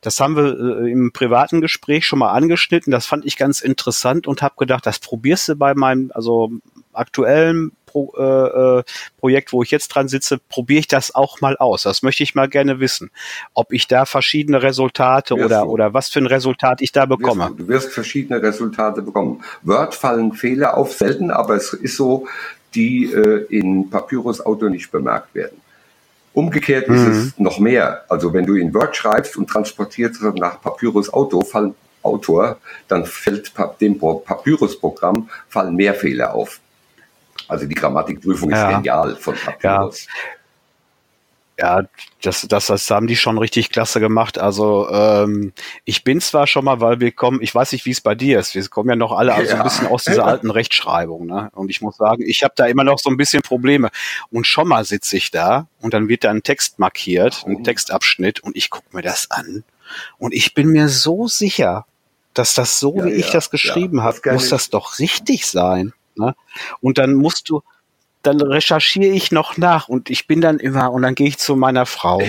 das 0.00 0.18
haben 0.18 0.36
wir 0.36 0.58
äh, 0.58 0.90
im 0.90 1.12
privaten 1.12 1.60
Gespräch 1.60 2.06
schon 2.06 2.20
mal 2.20 2.32
angeschnitten. 2.32 2.90
Das 2.90 3.06
fand 3.06 3.26
ich 3.26 3.36
ganz 3.36 3.60
interessant 3.60 4.26
und 4.26 4.42
habe 4.42 4.54
gedacht, 4.56 4.86
das 4.86 4.98
probierst 4.98 5.48
du 5.50 5.56
bei 5.56 5.74
meinem, 5.74 6.10
also 6.14 6.50
aktuellen 6.92 7.72
Pro, 7.90 8.12
äh, 8.16 8.78
äh, 8.78 8.82
Projekt, 9.18 9.52
wo 9.52 9.62
ich 9.62 9.70
jetzt 9.70 9.88
dran 9.88 10.08
sitze, 10.08 10.38
probiere 10.48 10.80
ich 10.80 10.88
das 10.88 11.14
auch 11.14 11.40
mal 11.40 11.56
aus. 11.56 11.82
Das 11.82 12.02
möchte 12.02 12.22
ich 12.22 12.34
mal 12.34 12.48
gerne 12.48 12.78
wissen, 12.78 13.10
ob 13.54 13.72
ich 13.72 13.88
da 13.88 14.04
verschiedene 14.04 14.62
Resultate 14.62 15.34
oder, 15.34 15.68
oder 15.68 15.92
was 15.92 16.08
für 16.08 16.20
ein 16.20 16.26
Resultat 16.26 16.82
ich 16.82 16.92
da 16.92 17.06
bekomme. 17.06 17.44
Wirst 17.44 17.58
du, 17.58 17.62
du 17.64 17.68
wirst 17.68 17.92
verschiedene 17.92 18.40
Resultate 18.40 19.02
bekommen. 19.02 19.42
Word 19.62 19.94
fallen 19.94 20.32
Fehler 20.32 20.76
auf, 20.76 20.92
selten, 20.92 21.30
aber 21.30 21.56
es 21.56 21.72
ist 21.72 21.96
so, 21.96 22.28
die 22.74 23.12
äh, 23.12 23.46
in 23.48 23.90
Papyrus 23.90 24.40
Auto 24.40 24.68
nicht 24.68 24.92
bemerkt 24.92 25.34
werden. 25.34 25.60
Umgekehrt 26.32 26.88
mhm. 26.88 26.94
ist 26.94 27.06
es 27.06 27.38
noch 27.38 27.58
mehr. 27.58 28.04
Also 28.08 28.32
wenn 28.32 28.46
du 28.46 28.54
in 28.54 28.72
Word 28.72 28.94
schreibst 28.94 29.36
und 29.36 29.48
transportierst 29.48 30.22
nach 30.36 30.60
Papyrus 30.60 31.12
Auto, 31.12 31.40
fallen 31.42 31.74
Autor, 32.02 32.58
dann 32.88 33.04
fällt 33.04 33.52
dem 33.80 33.98
Papyrus-Programm 33.98 35.28
fallen 35.48 35.76
mehr 35.76 35.94
Fehler 35.94 36.34
auf. 36.34 36.60
Also 37.50 37.66
die 37.66 37.74
Grammatikprüfung 37.74 38.50
ja. 38.50 38.70
ist 38.70 38.76
genial 38.76 39.16
von 39.16 39.34
Papyrus. 39.34 40.06
Ja. 40.06 40.12
Ja, 41.60 41.82
das, 42.22 42.46
das, 42.48 42.68
das 42.68 42.90
haben 42.90 43.06
die 43.06 43.16
schon 43.16 43.36
richtig 43.36 43.68
klasse 43.68 44.00
gemacht. 44.00 44.38
Also 44.38 44.88
ähm, 44.90 45.52
ich 45.84 46.04
bin 46.04 46.18
zwar 46.22 46.46
schon 46.46 46.64
mal, 46.64 46.80
weil 46.80 47.00
wir 47.00 47.12
kommen, 47.12 47.42
ich 47.42 47.54
weiß 47.54 47.72
nicht, 47.72 47.84
wie 47.84 47.90
es 47.90 48.00
bei 48.00 48.14
dir 48.14 48.38
ist. 48.38 48.54
Wir 48.54 48.66
kommen 48.68 48.88
ja 48.88 48.96
noch 48.96 49.12
alle 49.12 49.34
also 49.34 49.52
ja. 49.52 49.58
ein 49.58 49.64
bisschen 49.64 49.86
aus 49.86 50.04
dieser 50.04 50.24
alten 50.26 50.50
Rechtschreibung. 50.50 51.26
Ne? 51.26 51.50
Und 51.52 51.68
ich 51.68 51.82
muss 51.82 51.98
sagen, 51.98 52.22
ich 52.26 52.42
habe 52.44 52.54
da 52.56 52.64
immer 52.64 52.84
noch 52.84 52.98
so 52.98 53.10
ein 53.10 53.18
bisschen 53.18 53.42
Probleme. 53.42 53.90
Und 54.30 54.46
schon 54.46 54.68
mal 54.68 54.86
sitze 54.86 55.18
ich 55.18 55.32
da 55.32 55.66
und 55.80 55.92
dann 55.92 56.08
wird 56.08 56.24
da 56.24 56.30
ein 56.30 56.42
Text 56.42 56.78
markiert, 56.78 57.44
ein 57.46 57.56
oh. 57.56 57.62
Textabschnitt, 57.62 58.40
und 58.40 58.56
ich 58.56 58.70
gucke 58.70 58.96
mir 58.96 59.02
das 59.02 59.30
an. 59.30 59.62
Und 60.16 60.32
ich 60.32 60.54
bin 60.54 60.68
mir 60.68 60.88
so 60.88 61.28
sicher, 61.28 61.84
dass 62.32 62.54
das 62.54 62.78
so, 62.78 62.96
ja, 62.96 63.04
wie 63.04 63.10
ja, 63.10 63.16
ich 63.16 63.30
das 63.30 63.50
geschrieben 63.50 63.98
ja, 63.98 64.04
habe, 64.04 64.32
muss 64.32 64.48
das 64.48 64.70
doch 64.70 64.98
richtig 64.98 65.46
sein. 65.46 65.92
Ne? 66.20 66.36
Und 66.80 66.98
dann 66.98 67.14
musst 67.14 67.48
du, 67.48 67.62
dann 68.22 68.40
recherchiere 68.40 69.12
ich 69.12 69.32
noch 69.32 69.56
nach 69.56 69.88
und 69.88 70.10
ich 70.10 70.26
bin 70.26 70.40
dann 70.40 70.58
immer, 70.58 70.92
und 70.92 71.02
dann 71.02 71.14
gehe 71.14 71.26
ich 71.28 71.38
zu 71.38 71.56
meiner 71.56 71.86
Frau 71.86 72.22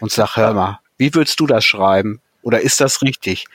und 0.00 0.12
sage, 0.12 0.36
hör 0.36 0.54
mal, 0.54 0.80
wie 0.98 1.14
würdest 1.14 1.40
du 1.40 1.46
das 1.46 1.64
schreiben? 1.64 2.20
Oder 2.42 2.60
ist 2.60 2.80
das 2.80 3.02
richtig? 3.02 3.46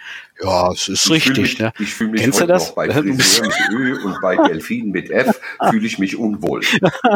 Ja, 0.44 0.72
es 0.72 0.88
ist 0.90 1.06
ich 1.06 1.12
richtig. 1.12 1.38
Mich, 1.38 1.60
ne? 1.60 1.74
Ich 1.80 1.94
fühle 1.94 2.12
mich 2.12 2.22
Kennst 2.22 2.42
du 2.42 2.46
das? 2.46 2.76
bei 2.76 2.90
Friseur 2.90 3.48
mit 3.48 3.56
Ö 3.72 4.04
und 4.04 4.22
bei 4.22 4.36
Delfin 4.36 4.92
mit 4.92 5.10
F 5.10 5.40
fühle 5.70 5.88
ich 5.88 5.98
mich 5.98 6.18
unwohl. 6.18 6.62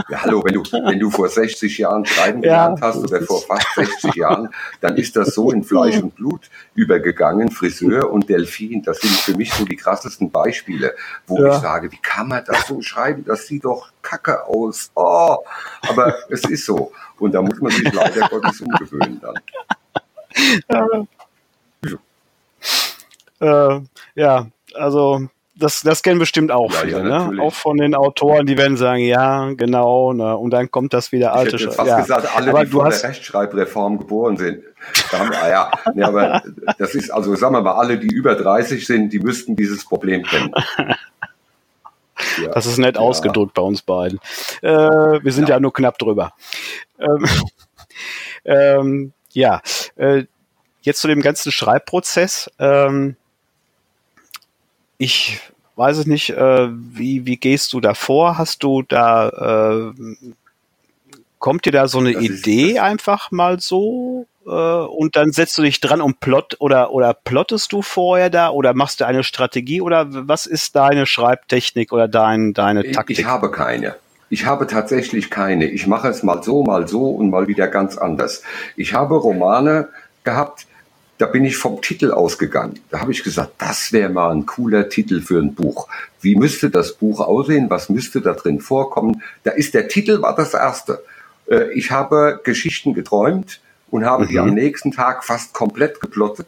Ja, 0.10 0.24
hallo, 0.24 0.42
wenn 0.46 0.54
du, 0.54 0.64
wenn 0.64 1.00
du 1.00 1.12
vor 1.12 1.28
60 1.28 1.78
Jahren 1.78 2.06
schreiben 2.06 2.42
gelernt 2.42 2.80
ja. 2.80 2.88
hast 2.88 2.98
oder 2.98 3.22
vor 3.22 3.42
fast 3.42 3.68
60 3.76 4.16
Jahren, 4.16 4.50
dann 4.82 4.98
ist 4.98 5.16
das 5.16 5.36
so 5.36 5.52
in 5.52 5.64
Fleisch 5.64 5.98
und 5.98 6.16
Blut 6.16 6.50
übergegangen. 6.74 7.52
Friseur 7.52 8.10
und 8.12 8.30
Delfin, 8.30 8.82
das 8.82 9.00
sind 9.00 9.12
für 9.12 9.36
mich 9.36 9.54
so 9.54 9.66
die 9.66 9.76
krassesten 9.76 10.32
Beispiele, 10.32 10.96
wo 11.28 11.44
ja. 11.44 11.56
ich 11.56 11.62
sage, 11.62 11.92
wie 11.92 12.00
kann 12.02 12.30
man 12.30 12.44
das 12.46 12.68
so 12.68 12.82
schreiben? 12.82 13.26
Das 13.26 13.46
sieht 13.46 13.66
doch 13.66 13.92
kacke 14.02 14.46
aus. 14.46 14.92
Oh, 14.96 15.38
aber 15.88 16.16
es 16.30 16.46
ist 16.46 16.66
so. 16.66 16.92
Und 17.20 17.34
da 17.34 17.42
muss 17.42 17.60
man 17.60 17.72
sich 17.72 17.92
leider 17.92 18.28
Gottes 18.30 18.62
umgewöhnen 18.62 19.22
dann. 19.22 19.36
Ja. 20.72 20.88
Äh, 23.40 23.80
ja, 24.16 24.48
also 24.74 25.30
das, 25.60 25.82
das 25.82 26.04
kennen 26.04 26.20
bestimmt 26.20 26.52
auch 26.52 26.72
ja, 26.72 26.80
viele, 26.80 27.10
ja, 27.10 27.28
ne? 27.28 27.42
Auch 27.42 27.54
von 27.54 27.78
den 27.78 27.94
Autoren, 27.94 28.46
die 28.46 28.58
werden 28.58 28.78
sagen, 28.78 29.04
ja, 29.04 29.52
genau, 29.54 30.14
ne? 30.14 30.38
und 30.38 30.52
dann 30.52 30.72
kommt 30.72 30.94
das 30.94 31.12
wieder 31.12 31.34
alte. 31.34 31.58
Ich 31.58 31.64
hätte 31.64 31.74
fast 31.74 31.90
ja. 31.90 32.00
gesagt, 32.00 32.36
alle, 32.36 32.52
aber 32.52 32.66
die 32.66 32.72
von 32.72 32.90
der 32.90 33.04
Rechtschreibreform 33.04 34.00
geboren 34.00 34.38
sind. 34.38 34.64
Haben, 35.12 35.32
ah, 35.34 35.50
ja, 35.50 35.72
nee, 35.94 36.04
aber 36.04 36.42
das 36.78 36.96
ist, 36.96 37.12
also 37.12 37.36
sagen 37.36 37.56
wir 37.56 37.62
mal, 37.62 37.74
alle, 37.74 37.98
die 37.98 38.08
über 38.08 38.36
30 38.36 38.86
sind, 38.86 39.12
die 39.12 39.20
müssten 39.20 39.56
dieses 39.56 39.86
Problem 39.86 40.24
kennen. 40.24 40.54
Das 42.54 42.66
ist 42.66 42.78
nett 42.80 42.98
ausgedrückt 42.98 43.54
bei 43.54 43.62
uns 43.62 43.82
beiden. 43.82 44.20
Äh, 44.62 44.70
wir 44.70 45.32
sind 45.32 45.48
ja. 45.48 45.56
ja 45.56 45.60
nur 45.62 45.72
knapp 45.72 45.98
drüber. 45.98 46.34
Ähm, 47.00 47.26
ähm, 48.44 49.14
ja, 49.32 49.62
äh, 49.96 50.26
jetzt 50.82 51.00
zu 51.00 51.08
dem 51.08 51.22
ganzen 51.22 51.54
Schreibprozess. 51.54 52.52
Ähm, 52.60 53.16
ich 55.00 55.40
weiß 55.76 55.98
es 55.98 56.06
nicht, 56.06 56.30
äh, 56.32 56.68
wie, 56.70 57.26
wie 57.26 57.38
gehst 57.38 57.74
du 57.74 57.80
da 57.80 57.96
vor? 57.96 58.38
Hast 58.38 58.64
du 58.64 58.84
da, 58.84 59.90
äh, 59.90 60.18
kommt 61.40 61.66
dir 61.66 61.72
da 61.72 61.88
so 61.88 62.00
eine 62.00 62.14
das 62.14 62.22
Idee 62.22 62.80
einfach 62.80 63.32
mal 63.32 63.62
so 63.62 64.28
äh, 64.46 64.50
und 64.50 65.16
dann 65.16 65.32
setzt 65.32 65.58
du 65.58 65.62
dich 65.62 65.80
dran 65.80 66.02
und 66.02 66.20
plot 66.20 66.58
oder, 66.60 66.92
oder 66.92 67.14
plottest 67.14 67.72
du 67.72 67.82
vorher 67.82 68.30
da 68.30 68.50
oder 68.50 68.74
machst 68.74 69.00
du 69.00 69.06
eine 69.06 69.24
Strategie 69.24 69.80
oder 69.80 70.06
was 70.10 70.46
ist 70.46 70.76
deine 70.76 71.06
Schreibtechnik 71.06 71.94
oder 71.94 72.10
dein, 72.10 72.54
deine 72.54 72.92
Taktik? 72.92 73.18
Ich, 73.18 73.24
ich 73.24 73.26
habe 73.26 73.50
keine. 73.50 73.96
Ich 74.30 74.46
habe 74.46 74.68
tatsächlich 74.68 75.32
keine. 75.32 75.66
Ich 75.66 75.88
mache 75.88 76.10
es 76.10 76.24
mal 76.24 76.44
so, 76.44 76.62
mal 76.64 76.90
so 76.90 77.10
und 77.10 77.30
mal 77.30 77.48
wieder 77.48 77.68
ganz 77.68 77.98
anders. 77.98 78.44
Ich 78.76 78.94
habe 78.94 79.16
Romane 79.16 79.88
gehabt, 80.26 80.68
da 81.20 81.26
bin 81.26 81.44
ich 81.44 81.58
vom 81.58 81.82
Titel 81.82 82.12
ausgegangen. 82.12 82.80
Da 82.90 83.02
habe 83.02 83.12
ich 83.12 83.24
gesagt, 83.24 83.52
das 83.58 83.92
wäre 83.92 84.10
mal 84.10 84.32
ein 84.32 84.46
cooler 84.46 84.88
Titel 84.88 85.22
für 85.22 85.38
ein 85.38 85.54
Buch. 85.54 85.90
Wie 86.22 86.36
müsste 86.36 86.70
das 86.70 86.94
Buch 86.94 87.20
aussehen? 87.20 87.70
Was 87.70 87.90
müsste 87.90 88.22
da 88.22 88.34
drin 88.34 88.62
vorkommen? 88.62 89.22
Da 89.44 89.52
ist 89.52 89.74
der 89.74 89.90
Titel 89.90 90.22
war 90.22 90.34
das 90.34 90.54
erste. 90.54 91.04
Äh, 91.48 91.74
ich 91.74 91.92
habe 91.92 92.40
Geschichten 92.46 92.94
geträumt 92.94 93.60
und 93.92 94.06
habe 94.06 94.24
mhm. 94.24 94.28
die 94.30 94.40
am 94.40 94.54
nächsten 94.54 94.92
Tag 94.92 95.26
fast 95.26 95.54
komplett 95.54 96.00
geplottet 96.00 96.48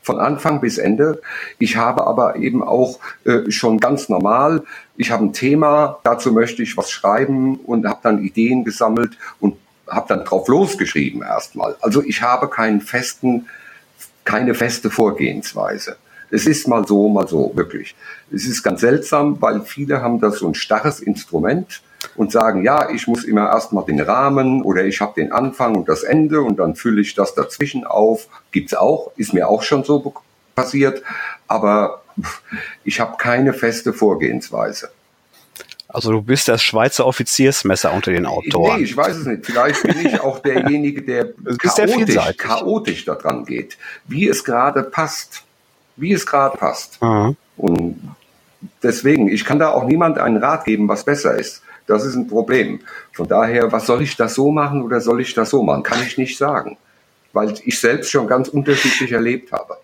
von 0.00 0.18
Anfang 0.18 0.62
bis 0.62 0.78
Ende. 0.78 1.20
Ich 1.58 1.76
habe 1.76 2.06
aber 2.06 2.36
eben 2.36 2.62
auch 2.62 3.00
äh, 3.24 3.50
schon 3.50 3.78
ganz 3.80 4.08
normal, 4.08 4.62
ich 4.96 5.10
habe 5.10 5.26
ein 5.26 5.34
Thema, 5.34 5.98
dazu 6.04 6.32
möchte 6.32 6.62
ich 6.62 6.78
was 6.78 6.90
schreiben 6.90 7.56
und 7.56 7.86
habe 7.86 7.98
dann 8.02 8.24
Ideen 8.24 8.64
gesammelt 8.64 9.18
und 9.40 9.58
habe 9.86 10.08
dann 10.08 10.24
drauf 10.24 10.48
losgeschrieben 10.48 11.20
erstmal. 11.20 11.76
Also 11.82 12.02
ich 12.02 12.22
habe 12.22 12.48
keinen 12.48 12.80
festen 12.80 13.46
keine 14.26 14.52
feste 14.54 14.90
Vorgehensweise. 14.90 15.96
Es 16.30 16.46
ist 16.46 16.66
mal 16.68 16.86
so, 16.86 17.08
mal 17.08 17.28
so, 17.28 17.52
wirklich. 17.54 17.94
Es 18.30 18.44
ist 18.46 18.62
ganz 18.62 18.80
seltsam, 18.80 19.40
weil 19.40 19.62
viele 19.62 20.02
haben 20.02 20.20
da 20.20 20.30
so 20.30 20.46
ein 20.48 20.54
starres 20.54 21.00
Instrument 21.00 21.80
und 22.16 22.32
sagen, 22.32 22.64
ja, 22.64 22.90
ich 22.90 23.06
muss 23.06 23.24
immer 23.24 23.48
erstmal 23.48 23.84
den 23.84 24.00
Rahmen 24.00 24.62
oder 24.62 24.84
ich 24.84 25.00
habe 25.00 25.14
den 25.14 25.32
Anfang 25.32 25.76
und 25.76 25.88
das 25.88 26.02
Ende 26.02 26.42
und 26.42 26.58
dann 26.58 26.74
fülle 26.74 27.00
ich 27.00 27.14
das 27.14 27.34
dazwischen 27.34 27.84
auf. 27.84 28.28
Gibt's 28.50 28.74
auch, 28.74 29.12
ist 29.16 29.32
mir 29.32 29.48
auch 29.48 29.62
schon 29.62 29.84
so 29.84 30.12
passiert, 30.56 31.02
aber 31.46 32.02
ich 32.84 32.98
habe 32.98 33.16
keine 33.18 33.52
feste 33.52 33.92
Vorgehensweise. 33.92 34.90
Also 35.88 36.10
du 36.10 36.20
bist 36.20 36.48
das 36.48 36.62
Schweizer 36.62 37.06
Offiziersmesser 37.06 37.92
unter 37.92 38.12
den 38.12 38.26
Autoren. 38.26 38.78
Nee, 38.78 38.84
ich 38.84 38.96
weiß 38.96 39.16
es 39.16 39.26
nicht. 39.26 39.46
Vielleicht 39.46 39.82
bin 39.82 40.06
ich 40.06 40.20
auch 40.20 40.40
derjenige, 40.40 41.02
der 41.02 41.28
chaotisch, 41.58 42.36
chaotisch 42.36 43.04
daran 43.04 43.44
geht. 43.44 43.78
Wie 44.06 44.28
es 44.28 44.44
gerade 44.44 44.82
passt. 44.82 45.42
Wie 45.96 46.12
es 46.12 46.26
gerade 46.26 46.56
passt. 46.58 47.00
Mhm. 47.00 47.36
Und 47.56 48.14
deswegen, 48.82 49.28
ich 49.28 49.44
kann 49.44 49.58
da 49.58 49.70
auch 49.70 49.84
niemand 49.84 50.18
einen 50.18 50.38
Rat 50.38 50.64
geben, 50.64 50.88
was 50.88 51.04
besser 51.04 51.36
ist. 51.36 51.62
Das 51.86 52.04
ist 52.04 52.16
ein 52.16 52.26
Problem. 52.26 52.80
Von 53.12 53.28
daher, 53.28 53.70
was 53.70 53.86
soll 53.86 54.02
ich 54.02 54.16
das 54.16 54.34
so 54.34 54.50
machen 54.50 54.82
oder 54.82 55.00
soll 55.00 55.20
ich 55.20 55.34
das 55.34 55.50
so 55.50 55.62
machen? 55.62 55.84
Kann 55.84 56.02
ich 56.02 56.18
nicht 56.18 56.36
sagen. 56.36 56.76
Weil 57.32 57.54
ich 57.64 57.78
selbst 57.78 58.10
schon 58.10 58.26
ganz 58.26 58.48
unterschiedlich 58.48 59.12
erlebt 59.12 59.52
habe. 59.52 59.78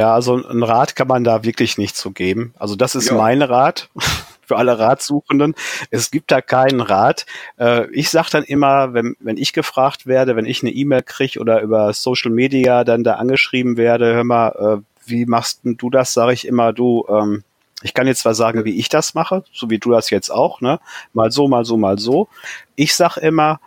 Ja, 0.00 0.14
also 0.14 0.42
ein 0.42 0.62
Rat 0.62 0.96
kann 0.96 1.08
man 1.08 1.24
da 1.24 1.44
wirklich 1.44 1.76
nicht 1.76 1.94
zu 1.94 2.10
geben. 2.10 2.54
Also 2.58 2.74
das 2.74 2.94
ist 2.94 3.10
ja. 3.10 3.16
mein 3.16 3.42
Rat 3.42 3.90
für 4.46 4.56
alle 4.56 4.78
Ratsuchenden. 4.78 5.54
Es 5.90 6.10
gibt 6.10 6.30
da 6.30 6.40
keinen 6.40 6.80
Rat. 6.80 7.26
Äh, 7.58 7.86
ich 7.90 8.08
sage 8.08 8.28
dann 8.32 8.44
immer, 8.44 8.94
wenn, 8.94 9.14
wenn 9.20 9.36
ich 9.36 9.52
gefragt 9.52 10.06
werde, 10.06 10.36
wenn 10.36 10.46
ich 10.46 10.62
eine 10.62 10.70
E-Mail 10.70 11.02
kriege 11.02 11.38
oder 11.38 11.60
über 11.60 11.92
Social 11.92 12.30
Media 12.30 12.82
dann 12.84 13.04
da 13.04 13.16
angeschrieben 13.16 13.76
werde, 13.76 14.14
hör 14.14 14.24
mal, 14.24 14.80
äh, 14.80 14.82
wie 15.04 15.26
machst 15.26 15.66
denn 15.66 15.76
du 15.76 15.90
das, 15.90 16.14
sage 16.14 16.32
ich 16.32 16.46
immer, 16.46 16.72
du, 16.72 17.04
ähm, 17.10 17.44
Ich 17.82 17.92
kann 17.92 18.06
jetzt 18.06 18.20
zwar 18.20 18.34
sagen, 18.34 18.64
wie 18.64 18.78
ich 18.78 18.88
das 18.88 19.12
mache, 19.12 19.44
so 19.52 19.68
wie 19.68 19.78
du 19.78 19.90
das 19.90 20.08
jetzt 20.08 20.30
auch, 20.30 20.62
ne? 20.62 20.80
Mal 21.12 21.30
so, 21.30 21.46
mal 21.46 21.66
so, 21.66 21.76
mal 21.76 21.98
so. 21.98 22.28
Ich 22.74 22.94
sag 22.94 23.18
immer, 23.18 23.60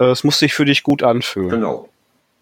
äh, 0.00 0.06
es 0.06 0.24
muss 0.24 0.40
sich 0.40 0.54
für 0.54 0.64
dich 0.64 0.82
gut 0.82 1.04
anfühlen. 1.04 1.50
Genau. 1.50 1.88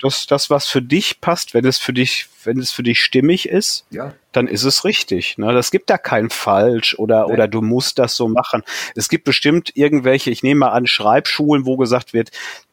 Das, 0.02 0.26
das, 0.26 0.48
was 0.50 0.66
für 0.66 0.80
dich 0.82 1.20
passt, 1.20 1.52
wenn 1.52 1.66
es 1.66 1.78
für 1.78 1.92
dich, 1.92 2.26
wenn 2.44 2.58
es 2.58 2.70
für 2.72 2.82
dich 2.82 3.02
stimmig 3.02 3.48
ist, 3.48 3.84
Ja. 3.90 4.14
dann 4.32 4.46
ist 4.46 4.64
es 4.64 4.84
richtig. 4.84 5.36
Ne? 5.36 5.52
Das 5.52 5.70
gibt 5.70 5.90
da 5.90 5.98
kein 5.98 6.30
Falsch 6.30 6.94
oder, 6.98 7.26
Nee. 7.26 7.32
oder 7.34 7.48
du 7.48 7.60
musst 7.60 7.98
das 7.98 8.16
so 8.16 8.26
machen. 8.28 8.62
Es 8.96 9.08
gibt 9.08 9.24
bestimmt 9.24 9.76
irgendwelche, 9.76 10.30
ich 10.30 10.42
nehme 10.42 10.60
mal 10.60 10.68
an, 10.70 10.86
Schreibschulen, 10.86 11.66
wo 11.66 11.76
gesagt 11.76 12.14
wird, 12.14 12.30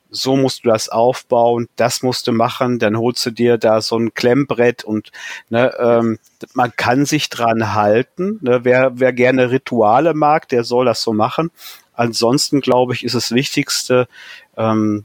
so 0.10 0.38
musst 0.38 0.64
du 0.64 0.70
das 0.70 0.88
aufbauen, 0.88 1.68
das 1.76 2.02
musst 2.02 2.28
du 2.28 2.32
machen, 2.32 2.80
dann 2.80 2.98
holst 2.98 3.26
du 3.26 3.32
dir 3.32 3.58
da 3.58 3.82
so 3.82 3.98
ein 4.00 4.14
Klemmbrett 4.14 4.86
und 4.86 5.12
ne, 5.50 5.74
ähm, 5.80 6.20
man 6.54 6.72
kann 6.78 7.06
sich 7.06 7.30
dran 7.30 7.74
halten. 7.74 8.40
Ne? 8.42 8.62
Wer, 8.64 8.92
wer 9.02 9.12
gerne 9.12 9.52
Rituale 9.52 10.14
mag, 10.14 10.48
der 10.48 10.64
soll 10.64 10.86
das 10.86 11.02
so 11.02 11.12
machen. 11.12 11.52
Ansonsten 11.94 12.62
glaube 12.62 12.94
ich, 12.94 13.04
ist 13.04 13.16
das 13.16 13.32
Wichtigste, 13.32 14.08
ähm, 14.56 15.04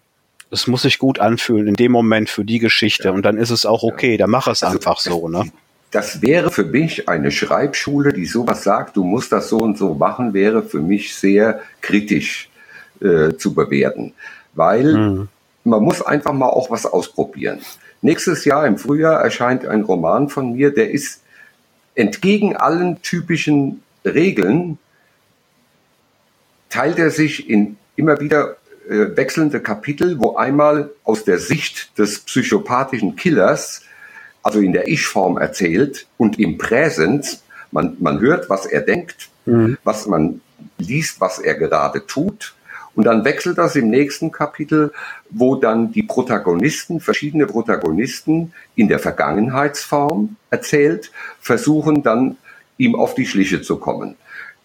es 0.53 0.67
muss 0.67 0.83
sich 0.83 0.99
gut 0.99 1.19
anfühlen 1.19 1.67
in 1.67 1.75
dem 1.75 1.91
Moment 1.93 2.29
für 2.29 2.45
die 2.45 2.59
Geschichte 2.59 3.13
und 3.13 3.23
dann 3.25 3.39
ist 3.39 3.51
es 3.51 3.65
auch 3.67 3.83
okay, 3.83 4.17
dann 4.17 4.31
mach 4.31 4.47
es 4.47 4.63
Also, 4.63 4.77
einfach 4.77 5.01
so. 5.01 5.29
Ne? 5.29 5.51
Das 5.91 6.23
wäre 6.23 6.51
für 6.51 6.65
mich 6.65 7.09
eine 7.09 7.31
Schreibschule, 7.31 8.13
die 8.13 8.27
sowas 8.27 8.63
sagt, 8.63 8.97
du 8.97 9.05
musst 9.05 9.33
das 9.33 9.49
so 9.49 9.59
und 9.59 9.79
so 9.79 9.95
machen, 9.95 10.35
wäre 10.35 10.63
für 10.63 10.81
mich 10.81 11.15
sehr 11.15 11.61
kritisch 11.81 12.51
äh, 13.01 13.35
zu 13.37 13.55
bewerten. 13.55 14.13
Weil 14.55 14.93
Mhm. 14.95 15.29
man 15.65 15.83
muss 15.83 16.03
einfach 16.03 16.33
mal 16.33 16.49
auch 16.49 16.71
was 16.71 16.85
ausprobieren. 16.87 17.61
Nächstes 18.03 18.45
Jahr 18.45 18.67
im 18.67 18.79
Frühjahr 18.79 19.21
erscheint 19.23 19.65
ein 19.67 19.83
Roman 19.83 20.29
von 20.29 20.53
mir, 20.53 20.73
der 20.75 20.91
ist 20.91 21.23
entgegen 21.95 22.57
allen 22.57 23.01
typischen 23.03 23.83
Regeln, 24.05 24.79
teilt 26.69 26.99
er 26.99 27.11
sich 27.11 27.49
in 27.49 27.77
immer 27.97 28.21
wieder 28.21 28.57
wechselnde 28.89 29.61
Kapitel, 29.61 30.19
wo 30.19 30.37
einmal 30.37 30.91
aus 31.05 31.25
der 31.25 31.39
Sicht 31.39 31.97
des 31.99 32.21
psychopathischen 32.21 33.17
Killers, 33.17 33.83
also 34.43 34.59
in 34.59 34.73
der 34.73 34.89
Ich-Form 34.89 35.39
erzählt 35.39 36.07
und 36.17 36.39
im 36.39 36.59
Präsens, 36.59 37.43
man, 37.71 37.97
man 38.01 38.21
hört, 38.21 38.51
was 38.51 38.67
er 38.67 38.83
denkt, 38.83 39.31
was 39.85 40.07
man 40.07 40.41
liest, 40.79 41.21
was 41.21 41.39
er 41.39 41.55
gerade 41.55 42.07
tut. 42.07 42.55
Und 42.95 43.05
dann 43.05 43.25
wechselt 43.25 43.57
das 43.57 43.75
im 43.75 43.89
nächsten 43.89 44.31
Kapitel, 44.31 44.93
wo 45.31 45.57
dann 45.57 45.93
die 45.93 46.03
Protagonisten, 46.03 47.01
verschiedene 47.01 47.47
Protagonisten 47.47 48.53
in 48.75 48.89
der 48.89 48.99
Vergangenheitsform 48.99 50.37
erzählt, 50.51 51.11
versuchen 51.41 52.03
dann 52.03 52.37
ihm 52.77 52.95
auf 52.95 53.15
die 53.15 53.27
Schliche 53.27 53.63
zu 53.63 53.77
kommen. 53.77 54.17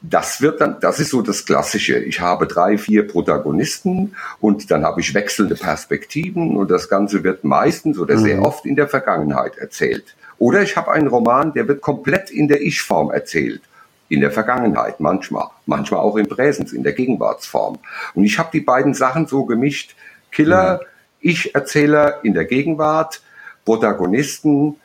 Das 0.02 0.42
wird 0.42 0.62
dann, 0.62 0.80
das 0.80 1.00
ist 1.00 1.10
so 1.10 1.24
das 1.24 1.46
Klassische. 1.46 1.98
Ich 1.98 2.22
habe 2.22 2.46
drei, 2.46 2.78
vier 2.78 3.08
Protagonisten 3.08 4.16
und 4.40 4.70
dann 4.70 4.84
habe 4.84 5.02
ich 5.02 5.14
wechselnde 5.16 5.56
Perspektiven 5.56 6.56
und 6.56 6.70
das 6.70 6.88
Ganze 6.88 7.24
wird 7.24 7.44
meistens 7.44 7.98
oder 7.98 8.18
sehr 8.18 8.42
oft 8.44 8.66
in 8.66 8.76
der 8.76 8.88
Vergangenheit 8.88 9.58
erzählt. 9.58 10.16
Oder 10.38 10.62
ich 10.62 10.78
habe 10.78 10.92
einen 10.92 11.08
Roman, 11.08 11.54
der 11.54 11.68
wird 11.68 11.82
komplett 11.82 12.30
in 12.30 12.48
der 12.48 12.62
Ich-Form 12.62 13.10
erzählt. 13.10 13.62
In 14.10 14.22
der 14.22 14.32
Vergangenheit 14.32 15.00
manchmal, 15.00 15.48
manchmal 15.66 16.00
auch 16.00 16.16
im 16.16 16.28
Präsens, 16.28 16.74
in 16.74 16.84
der 16.84 16.94
Gegenwartsform. 16.94 17.80
Und 18.14 18.24
ich 18.24 18.38
habe 18.38 18.50
die 18.54 18.62
beiden 18.62 18.94
Sachen 18.94 19.26
so 19.26 19.46
gemischt. 19.46 19.96
Killer, 20.32 20.82
Ich-Erzähler 21.20 22.24
in 22.24 22.34
der 22.34 22.46
Gegenwart, 22.46 23.22
Protagonisten 23.66 24.76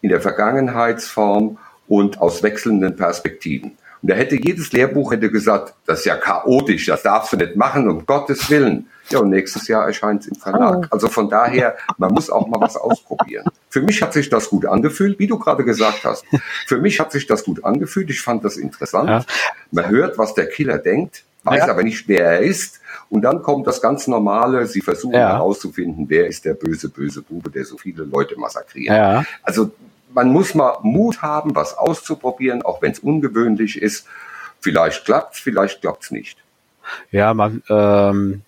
in 0.00 0.08
der 0.08 0.20
Vergangenheitsform 0.20 1.58
und 1.86 2.20
aus 2.20 2.42
wechselnden 2.42 2.96
Perspektiven. 2.96 3.76
Und 4.02 4.10
da 4.10 4.14
hätte 4.16 4.34
jedes 4.36 4.72
Lehrbuch 4.72 5.12
hätte 5.12 5.30
gesagt, 5.30 5.74
das 5.86 6.00
ist 6.00 6.04
ja 6.06 6.16
chaotisch, 6.16 6.86
das 6.86 7.02
darfst 7.02 7.32
du 7.32 7.36
nicht 7.36 7.54
machen, 7.54 7.88
um 7.88 8.04
Gottes 8.04 8.50
Willen. 8.50 8.88
Ja, 9.10 9.20
und 9.20 9.30
nächstes 9.30 9.68
Jahr 9.68 9.86
erscheint 9.86 10.22
es 10.22 10.28
im 10.28 10.34
Verlag. 10.34 10.88
Also 10.90 11.08
von 11.08 11.28
daher, 11.28 11.76
man 11.98 12.12
muss 12.12 12.30
auch 12.30 12.46
mal 12.48 12.60
was 12.60 12.76
ausprobieren. 12.76 13.44
Für 13.68 13.80
mich 13.82 14.02
hat 14.02 14.12
sich 14.12 14.28
das 14.28 14.48
gut 14.48 14.66
angefühlt, 14.66 15.18
wie 15.18 15.26
du 15.26 15.38
gerade 15.38 15.64
gesagt 15.64 16.04
hast. 16.04 16.24
Für 16.66 16.78
mich 16.78 16.98
hat 16.98 17.12
sich 17.12 17.26
das 17.26 17.44
gut 17.44 17.64
angefühlt. 17.64 18.10
Ich 18.10 18.20
fand 18.20 18.44
das 18.44 18.56
interessant. 18.56 19.08
Ja. 19.08 19.24
Man 19.70 19.88
hört, 19.88 20.18
was 20.18 20.34
der 20.34 20.48
Killer 20.48 20.78
denkt, 20.78 21.24
weiß 21.44 21.66
Ja. 21.66 21.68
aber 21.68 21.82
nicht, 21.82 22.08
wer 22.08 22.24
er 22.24 22.38
ist. 22.40 22.80
Und 23.10 23.22
dann 23.22 23.42
kommt 23.42 23.66
das 23.66 23.80
ganz 23.82 24.06
Normale. 24.08 24.66
Sie 24.66 24.80
versuchen 24.80 25.14
Ja. 25.14 25.34
herauszufinden, 25.34 26.06
wer 26.08 26.26
ist 26.26 26.44
der 26.44 26.54
böse, 26.54 26.88
böse 26.88 27.22
Bube, 27.22 27.50
der 27.50 27.64
so 27.64 27.76
viele 27.76 28.04
Leute 28.04 28.38
massakriert. 28.38 28.96
Ja. 28.96 29.24
Also 29.42 29.72
man 30.14 30.28
muss 30.28 30.54
mal 30.54 30.78
Mut 30.82 31.22
haben, 31.22 31.54
was 31.54 31.76
auszuprobieren, 31.76 32.62
auch 32.62 32.82
wenn 32.82 32.92
es 32.92 32.98
ungewöhnlich 32.98 33.80
ist. 33.80 34.06
Vielleicht 34.60 35.04
klappt's, 35.04 35.40
vielleicht 35.40 35.80
klappt's 35.80 36.10
nicht. 36.10 36.38
Ja, 37.10 37.34
man, 37.34 37.62
ähm, 37.68 38.42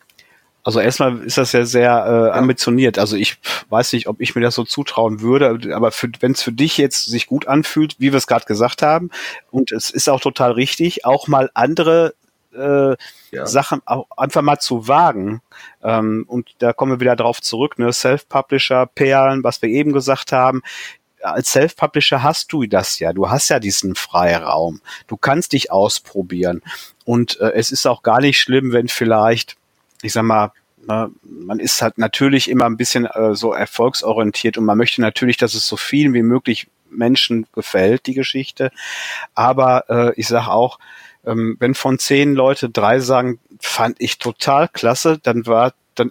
also 0.64 0.80
erstmal 0.80 1.18
ist 1.18 1.36
das 1.38 1.52
ja 1.52 1.64
sehr 1.64 1.90
äh, 1.90 2.36
ambitioniert. 2.36 2.98
Also 2.98 3.16
ich 3.16 3.38
weiß 3.68 3.92
nicht, 3.92 4.08
ob 4.08 4.20
ich 4.20 4.34
mir 4.34 4.40
das 4.40 4.54
so 4.54 4.64
zutrauen 4.64 5.20
würde, 5.20 5.74
aber 5.74 5.92
wenn 6.20 6.32
es 6.32 6.42
für 6.42 6.52
dich 6.52 6.78
jetzt 6.78 7.04
sich 7.04 7.26
gut 7.26 7.46
anfühlt, 7.46 7.96
wie 7.98 8.12
wir 8.12 8.18
es 8.18 8.26
gerade 8.26 8.46
gesagt 8.46 8.80
haben, 8.82 9.10
und 9.50 9.72
es 9.72 9.90
ist 9.90 10.08
auch 10.08 10.20
total 10.20 10.52
richtig, 10.52 11.04
auch 11.04 11.28
mal 11.28 11.50
andere 11.54 12.14
äh, 12.56 12.96
Ja. 13.30 13.46
Sachen 13.46 13.82
auch 13.84 14.06
einfach 14.16 14.42
mal 14.42 14.58
zu 14.58 14.88
wagen. 14.88 15.42
Ähm, 15.82 16.24
und 16.28 16.50
da 16.58 16.72
kommen 16.72 16.92
wir 16.92 17.00
wieder 17.00 17.16
drauf 17.16 17.42
zurück, 17.42 17.78
ne? 17.78 17.92
Self-Publisher, 17.92 18.86
Perlen, 18.86 19.44
was 19.44 19.60
wir 19.60 19.68
eben 19.68 19.92
gesagt 19.92 20.32
haben. 20.32 20.62
Als 21.24 21.50
Self-Publisher 21.52 22.22
hast 22.22 22.52
du 22.52 22.64
das 22.66 22.98
ja. 22.98 23.12
Du 23.12 23.30
hast 23.30 23.48
ja 23.48 23.58
diesen 23.58 23.94
Freiraum. 23.94 24.80
Du 25.06 25.16
kannst 25.16 25.52
dich 25.52 25.72
ausprobieren. 25.72 26.62
Und 27.04 27.40
äh, 27.40 27.52
es 27.54 27.70
ist 27.70 27.86
auch 27.86 28.02
gar 28.02 28.20
nicht 28.20 28.38
schlimm, 28.38 28.72
wenn 28.72 28.88
vielleicht, 28.88 29.56
ich 30.02 30.12
sag 30.12 30.22
mal, 30.22 30.52
ne, 30.86 31.10
man 31.22 31.58
ist 31.58 31.82
halt 31.82 31.98
natürlich 31.98 32.48
immer 32.48 32.66
ein 32.66 32.76
bisschen 32.76 33.06
äh, 33.06 33.34
so 33.34 33.52
erfolgsorientiert 33.52 34.58
und 34.58 34.64
man 34.64 34.78
möchte 34.78 35.00
natürlich, 35.00 35.36
dass 35.36 35.54
es 35.54 35.66
so 35.66 35.76
vielen 35.76 36.14
wie 36.14 36.22
möglich 36.22 36.68
Menschen 36.90 37.46
gefällt, 37.52 38.06
die 38.06 38.14
Geschichte. 38.14 38.70
Aber 39.34 39.84
äh, 39.88 40.20
ich 40.20 40.28
sage 40.28 40.50
auch, 40.50 40.78
ähm, 41.26 41.56
wenn 41.58 41.74
von 41.74 41.98
zehn 41.98 42.34
Leute 42.34 42.68
drei 42.70 43.00
sagen, 43.00 43.40
fand 43.60 43.96
ich 44.00 44.18
total 44.18 44.68
klasse, 44.68 45.18
dann 45.22 45.46
war, 45.46 45.72
dann, 45.94 46.10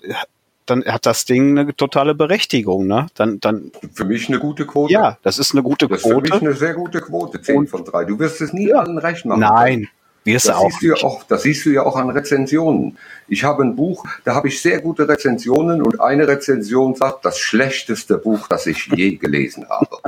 dann 0.65 0.83
hat 0.85 1.05
das 1.05 1.25
Ding 1.25 1.57
eine 1.57 1.75
totale 1.75 2.15
Berechtigung, 2.15 2.87
ne? 2.87 3.07
Dann, 3.15 3.39
dann, 3.39 3.71
Für 3.93 4.05
mich 4.05 4.27
eine 4.29 4.39
gute 4.39 4.65
Quote. 4.65 4.93
ja, 4.93 5.17
das 5.23 5.39
ist 5.39 5.53
eine 5.53 5.63
gute 5.63 5.87
Das 5.87 6.01
ist 6.01 6.07
für 6.07 6.21
mich 6.21 6.31
eine 6.33 6.53
sehr 6.53 6.73
gute 6.73 7.01
Quote, 7.01 7.41
10 7.41 7.57
Und- 7.59 7.69
von 7.69 7.83
3. 7.85 8.05
Du 8.05 8.17
wirst 8.19 8.41
es 8.41 8.53
nie 8.53 8.69
Ja. 8.69 8.79
allen 8.79 8.97
recht 8.97 9.25
machen. 9.25 9.41
Nein, 9.41 9.89
wirst 10.23 10.45
du 10.45 10.49
Das 10.49 10.57
auch. 10.57 10.69
siehst, 10.71 10.81
du 10.81 10.87
ja 10.87 10.95
auch, 11.03 11.23
das 11.23 11.43
siehst 11.43 11.65
du 11.65 11.69
ja 11.71 11.83
auch 11.83 11.95
an 11.95 12.09
Rezensionen. 12.09 12.97
Ich 13.27 13.43
habe 13.43 13.63
ein 13.63 13.75
Buch, 13.75 14.05
da 14.23 14.35
habe 14.35 14.47
ich 14.47 14.61
sehr 14.61 14.79
gute 14.81 15.07
Rezensionen 15.07 15.81
und 15.81 15.99
eine 15.99 16.27
Rezension 16.27 16.95
sagt, 16.95 17.25
das 17.25 17.39
schlechteste 17.39 18.17
Buch, 18.17 18.47
das 18.47 18.65
ich 18.67 18.87
je 18.87 19.15
gelesen 19.17 19.67
habe. 19.69 19.87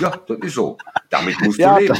Ja, 0.00 0.12
das 0.26 0.38
ist 0.38 0.54
so. 0.54 0.78
Damit 1.10 1.38
musst 1.42 1.58
Ja, 1.58 1.74
du 1.76 1.82
leben. 1.82 1.98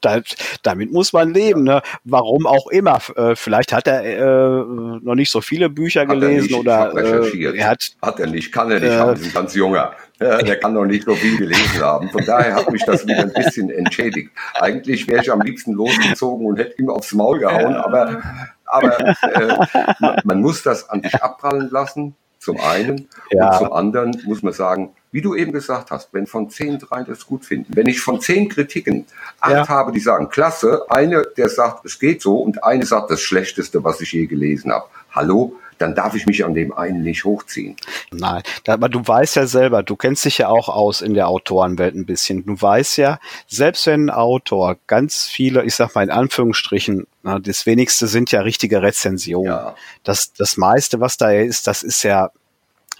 Da, 0.00 0.20
damit 0.62 0.92
muss 0.92 1.12
man 1.12 1.32
leben, 1.32 1.64
ne? 1.64 1.82
Warum 2.04 2.46
auch 2.46 2.68
immer. 2.68 2.98
Äh, 3.16 3.36
vielleicht 3.36 3.72
hat 3.72 3.86
er 3.86 4.04
äh, 4.04 4.64
noch 5.02 5.14
nicht 5.14 5.30
so 5.30 5.40
viele 5.40 5.70
Bücher 5.70 6.02
Hat 6.02 6.08
er 6.10 6.14
gelesen 6.14 6.48
ich 6.50 6.54
oder 6.54 6.92
äh, 6.96 7.56
er 7.56 7.68
hat 7.68 7.90
Hat 8.02 8.20
er 8.20 8.26
nicht, 8.26 8.52
kann 8.52 8.70
er 8.70 8.80
nicht, 8.80 8.90
Äh, 8.90 8.96
haben, 8.98 9.14
ist 9.14 9.26
ein 9.26 9.32
ganz 9.32 9.54
junger. 9.54 9.92
Ja, 10.18 10.38
der 10.38 10.58
kann 10.58 10.72
noch 10.72 10.86
nicht 10.86 11.04
so 11.04 11.14
viel 11.14 11.36
gelesen 11.36 11.80
haben. 11.80 12.08
Von 12.08 12.24
daher 12.24 12.54
hat 12.54 12.70
mich 12.70 12.82
das 12.84 13.06
wieder 13.06 13.20
ein 13.20 13.32
bisschen 13.34 13.68
entschädigt. 13.70 14.30
Eigentlich 14.54 15.06
wäre 15.06 15.22
ich 15.22 15.30
am 15.30 15.42
liebsten 15.42 15.72
losgezogen 15.72 16.46
und 16.46 16.58
hätte 16.58 16.80
ihm 16.80 16.88
aufs 16.88 17.12
Maul 17.12 17.38
gehauen, 17.38 17.74
aber, 17.74 18.22
aber 18.64 18.98
äh, 19.22 19.58
man, 20.00 20.16
man 20.24 20.40
muss 20.40 20.62
das 20.62 20.88
an 20.88 21.02
dich 21.02 21.22
abprallen 21.22 21.68
lassen, 21.70 22.16
zum 22.38 22.58
einen. 22.60 23.08
Ja. 23.30 23.50
Und 23.50 23.58
zum 23.58 23.72
anderen 23.72 24.22
muss 24.24 24.42
man 24.42 24.54
sagen, 24.54 24.94
wie 25.16 25.22
du 25.22 25.34
eben 25.34 25.50
gesagt 25.50 25.92
hast, 25.92 26.12
wenn 26.12 26.26
von 26.26 26.50
zehn 26.50 26.78
drei 26.78 27.02
das 27.02 27.24
gut 27.24 27.46
finden, 27.46 27.74
wenn 27.74 27.86
ich 27.86 28.00
von 28.00 28.20
zehn 28.20 28.50
Kritiken 28.50 29.06
acht 29.40 29.50
Ja. 29.50 29.66
habe, 29.66 29.90
die 29.90 29.98
sagen, 29.98 30.28
klasse, 30.28 30.84
eine, 30.90 31.22
der 31.38 31.48
sagt, 31.48 31.86
es 31.86 31.98
geht 31.98 32.20
so, 32.20 32.36
und 32.36 32.62
eine 32.62 32.84
sagt, 32.84 33.10
das 33.10 33.22
Schlechteste, 33.22 33.82
was 33.82 34.02
ich 34.02 34.12
je 34.12 34.26
gelesen 34.26 34.70
habe. 34.70 34.84
Hallo, 35.10 35.54
dann 35.78 35.94
darf 35.94 36.14
ich 36.14 36.26
mich 36.26 36.44
an 36.44 36.52
dem 36.52 36.70
einen 36.74 37.02
nicht 37.02 37.24
hochziehen. 37.24 37.76
Nein, 38.10 38.42
aber 38.66 38.90
du 38.90 39.00
weißt 39.08 39.36
ja 39.36 39.46
selber, 39.46 39.82
du 39.82 39.96
kennst 39.96 40.26
dich 40.26 40.36
ja 40.36 40.48
auch 40.48 40.68
aus 40.68 41.00
in 41.00 41.14
der 41.14 41.28
Autorenwelt 41.28 41.94
ein 41.94 42.04
bisschen. 42.04 42.44
Du 42.44 42.60
weißt 42.60 42.98
ja, 42.98 43.18
selbst 43.46 43.86
wenn 43.86 44.10
ein 44.10 44.10
Autor 44.10 44.76
ganz 44.86 45.24
viele, 45.28 45.64
ich 45.64 45.74
sag 45.74 45.94
mal 45.94 46.04
in 46.04 46.10
Anführungsstrichen, 46.10 47.06
das 47.22 47.64
wenigste 47.64 48.06
sind 48.06 48.32
ja 48.32 48.42
richtige 48.42 48.82
Rezensionen. 48.82 49.46
Ja. 49.46 49.74
Das, 50.04 50.34
das 50.34 50.58
meiste, 50.58 51.00
was 51.00 51.16
da 51.16 51.30
ist, 51.30 51.66
das 51.66 51.82
ist 51.82 52.02
ja, 52.02 52.30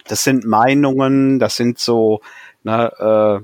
das 0.08 0.24
sind 0.24 0.44
Meinungen, 0.44 1.38
das 1.38 1.56
sind 1.56 1.78
so, 1.78 2.20
na, 2.62 3.36
äh, 3.36 3.40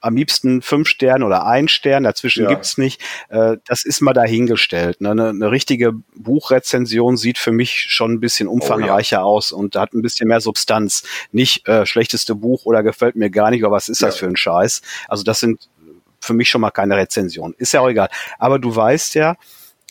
am 0.00 0.16
liebsten 0.16 0.60
fünf 0.60 0.86
Sterne 0.88 1.24
oder 1.24 1.46
ein 1.46 1.66
Stern, 1.66 2.02
dazwischen 2.04 2.42
Ja. 2.44 2.50
gibt's 2.50 2.76
nicht. 2.76 3.00
Äh, 3.30 3.56
das 3.66 3.86
ist 3.86 4.02
mal 4.02 4.12
dahingestellt. 4.12 5.00
Ne? 5.00 5.12
Eine, 5.12 5.30
eine 5.30 5.50
richtige 5.50 5.92
Buchrezension 6.14 7.16
sieht 7.16 7.38
für 7.38 7.52
mich 7.52 7.86
schon 7.88 8.12
ein 8.12 8.20
bisschen 8.20 8.46
umfangreicher 8.46 9.24
aus 9.24 9.50
und 9.50 9.76
hat 9.76 9.94
ein 9.94 10.02
bisschen 10.02 10.28
mehr 10.28 10.42
Substanz. 10.42 11.04
Nicht 11.32 11.66
äh, 11.68 11.86
schlechteste 11.86 12.34
Buch 12.34 12.66
oder 12.66 12.82
gefällt 12.82 13.16
mir 13.16 13.30
gar 13.30 13.50
nicht, 13.50 13.64
aber 13.64 13.74
was 13.76 13.88
ist 13.88 14.02
das 14.02 14.16
Ja. 14.16 14.18
für 14.20 14.26
ein 14.26 14.36
Scheiß? 14.36 14.82
Also 15.08 15.24
das 15.24 15.40
sind 15.40 15.68
für 16.20 16.34
mich 16.34 16.50
schon 16.50 16.60
mal 16.60 16.70
keine 16.70 16.96
Rezension. 16.98 17.54
Ist 17.56 17.72
ja 17.72 17.80
auch 17.80 17.88
egal. 17.88 18.10
Aber 18.38 18.58
du 18.58 18.76
weißt 18.76 19.14
ja, 19.14 19.36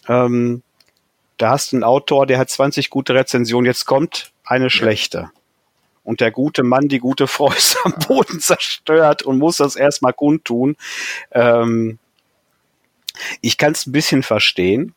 ähm, 0.08 0.62
da 1.38 1.50
hast 1.52 1.72
du 1.72 1.78
einen 1.78 1.84
Autor, 1.84 2.28
der 2.28 2.38
hat 2.38 2.52
20 2.52 2.92
gute 2.92 3.16
Rezensionen, 3.16 3.66
jetzt 3.66 3.86
kommt 3.86 4.32
eine 4.46 4.70
schlechte. 4.70 5.32
Und 6.04 6.22
der 6.22 6.32
gute 6.32 6.64
Mann, 6.64 6.88
die 6.88 7.00
gute 7.00 7.28
Frau 7.28 7.52
ist 7.52 7.78
am 7.84 7.94
Boden 8.08 8.40
zerstört 8.40 9.24
und 9.24 9.40
muss 9.40 9.58
das 9.58 9.76
erstmal 9.76 10.14
kundtun. 10.14 10.76
Ähm, 11.32 12.00
ich 13.42 13.58
kann 13.58 13.74
es 13.74 13.86
ein 13.86 13.92
bisschen 13.92 14.24
verstehen. 14.24 14.96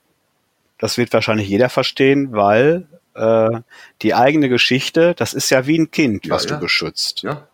Das 0.79 0.99
wird 0.99 1.13
wahrscheinlich 1.13 1.49
jeder 1.49 1.69
verstehen, 1.69 2.33
weil 2.33 2.87
äh, 3.15 3.61
die 4.03 4.15
eigene 4.15 4.49
Geschichte, 4.49 5.15
das 5.15 5.33
ist 5.33 5.51
ja 5.51 5.67
wie 5.67 5.79
ein 5.79 5.91
Kind, 5.91 6.29
was 6.29 6.45
ja, 6.45 6.51
du 6.51 6.61
beschützt. 6.61 7.23
Ja. 7.23 7.49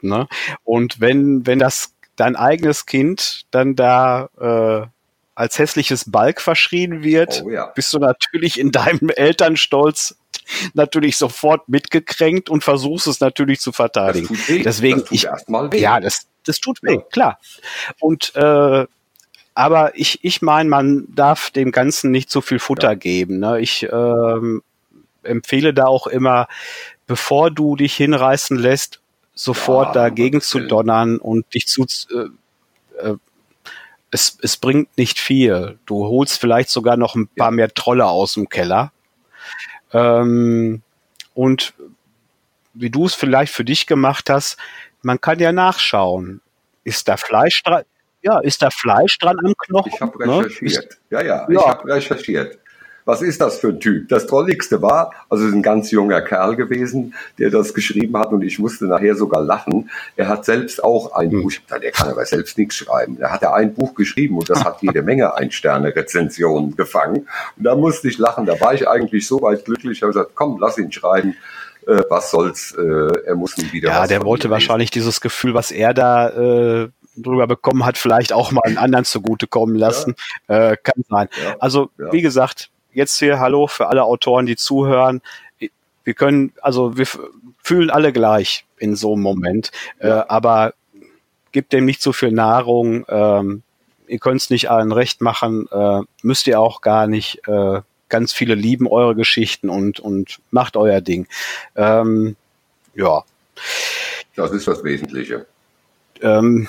Ne? 0.00 0.28
Und 0.64 1.00
wenn, 1.00 1.46
wenn 1.46 1.58
das 1.58 1.94
dein 2.16 2.36
eigenes 2.36 2.86
Kind 2.86 3.46
dann 3.50 3.74
da 3.76 4.28
äh, 4.40 4.86
als 5.34 5.58
hässliches 5.58 6.10
Balk 6.10 6.40
verschrien 6.40 7.02
wird, 7.02 7.42
oh, 7.44 7.50
ja. 7.50 7.66
bist 7.74 7.92
du 7.92 7.98
natürlich 7.98 8.58
in 8.58 8.72
deinem 8.72 9.10
Elternstolz 9.10 10.16
natürlich 10.74 11.16
sofort 11.16 11.68
mitgekränkt 11.68 12.48
und 12.48 12.64
versuchst 12.64 13.06
es 13.06 13.20
natürlich 13.20 13.60
zu 13.60 13.72
verteidigen. 13.72 14.28
Das 14.28 14.38
tut 14.38 14.48
weh. 14.48 14.62
Deswegen 14.62 15.04
ich 15.10 15.24
weh. 15.24 15.78
ja, 15.80 16.00
das 16.00 16.26
das 16.44 16.60
tut 16.60 16.82
weh, 16.82 16.94
ja. 16.94 17.00
klar. 17.10 17.40
Und 18.00 18.34
äh, 18.36 18.86
aber 19.54 19.98
ich 19.98 20.22
ich 20.22 20.42
meine, 20.42 20.68
man 20.68 21.06
darf 21.14 21.50
dem 21.50 21.72
Ganzen 21.72 22.10
nicht 22.10 22.30
zu 22.30 22.40
viel 22.40 22.58
Futter 22.58 22.90
ja. 22.90 22.94
geben. 22.94 23.38
Ne? 23.38 23.60
Ich 23.60 23.88
ähm, 23.90 24.62
empfehle 25.22 25.74
da 25.74 25.86
auch 25.86 26.06
immer, 26.06 26.46
bevor 27.06 27.50
du 27.50 27.76
dich 27.76 27.94
hinreißen 27.94 28.56
lässt, 28.58 29.00
sofort 29.34 29.94
ja, 29.94 30.02
dagegen 30.02 30.40
zu 30.40 30.60
donnern 30.60 31.18
und 31.18 31.52
dich 31.54 31.66
zu 31.66 31.84
äh, 31.84 33.08
äh, 33.08 33.16
es, 34.10 34.38
es 34.40 34.56
bringt 34.56 34.96
nicht 34.96 35.18
viel. 35.18 35.78
Du 35.84 36.06
holst 36.06 36.40
vielleicht 36.40 36.70
sogar 36.70 36.96
noch 36.96 37.14
ein 37.14 37.28
paar 37.28 37.50
mehr 37.50 37.72
Trolle 37.72 38.06
aus 38.06 38.34
dem 38.34 38.48
Keller. 38.48 38.92
Ähm, 39.96 40.82
und 41.34 41.74
wie 42.74 42.90
du 42.90 43.06
es 43.06 43.14
vielleicht 43.14 43.52
für 43.52 43.64
dich 43.64 43.86
gemacht 43.86 44.28
hast, 44.28 44.58
man 45.02 45.20
kann 45.20 45.38
ja 45.38 45.52
nachschauen. 45.52 46.40
Ist 46.84 47.08
da 47.08 47.16
Fleisch 47.16 47.62
dran? 47.62 47.84
Ja, 48.22 48.40
ist 48.40 48.62
da 48.62 48.70
Fleisch 48.70 49.18
dran 49.18 49.36
am 49.44 49.54
Knochen? 49.56 49.92
Ich 49.94 50.00
habe 50.00 50.26
ne? 50.26 50.44
recherchiert. 50.44 50.98
Ne? 51.10 51.18
Ja, 51.18 51.22
ja, 51.22 51.46
ja, 51.48 51.50
ich 51.50 51.66
habe 51.66 51.88
recherchiert 51.88 52.58
was 53.06 53.22
ist 53.22 53.40
das 53.40 53.60
für 53.60 53.68
ein 53.68 53.80
Typ? 53.80 54.08
Das 54.08 54.26
Trolligste 54.26 54.82
war, 54.82 55.12
also 55.30 55.44
es 55.44 55.50
ist 55.50 55.56
ein 55.56 55.62
ganz 55.62 55.90
junger 55.92 56.20
Kerl 56.20 56.56
gewesen, 56.56 57.14
der 57.38 57.50
das 57.50 57.72
geschrieben 57.72 58.18
hat 58.18 58.32
und 58.32 58.42
ich 58.42 58.58
musste 58.58 58.86
nachher 58.86 59.14
sogar 59.14 59.42
lachen. 59.42 59.88
Er 60.16 60.28
hat 60.28 60.44
selbst 60.44 60.82
auch 60.82 61.12
ein 61.14 61.30
hm. 61.30 61.42
Buch, 61.42 61.52
der 61.70 61.92
kann 61.92 62.10
aber 62.10 62.26
selbst 62.26 62.58
nichts 62.58 62.74
schreiben. 62.74 63.16
Er 63.20 63.32
hat 63.32 63.42
ja 63.42 63.54
ein 63.54 63.72
Buch 63.74 63.94
geschrieben 63.94 64.36
und 64.36 64.50
das 64.50 64.64
hat 64.64 64.82
jede 64.82 65.02
Menge 65.02 65.34
Ein-Sterne-Rezensionen 65.34 66.76
gefangen. 66.76 67.28
Und 67.56 67.64
da 67.64 67.76
musste 67.76 68.08
ich 68.08 68.18
lachen. 68.18 68.44
Da 68.44 68.60
war 68.60 68.74
ich 68.74 68.88
eigentlich 68.88 69.26
so 69.26 69.40
weit 69.40 69.64
glücklich, 69.64 69.98
ich 69.98 70.02
habe 70.02 70.12
gesagt, 70.12 70.32
komm, 70.34 70.58
lass 70.60 70.76
ihn 70.76 70.92
schreiben 70.92 71.36
äh, 71.86 72.02
was 72.10 72.32
soll's, 72.32 72.72
äh, 72.76 72.82
er 73.26 73.36
muss 73.36 73.56
nie 73.56 73.70
wieder. 73.70 73.90
Ja, 73.90 74.08
der 74.08 74.24
wollte 74.24 74.50
wahrscheinlich 74.50 74.90
dieses 74.90 75.20
Gefühl, 75.20 75.54
was 75.54 75.70
er 75.70 75.94
da 75.94 76.30
äh, 76.30 76.88
drüber 77.16 77.46
bekommen 77.46 77.86
hat, 77.86 77.96
vielleicht 77.96 78.32
auch 78.32 78.50
mal 78.50 78.62
einen 78.64 78.76
anderen 78.76 79.04
zugutekommen 79.04 79.76
lassen. 79.76 80.16
Ja. 80.48 80.72
Äh, 80.72 80.76
kann 80.82 81.04
sein. 81.08 81.28
Ja. 81.40 81.56
Also, 81.60 81.90
ja. 81.96 82.12
wie 82.12 82.22
gesagt, 82.22 82.70
jetzt 82.96 83.18
hier 83.18 83.38
Hallo 83.38 83.66
für 83.66 83.88
alle 83.88 84.04
Autoren, 84.04 84.46
die 84.46 84.56
zuhören. 84.56 85.20
Wir 86.04 86.14
können, 86.14 86.52
also 86.62 86.96
wir 86.96 87.06
fühlen 87.62 87.90
alle 87.90 88.12
gleich 88.12 88.64
in 88.78 88.96
so 88.96 89.12
einem 89.12 89.22
Moment, 89.22 89.70
äh, 89.98 90.08
aber 90.08 90.72
gibt 91.52 91.72
dem 91.72 91.84
nicht 91.84 92.00
so 92.00 92.12
viel 92.12 92.32
Nahrung. 92.32 93.04
Ähm, 93.08 93.62
ihr 94.06 94.18
könnt 94.18 94.40
es 94.40 94.50
nicht 94.50 94.70
allen 94.70 94.92
recht 94.92 95.20
machen, 95.20 95.68
äh, 95.70 96.00
müsst 96.22 96.46
ihr 96.46 96.58
auch 96.58 96.80
gar 96.80 97.06
nicht. 97.06 97.46
Äh, 97.46 97.82
ganz 98.08 98.32
viele 98.32 98.54
lieben 98.54 98.86
eure 98.86 99.16
Geschichten 99.16 99.68
und, 99.68 99.98
und 99.98 100.38
macht 100.50 100.76
euer 100.76 101.00
Ding. 101.00 101.26
Ähm, 101.74 102.36
ja. 102.94 103.24
Das 104.36 104.52
ist 104.52 104.68
das 104.68 104.84
Wesentliche. 104.84 105.46
Ähm, 106.22 106.68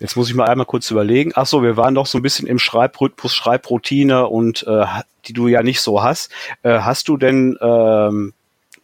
Jetzt 0.00 0.16
muss 0.16 0.28
ich 0.28 0.34
mal 0.34 0.48
einmal 0.48 0.66
kurz 0.66 0.90
überlegen. 0.90 1.32
Ach 1.34 1.46
so, 1.46 1.62
wir 1.62 1.76
waren 1.76 1.94
doch 1.94 2.06
so 2.06 2.18
ein 2.18 2.22
bisschen 2.22 2.46
im 2.46 2.58
Schreibrhythmus, 2.58 3.34
Schreibroutine 3.34 4.26
und 4.26 4.64
äh, 4.66 4.84
die 5.26 5.32
du 5.32 5.48
ja 5.48 5.62
nicht 5.62 5.80
so 5.80 6.02
hast. 6.02 6.30
Äh, 6.62 6.80
hast 6.80 7.08
du 7.08 7.16
denn 7.16 7.56
ähm, 7.60 8.34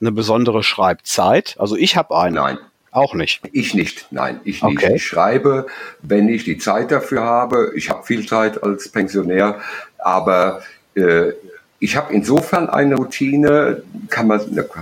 eine 0.00 0.12
besondere 0.12 0.62
Schreibzeit? 0.62 1.56
Also 1.58 1.76
ich 1.76 1.96
habe 1.96 2.16
eine. 2.16 2.36
Nein. 2.36 2.58
Auch 2.92 3.14
nicht. 3.14 3.42
Ich 3.52 3.74
nicht, 3.74 4.08
nein, 4.10 4.40
ich 4.42 4.64
nicht. 4.64 4.78
Okay. 4.78 4.96
Ich 4.96 5.04
schreibe, 5.04 5.66
wenn 6.02 6.28
ich 6.28 6.42
die 6.42 6.58
Zeit 6.58 6.90
dafür 6.90 7.22
habe. 7.22 7.70
Ich 7.76 7.88
habe 7.88 8.04
viel 8.04 8.26
Zeit 8.26 8.64
als 8.64 8.88
Pensionär, 8.88 9.60
aber 9.98 10.62
äh, 10.96 11.32
ich 11.78 11.96
habe 11.96 12.12
insofern 12.12 12.68
eine 12.68 12.96
Routine, 12.96 13.82
kann 14.08 14.26
man, 14.26 14.40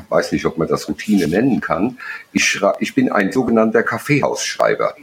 weiß 0.08 0.32
nicht, 0.32 0.46
ob 0.46 0.56
man 0.56 0.68
das 0.68 0.88
Routine 0.88 1.28
nennen 1.28 1.60
kann. 1.60 1.98
Ich, 2.32 2.58
ich 2.80 2.94
bin 2.94 3.12
ein 3.12 3.30
sogenannter 3.30 3.82
Kaffeehausschreiber. 3.82 4.96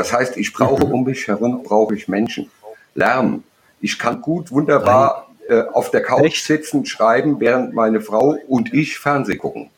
Das 0.00 0.14
heißt, 0.14 0.38
ich 0.38 0.54
brauche 0.54 0.86
mhm. 0.86 0.92
um 0.92 1.04
mich 1.04 1.28
herum 1.28 1.62
brauche 1.62 1.94
ich 1.94 2.08
Menschen. 2.08 2.50
Lärm. 2.94 3.44
Ich 3.82 3.98
kann 3.98 4.22
gut 4.22 4.50
wunderbar 4.50 5.28
äh, 5.46 5.60
auf 5.74 5.90
der 5.90 6.02
Couch 6.02 6.24
Echt? 6.24 6.46
sitzen, 6.46 6.86
schreiben, 6.86 7.38
während 7.38 7.74
meine 7.74 8.00
Frau 8.00 8.38
und 8.48 8.72
ich 8.72 8.98
Fernseh 8.98 9.36
gucken. 9.36 9.68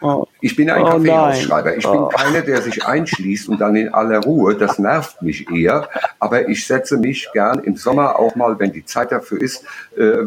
Oh. 0.00 0.24
Ich 0.40 0.56
bin 0.56 0.70
ein 0.70 0.80
oh, 0.80 0.86
Kaffeehausschreiber. 0.86 1.76
Ich 1.76 1.86
oh. 1.86 2.08
bin 2.08 2.18
keiner, 2.18 2.40
der 2.40 2.62
sich 2.62 2.82
einschließt 2.82 3.50
und 3.50 3.60
dann 3.60 3.76
in 3.76 3.92
aller 3.92 4.20
Ruhe. 4.20 4.54
Das 4.54 4.78
nervt 4.78 5.20
mich 5.20 5.50
eher. 5.50 5.86
Aber 6.18 6.48
ich 6.48 6.66
setze 6.66 6.96
mich 6.96 7.28
gern 7.34 7.62
im 7.62 7.76
Sommer 7.76 8.18
auch 8.18 8.36
mal, 8.36 8.58
wenn 8.58 8.72
die 8.72 8.86
Zeit 8.86 9.12
dafür 9.12 9.42
ist, 9.42 9.64
äh, 9.98 10.24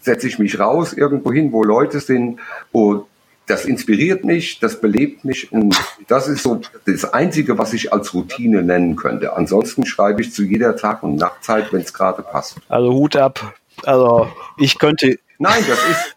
setze 0.00 0.28
ich 0.28 0.38
mich 0.38 0.58
raus 0.58 0.94
irgendwo 0.94 1.30
hin, 1.30 1.52
wo 1.52 1.62
Leute 1.62 2.00
sind, 2.00 2.40
wo 2.72 3.06
das 3.46 3.64
inspiriert 3.64 4.24
mich, 4.24 4.58
das 4.58 4.80
belebt 4.80 5.24
mich 5.24 5.52
und 5.52 5.76
das 6.08 6.26
ist 6.28 6.42
so 6.42 6.60
das 6.84 7.12
Einzige, 7.12 7.56
was 7.58 7.72
ich 7.72 7.92
als 7.92 8.12
Routine 8.12 8.62
nennen 8.62 8.96
könnte. 8.96 9.34
Ansonsten 9.34 9.86
schreibe 9.86 10.20
ich 10.20 10.32
zu 10.32 10.42
jeder 10.42 10.76
Tag- 10.76 11.02
und 11.02 11.16
Nachtzeit, 11.16 11.72
wenn 11.72 11.80
es 11.80 11.94
gerade 11.94 12.22
passt. 12.22 12.56
Also 12.68 12.92
Hut 12.92 13.16
ab. 13.16 13.54
Also 13.84 14.28
ich 14.58 14.78
könnte. 14.78 15.18
Nein, 15.38 15.64
das 15.68 15.78
ist. 15.88 16.16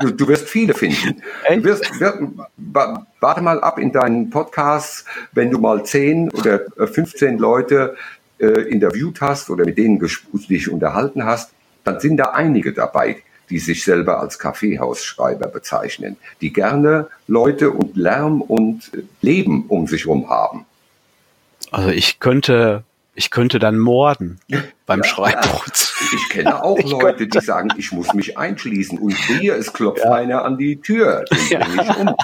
Du, 0.00 0.10
du 0.12 0.28
wirst 0.28 0.48
viele 0.48 0.72
finden. 0.72 1.20
Du 1.46 1.64
wirst, 1.64 2.00
wirst, 2.00 2.18
warte 3.20 3.42
mal 3.42 3.60
ab 3.60 3.78
in 3.78 3.92
deinen 3.92 4.30
Podcasts, 4.30 5.04
wenn 5.32 5.50
du 5.50 5.58
mal 5.58 5.84
10 5.84 6.30
oder 6.30 6.62
15 6.78 7.36
Leute 7.36 7.94
äh, 8.38 8.46
interviewt 8.46 9.20
hast 9.20 9.50
oder 9.50 9.66
mit 9.66 9.76
denen 9.76 9.98
dich 9.98 10.70
unterhalten 10.70 11.22
hast, 11.22 11.52
dann 11.84 12.00
sind 12.00 12.16
da 12.16 12.30
einige 12.30 12.72
dabei, 12.72 13.18
die 13.50 13.58
sich 13.58 13.84
selber 13.84 14.20
als 14.20 14.38
Kaffeehausschreiber 14.38 15.48
bezeichnen, 15.48 16.16
die 16.40 16.52
gerne 16.52 17.08
Leute 17.26 17.70
und 17.70 17.96
Lärm 17.96 18.40
und 18.40 18.90
Leben 19.20 19.66
um 19.68 19.86
sich 19.86 20.04
herum 20.04 20.28
haben. 20.28 20.66
Also 21.70 21.90
ich 21.90 22.20
könnte, 22.20 22.84
ich 23.14 23.30
könnte 23.30 23.58
dann 23.58 23.78
morden 23.78 24.40
beim 24.86 25.00
ja, 25.00 25.04
Schreibprozess. 25.04 25.94
Ja. 26.00 26.16
Ich 26.16 26.28
kenne 26.30 26.62
auch 26.64 26.78
ich 26.78 26.90
Leute, 26.90 27.18
könnte. 27.18 27.40
die 27.40 27.44
sagen, 27.44 27.70
ich 27.76 27.92
muss 27.92 28.14
mich 28.14 28.38
einschließen 28.38 28.98
und 28.98 29.12
hier, 29.12 29.56
es 29.56 29.72
klopft 29.72 30.04
ja. 30.04 30.12
einer 30.12 30.44
an 30.44 30.56
die 30.56 30.80
Tür, 30.80 31.24
den 31.30 31.60
bringe 31.60 31.82
ich 31.82 31.96
um. 31.96 32.14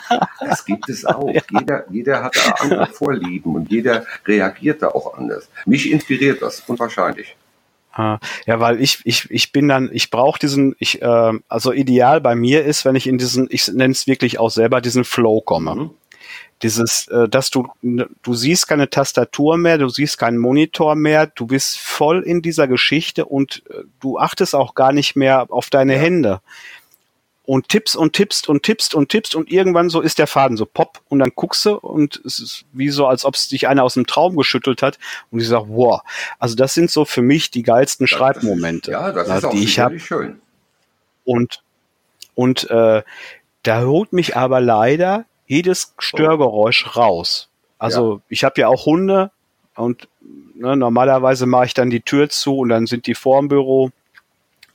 Das 0.40 0.64
gibt 0.64 0.88
es 0.88 1.04
auch. 1.04 1.30
Jeder, 1.50 1.84
jeder 1.90 2.22
hat 2.22 2.36
da 2.36 2.52
andere 2.60 2.86
Vorlieben 2.86 3.54
und 3.54 3.70
jeder 3.70 4.06
reagiert 4.26 4.82
da 4.82 4.88
auch 4.88 5.18
anders. 5.18 5.48
Mich 5.66 5.90
inspiriert 5.90 6.42
das 6.42 6.60
unwahrscheinlich. 6.60 7.36
Ah, 7.96 8.18
ja, 8.44 8.58
weil 8.58 8.80
ich, 8.80 9.00
ich, 9.04 9.30
ich 9.30 9.52
bin 9.52 9.68
dann, 9.68 9.88
ich 9.92 10.10
brauche 10.10 10.40
diesen, 10.40 10.74
ich, 10.80 11.00
äh, 11.00 11.32
also 11.48 11.72
ideal 11.72 12.20
bei 12.20 12.34
mir 12.34 12.64
ist, 12.64 12.84
wenn 12.84 12.96
ich 12.96 13.06
in 13.06 13.18
diesen, 13.18 13.46
ich 13.50 13.68
nenne 13.68 13.92
es 13.92 14.08
wirklich 14.08 14.40
auch 14.40 14.50
selber, 14.50 14.80
diesen 14.80 15.04
Flow 15.04 15.40
komme. 15.40 15.74
Mhm. 15.76 15.90
Dieses, 16.62 17.06
äh, 17.06 17.28
dass 17.28 17.50
du, 17.50 17.68
du 17.82 18.34
siehst 18.34 18.66
keine 18.66 18.90
Tastatur 18.90 19.58
mehr, 19.58 19.78
du 19.78 19.88
siehst 19.88 20.18
keinen 20.18 20.38
Monitor 20.38 20.96
mehr, 20.96 21.28
du 21.28 21.46
bist 21.46 21.78
voll 21.78 22.22
in 22.22 22.42
dieser 22.42 22.66
Geschichte 22.66 23.26
und 23.26 23.62
äh, 23.70 23.84
du 24.00 24.18
achtest 24.18 24.56
auch 24.56 24.74
gar 24.74 24.92
nicht 24.92 25.14
mehr 25.14 25.46
auf 25.50 25.70
deine 25.70 25.94
ja. 25.94 26.00
Hände 26.00 26.40
und 27.46 27.68
tippst 27.68 27.96
und 27.96 28.14
tippst 28.14 28.48
und 28.48 28.62
tippst 28.62 28.94
und 28.94 29.10
tippst 29.10 29.34
und 29.34 29.50
irgendwann 29.50 29.90
so 29.90 30.00
ist 30.00 30.18
der 30.18 30.26
Faden 30.26 30.56
so 30.56 30.64
pop 30.64 31.00
und 31.08 31.18
dann 31.18 31.30
guckst 31.34 31.64
du 31.66 31.76
und 31.76 32.20
es 32.24 32.38
ist 32.38 32.64
wie 32.72 32.88
so, 32.88 33.06
als 33.06 33.24
ob 33.24 33.34
es 33.34 33.48
dich 33.48 33.68
einer 33.68 33.84
aus 33.84 33.94
dem 33.94 34.06
Traum 34.06 34.36
geschüttelt 34.36 34.82
hat 34.82 34.98
und 35.30 35.40
ich 35.40 35.48
sag, 35.48 35.64
wow, 35.68 36.00
also 36.38 36.54
das 36.54 36.74
sind 36.74 36.90
so 36.90 37.04
für 37.04 37.22
mich 37.22 37.50
die 37.50 37.62
geilsten 37.62 38.06
Schreibmomente, 38.06 38.92
ja, 38.92 39.12
das 39.12 39.44
ist 39.44 39.52
die 39.52 39.64
ich 39.64 39.78
habe. 39.78 39.98
Schön. 39.98 40.40
Und 41.24 41.62
und 42.34 42.68
äh, 42.70 43.02
da 43.62 43.82
holt 43.82 44.12
mich 44.12 44.36
aber 44.36 44.60
leider 44.60 45.24
jedes 45.46 45.94
Störgeräusch 45.98 46.96
raus. 46.96 47.48
Also 47.78 48.14
ja. 48.14 48.20
ich 48.28 48.44
habe 48.44 48.60
ja 48.60 48.68
auch 48.68 48.86
Hunde 48.86 49.30
und 49.76 50.08
ne, 50.54 50.76
normalerweise 50.76 51.46
mache 51.46 51.66
ich 51.66 51.74
dann 51.74 51.90
die 51.90 52.00
Tür 52.00 52.30
zu 52.30 52.58
und 52.58 52.70
dann 52.70 52.86
sind 52.86 53.06
die 53.06 53.14
vor 53.14 53.40
dem 53.40 53.48
Büro 53.48 53.90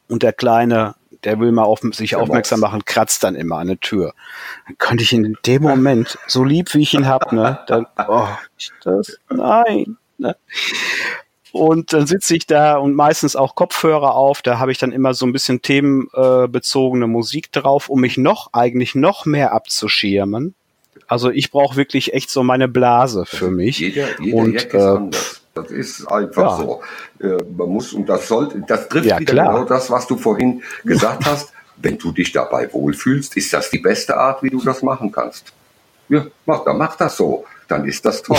und 0.07 0.23
der 0.23 0.33
Kleine 0.33 0.95
der 1.23 1.39
will 1.39 1.51
mal 1.51 1.63
auf 1.63 1.81
sich 1.93 2.11
der 2.11 2.19
aufmerksam 2.19 2.59
machen, 2.59 2.85
kratzt 2.85 3.23
dann 3.23 3.35
immer 3.35 3.57
an 3.57 3.67
der 3.67 3.79
Tür. 3.79 4.13
Dann 4.67 4.77
könnte 4.77 5.03
ich 5.03 5.13
in 5.13 5.37
dem 5.45 5.61
Moment, 5.61 6.17
so 6.27 6.43
lieb 6.43 6.73
wie 6.73 6.81
ich 6.81 6.93
ihn 6.93 7.07
hab, 7.07 7.31
ne, 7.31 7.59
dann, 7.67 7.85
oh, 8.07 8.27
das, 8.83 9.19
nein, 9.29 9.97
Ne? 10.19 10.35
Und 11.51 11.93
dann 11.93 12.05
sitze 12.05 12.35
ich 12.35 12.45
da 12.45 12.77
und 12.77 12.93
meistens 12.93 13.35
auch 13.35 13.55
Kopfhörer 13.55 14.13
auf. 14.13 14.43
Da 14.43 14.59
habe 14.59 14.71
ich 14.71 14.77
dann 14.77 14.91
immer 14.91 15.15
so 15.15 15.25
ein 15.25 15.33
bisschen 15.33 15.63
themenbezogene 15.63 17.07
Musik 17.07 17.51
drauf, 17.51 17.89
um 17.89 18.01
mich 18.01 18.17
noch 18.17 18.53
eigentlich 18.53 18.93
noch 18.93 19.25
mehr 19.25 19.51
abzuschirmen. 19.53 20.53
Also 21.07 21.31
ich 21.31 21.49
brauche 21.49 21.75
wirklich 21.75 22.13
echt 22.13 22.29
so 22.29 22.43
meine 22.43 22.67
Blase 22.67 23.25
für 23.25 23.49
mich. 23.49 23.79
Jeder, 23.79 24.21
jeder 24.21 24.37
und, 24.37 24.73
äh. 24.73 25.19
Das 25.61 25.71
ist 25.71 26.05
einfach 26.11 26.57
ja. 26.57 26.57
so. 26.57 26.81
Äh, 27.19 27.43
man 27.57 27.69
muss, 27.69 27.93
und 27.93 28.07
das 28.07 28.27
sollte, 28.27 28.61
das 28.67 28.89
trifft 28.89 29.05
ja, 29.05 29.19
wieder 29.19 29.33
klar. 29.33 29.53
genau 29.53 29.65
das, 29.65 29.89
was 29.89 30.07
du 30.07 30.17
vorhin 30.17 30.63
gesagt 30.83 31.25
hast. 31.25 31.53
Wenn 31.81 31.97
du 31.97 32.11
dich 32.11 32.33
dabei 32.33 32.71
wohlfühlst, 32.73 33.37
ist 33.37 33.53
das 33.53 33.69
die 33.69 33.79
beste 33.79 34.17
Art, 34.17 34.43
wie 34.43 34.49
du 34.49 34.61
das 34.61 34.83
machen 34.83 35.11
kannst. 35.13 35.53
Ja, 36.09 36.25
mach, 36.45 36.65
dann 36.65 36.77
mach 36.77 36.97
das 36.97 37.15
so. 37.15 37.45
Dann 37.69 37.85
ist 37.85 38.03
das 38.03 38.21
toll. 38.21 38.37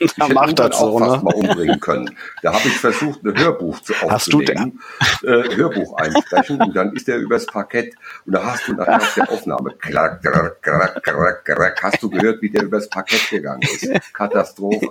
Ich 0.00 0.16
hätte 0.16 0.32
macht 0.32 0.58
das 0.58 0.76
auch 0.76 0.92
so, 0.92 0.98
fast 0.98 1.16
ne? 1.16 1.22
mal 1.22 1.34
umbringen 1.34 1.80
können. 1.80 2.16
Da 2.42 2.52
habe 2.52 2.68
ich 2.68 2.76
versucht, 2.76 3.24
ein 3.24 3.36
Hörbuch 3.36 3.80
zu 3.80 3.94
Hast 3.94 4.32
du 4.32 4.38
aufzunehmen, 4.38 4.80
äh, 5.24 5.56
Hörbuch 5.56 5.96
einsprechen 5.96 6.60
und 6.60 6.74
dann 6.76 6.92
ist 6.92 7.08
er 7.08 7.18
übers 7.18 7.46
Parkett 7.46 7.94
und 8.24 8.34
da 8.34 8.44
hast 8.44 8.68
du 8.68 8.74
nachher 8.74 8.96
auf 8.96 9.14
der 9.14 9.30
Aufnahme 9.30 9.74
krack, 9.78 10.22
krack, 10.22 10.62
krack, 10.62 11.02
krack, 11.02 11.44
krack, 11.44 11.82
hast 11.82 12.02
du 12.02 12.10
gehört, 12.10 12.40
wie 12.42 12.50
der 12.50 12.62
übers 12.62 12.88
Parkett 12.88 13.28
gegangen 13.30 13.62
ist. 13.62 13.90
Katastrophe. 14.12 14.88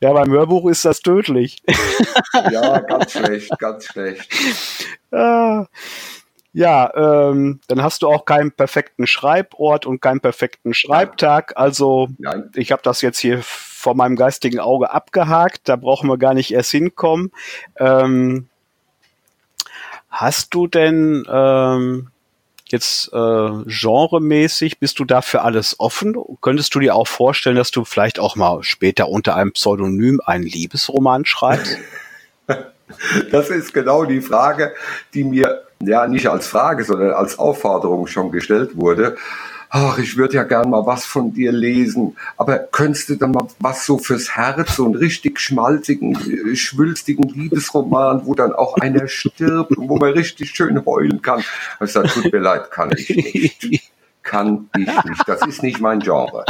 Ja, 0.00 0.12
beim 0.12 0.30
Hörbuch 0.30 0.68
ist 0.68 0.84
das 0.84 1.00
tödlich. 1.00 1.62
Ja, 2.50 2.80
ganz 2.80 3.12
schlecht, 3.12 3.58
ganz 3.58 3.86
schlecht. 3.86 4.30
Ah. 5.10 5.66
Ja, 6.52 6.92
ähm, 6.94 7.60
dann 7.66 7.82
hast 7.82 8.02
du 8.02 8.08
auch 8.08 8.24
keinen 8.24 8.52
perfekten 8.52 9.06
Schreibort 9.06 9.86
und 9.86 10.00
keinen 10.00 10.20
perfekten 10.20 10.74
Schreibtag. 10.74 11.54
Also 11.56 12.08
Nein. 12.18 12.50
ich 12.54 12.72
habe 12.72 12.82
das 12.82 13.00
jetzt 13.00 13.18
hier 13.18 13.40
vor 13.42 13.94
meinem 13.94 14.16
geistigen 14.16 14.60
Auge 14.60 14.90
abgehakt. 14.90 15.68
Da 15.68 15.76
brauchen 15.76 16.08
wir 16.08 16.18
gar 16.18 16.34
nicht 16.34 16.52
erst 16.52 16.70
hinkommen. 16.70 17.32
Ähm, 17.78 18.48
hast 20.08 20.54
du 20.54 20.66
denn 20.66 21.26
ähm, 21.30 22.10
jetzt 22.72 23.12
äh, 23.12 23.48
genremäßig, 23.66 24.78
bist 24.78 24.98
du 24.98 25.04
dafür 25.04 25.44
alles 25.44 25.78
offen? 25.78 26.16
Könntest 26.40 26.74
du 26.74 26.80
dir 26.80 26.94
auch 26.94 27.06
vorstellen, 27.06 27.56
dass 27.56 27.70
du 27.70 27.84
vielleicht 27.84 28.18
auch 28.18 28.36
mal 28.36 28.62
später 28.62 29.08
unter 29.08 29.36
einem 29.36 29.52
Pseudonym 29.52 30.20
einen 30.24 30.44
Liebesroman 30.44 31.24
schreibst? 31.24 31.78
Das 33.32 33.50
ist 33.50 33.74
genau 33.74 34.04
die 34.04 34.20
Frage, 34.20 34.72
die 35.12 35.24
mir 35.24 35.64
ja 35.80 36.06
nicht 36.06 36.28
als 36.28 36.46
Frage, 36.46 36.84
sondern 36.84 37.10
als 37.10 37.38
Aufforderung 37.38 38.06
schon 38.06 38.30
gestellt 38.30 38.76
wurde. 38.76 39.16
Ach, 39.68 39.98
ich 39.98 40.16
würde 40.16 40.34
ja 40.34 40.44
gern 40.44 40.70
mal 40.70 40.86
was 40.86 41.04
von 41.04 41.32
dir 41.32 41.52
lesen, 41.52 42.16
aber 42.36 42.58
könntest 42.58 43.08
du 43.08 43.16
dann 43.16 43.32
mal 43.32 43.48
was 43.58 43.84
so 43.84 43.98
fürs 43.98 44.36
Herz, 44.36 44.76
so 44.76 44.84
einen 44.84 44.94
richtig 44.94 45.40
schmalzigen, 45.40 46.14
äh, 46.14 46.54
schwülstigen 46.54 47.28
Liebesroman, 47.28 48.26
wo 48.26 48.34
dann 48.34 48.52
auch 48.52 48.76
einer 48.76 49.08
stirbt 49.08 49.76
und 49.76 49.88
wo 49.88 49.96
man 49.96 50.12
richtig 50.12 50.50
schön 50.50 50.84
heulen 50.84 51.20
kann? 51.20 51.42
Ich 51.80 51.92
sage, 51.92 52.08
tut 52.08 52.32
mir 52.32 52.38
leid, 52.38 52.70
kann 52.70 52.92
ich 52.96 53.08
nicht. 53.10 53.90
Kann 54.22 54.68
ich 54.76 54.86
nicht. 54.86 55.28
Das 55.28 55.46
ist 55.46 55.62
nicht 55.62 55.80
mein 55.80 56.00
Genre. 56.00 56.44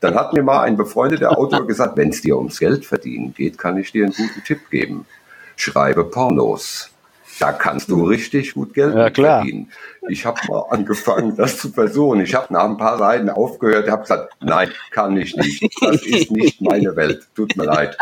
Dann 0.00 0.14
hat 0.14 0.32
mir 0.32 0.44
mal 0.44 0.62
ein 0.62 0.76
befreundeter 0.76 1.36
Autor 1.36 1.66
gesagt, 1.66 1.96
wenn 1.96 2.10
es 2.10 2.20
dir 2.20 2.36
ums 2.36 2.58
Geld 2.58 2.86
verdienen 2.86 3.34
geht, 3.34 3.58
kann 3.58 3.76
ich 3.76 3.90
dir 3.90 4.04
einen 4.04 4.14
guten 4.14 4.44
Tipp 4.44 4.70
geben. 4.70 5.06
Schreibe 5.56 6.04
Pornos. 6.04 6.90
Da 7.38 7.52
kannst 7.52 7.90
du 7.90 8.04
richtig 8.04 8.54
gut 8.54 8.72
Geld 8.74 8.94
Ja, 8.94 9.10
verdienen. 9.10 9.70
Ich 10.08 10.24
habe 10.24 10.40
mal 10.48 10.64
angefangen, 10.70 11.36
das 11.36 11.58
zu 11.58 11.70
versuchen. 11.70 12.20
Ich 12.20 12.34
habe 12.34 12.52
nach 12.52 12.64
ein 12.64 12.76
paar 12.76 12.98
Seiten 12.98 13.28
aufgehört, 13.28 13.90
habe 13.90 14.02
gesagt, 14.02 14.34
nein, 14.40 14.70
kann 14.90 15.16
ich 15.16 15.36
nicht. 15.36 15.68
Das 15.80 16.02
ist 16.02 16.30
nicht 16.30 16.60
meine 16.60 16.96
Welt. 16.96 17.26
Tut 17.34 17.56
mir 17.56 17.64
leid. 17.64 17.96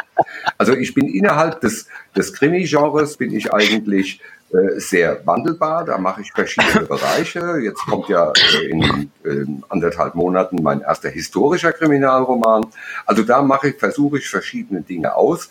Also 0.58 0.74
ich 0.74 0.94
bin 0.94 1.08
innerhalb 1.08 1.60
des, 1.60 1.88
des 2.16 2.32
Krimi-Genres 2.32 3.16
bin 3.16 3.34
ich 3.34 3.52
eigentlich 3.52 4.20
äh, 4.54 4.78
sehr 4.78 5.26
wandelbar. 5.26 5.84
Da 5.84 5.98
mache 5.98 6.20
ich 6.20 6.32
verschiedene 6.32 6.86
Bereiche. 6.88 7.58
Jetzt 7.62 7.84
kommt 7.86 8.08
ja 8.08 8.30
äh, 8.30 8.66
in 8.66 9.10
äh, 9.24 9.46
anderthalb 9.68 10.14
Monaten 10.14 10.62
mein 10.62 10.80
erster 10.80 11.08
historischer 11.08 11.72
Kriminalroman. 11.72 12.66
Also 13.04 13.22
da 13.22 13.42
mache 13.42 13.70
ich, 13.70 13.76
versuche 13.76 14.18
ich 14.18 14.28
verschiedene 14.28 14.82
Dinge 14.82 15.16
aus. 15.16 15.50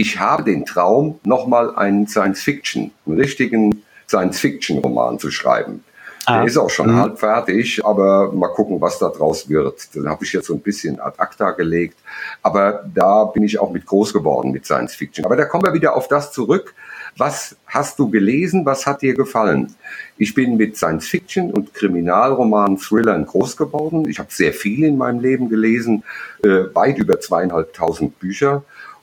Ich 0.00 0.18
habe 0.18 0.44
den 0.44 0.64
Traum, 0.64 1.20
nochmal 1.24 1.74
einen 1.76 2.08
Science-Fiction, 2.08 2.90
einen 3.04 3.18
richtigen 3.18 3.82
Science-Fiction-Roman 4.08 5.18
zu 5.18 5.30
schreiben. 5.30 5.84
Ah. 6.24 6.38
Der 6.38 6.46
ist 6.46 6.56
auch 6.56 6.70
schon 6.70 6.90
Mhm. 6.90 7.00
halb 7.00 7.18
fertig, 7.18 7.84
aber 7.84 8.32
mal 8.32 8.48
gucken, 8.48 8.80
was 8.80 8.98
da 8.98 9.10
draus 9.10 9.50
wird. 9.50 9.94
Den 9.94 10.08
habe 10.08 10.24
ich 10.24 10.32
jetzt 10.32 10.46
so 10.46 10.54
ein 10.54 10.60
bisschen 10.60 10.98
ad 11.00 11.18
acta 11.18 11.50
gelegt. 11.50 11.98
Aber 12.40 12.82
da 12.94 13.24
bin 13.26 13.42
ich 13.42 13.58
auch 13.58 13.70
mit 13.70 13.84
groß 13.84 14.14
geworden 14.14 14.52
mit 14.52 14.64
Science 14.64 14.94
Fiction. 14.94 15.26
Aber 15.26 15.36
da 15.36 15.44
kommen 15.44 15.64
wir 15.64 15.74
wieder 15.74 15.94
auf 15.94 16.08
das 16.08 16.32
zurück. 16.32 16.74
Was 17.18 17.56
hast 17.66 17.98
du 17.98 18.08
gelesen? 18.08 18.64
Was 18.64 18.86
hat 18.86 19.02
dir 19.02 19.12
gefallen? 19.12 19.74
Ich 20.16 20.32
bin 20.34 20.56
mit 20.56 20.78
Science 20.78 21.08
Fiction 21.08 21.50
und 21.50 21.74
Kriminalromanen, 21.74 22.78
Thrillern 22.78 23.26
groß 23.26 23.54
geworden. 23.58 24.08
Ich 24.08 24.18
habe 24.18 24.30
sehr 24.30 24.54
viel 24.54 24.84
in 24.86 24.96
meinem 24.96 25.20
Leben 25.20 25.50
gelesen, 25.50 26.04
äh, 26.42 26.64
weit 26.72 26.96
über 26.96 27.20
zweieinhalbtausend 27.20 28.18
Bücher. 28.18 28.62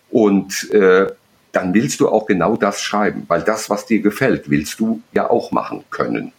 Und 0.09 0.69
äh, 0.71 1.07
dann 1.51 1.73
willst 1.73 1.99
du 1.99 2.09
auch 2.09 2.25
genau 2.25 2.55
das 2.55 2.81
schreiben, 2.81 3.23
weil 3.27 3.41
das, 3.41 3.69
was 3.69 3.85
dir 3.85 4.01
gefällt, 4.01 4.49
willst 4.49 4.79
du 4.79 5.01
ja 5.13 5.29
auch 5.29 5.51
machen 5.51 5.83
können. 5.89 6.31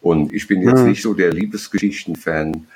Und 0.00 0.32
ich 0.32 0.46
bin 0.46 0.62
jetzt 0.62 0.80
Hm. 0.80 0.88
nicht 0.88 1.02
so 1.02 1.12
der 1.14 1.32
Liebesgeschichten-Fan, 1.32 2.66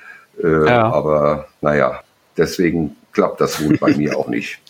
äh, 0.43 0.65
Ja. 0.67 0.91
aber 0.91 1.47
naja, 1.61 2.01
deswegen 2.37 2.95
klappt 3.11 3.41
das 3.41 3.63
wohl 3.63 3.77
bei 3.77 3.95
mir 3.95 4.17
auch 4.17 4.27
nicht. 4.27 4.59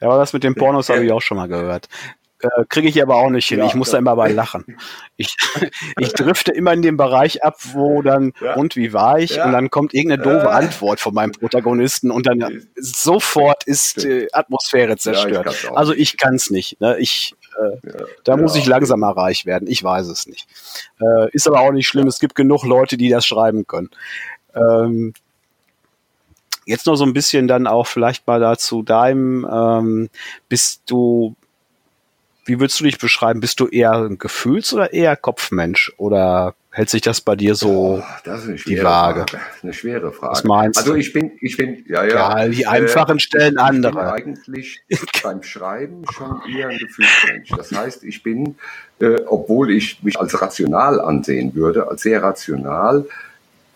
Ja, 0.00 0.08
aber 0.08 0.18
das 0.18 0.32
mit 0.32 0.42
den 0.42 0.56
Pornos 0.56 0.88
habe 0.90 1.04
ich 1.04 1.12
auch 1.12 1.22
schon 1.22 1.36
mal 1.36 1.46
gehört. 1.46 1.88
Äh, 2.42 2.64
Kriege 2.68 2.88
ich 2.88 3.00
aber 3.02 3.16
auch 3.16 3.30
nicht 3.30 3.46
hin. 3.46 3.58
Ja, 3.60 3.66
ich 3.66 3.74
muss 3.74 3.88
ja. 3.88 3.92
da 3.92 3.98
immer 3.98 4.16
bei 4.16 4.30
lachen. 4.32 4.76
Ich, 5.16 5.36
ich 5.98 6.12
drifte 6.12 6.52
immer 6.52 6.72
in 6.72 6.82
den 6.82 6.96
Bereich 6.96 7.44
ab, 7.44 7.56
wo 7.72 8.02
dann, 8.02 8.32
Ja. 8.40 8.54
und 8.54 8.76
wie 8.76 8.92
war 8.92 9.18
ich? 9.20 9.40
Und 9.40 9.52
dann 9.52 9.70
kommt 9.70 9.94
irgendeine 9.94 10.22
doofe 10.22 10.46
Äh. 10.46 10.50
Antwort 10.50 11.00
von 11.00 11.14
meinem 11.14 11.32
Protagonisten 11.32 12.10
und 12.10 12.26
dann 12.26 12.66
sofort 12.76 13.64
ist 13.64 14.04
äh, 14.04 14.26
Atmosphäre 14.32 14.96
zerstört. 14.96 15.44
kann's 15.44 15.66
auch 15.66 15.76
also 15.76 15.92
ich 15.92 16.16
kann 16.18 16.34
es 16.34 16.50
nicht. 16.50 16.80
Ne? 16.80 16.98
Ich, 16.98 17.34
äh, 17.60 17.90
da 18.24 18.36
muss 18.36 18.56
ich 18.56 18.66
langsam 18.66 19.00
mal 19.00 19.12
reich 19.12 19.46
werden. 19.46 19.68
Ich 19.68 19.82
weiß 19.82 20.08
es 20.08 20.26
nicht. 20.26 20.46
Äh, 21.00 21.30
ist 21.32 21.46
aber 21.46 21.60
auch 21.60 21.72
nicht 21.72 21.86
schlimm. 21.86 22.06
Es 22.08 22.18
gibt 22.18 22.34
genug 22.34 22.64
Leute, 22.64 22.96
die 22.96 23.08
das 23.08 23.24
schreiben 23.26 23.66
können. 23.66 23.90
Ähm, 24.54 25.14
jetzt 26.66 26.86
noch 26.86 26.96
so 26.96 27.04
ein 27.04 27.12
bisschen 27.12 27.48
dann 27.48 27.66
auch 27.66 27.86
vielleicht 27.86 28.26
mal 28.26 28.40
dazu 28.40 28.82
deinem, 28.82 29.46
ähm, 29.50 30.10
bist 30.48 30.82
du, 30.86 31.34
wie 32.44 32.58
würdest 32.58 32.80
du 32.80 32.84
dich 32.84 32.98
beschreiben? 32.98 33.40
Bist 33.40 33.60
du 33.60 33.68
eher 33.68 33.92
ein 33.92 34.18
Gefühls- 34.18 34.72
oder 34.72 34.92
eher 34.92 35.16
Kopfmensch? 35.16 35.92
Oder 35.96 36.54
hält 36.70 36.90
sich 36.90 37.02
das 37.02 37.20
bei 37.20 37.36
dir 37.36 37.54
so? 37.54 38.00
Oh, 38.00 38.02
das 38.24 38.40
ist 38.40 38.46
eine 38.46 38.54
die 38.54 38.62
schwere 38.62 38.84
Waage. 38.84 39.20
Frage. 39.20 39.44
Eine 39.62 39.72
schwere 39.72 40.12
Frage. 40.12 40.32
Was 40.32 40.44
meinst 40.44 40.78
also 40.78 40.92
du? 40.92 40.98
ich 40.98 41.12
bin, 41.12 41.32
ich 41.40 41.56
bin, 41.56 41.84
ja, 41.88 42.04
ja. 42.04 42.38
Ja, 42.40 42.48
die 42.48 42.66
einfachen 42.66 43.20
stellen 43.20 43.54
ich 43.54 43.60
andere. 43.60 43.92
bin 43.92 44.00
eigentlich 44.00 44.82
beim 45.22 45.42
Schreiben 45.42 46.04
schon 46.10 46.40
eher 46.52 46.68
ein 46.68 46.78
Gefühlsmensch. 46.78 47.50
Das 47.50 47.70
heißt, 47.70 48.02
ich 48.04 48.22
bin, 48.22 48.56
äh, 48.98 49.20
obwohl 49.26 49.70
ich 49.70 50.02
mich 50.02 50.18
als 50.18 50.40
rational 50.40 51.00
ansehen 51.00 51.54
würde, 51.54 51.88
als 51.88 52.02
sehr 52.02 52.22
rational, 52.22 53.06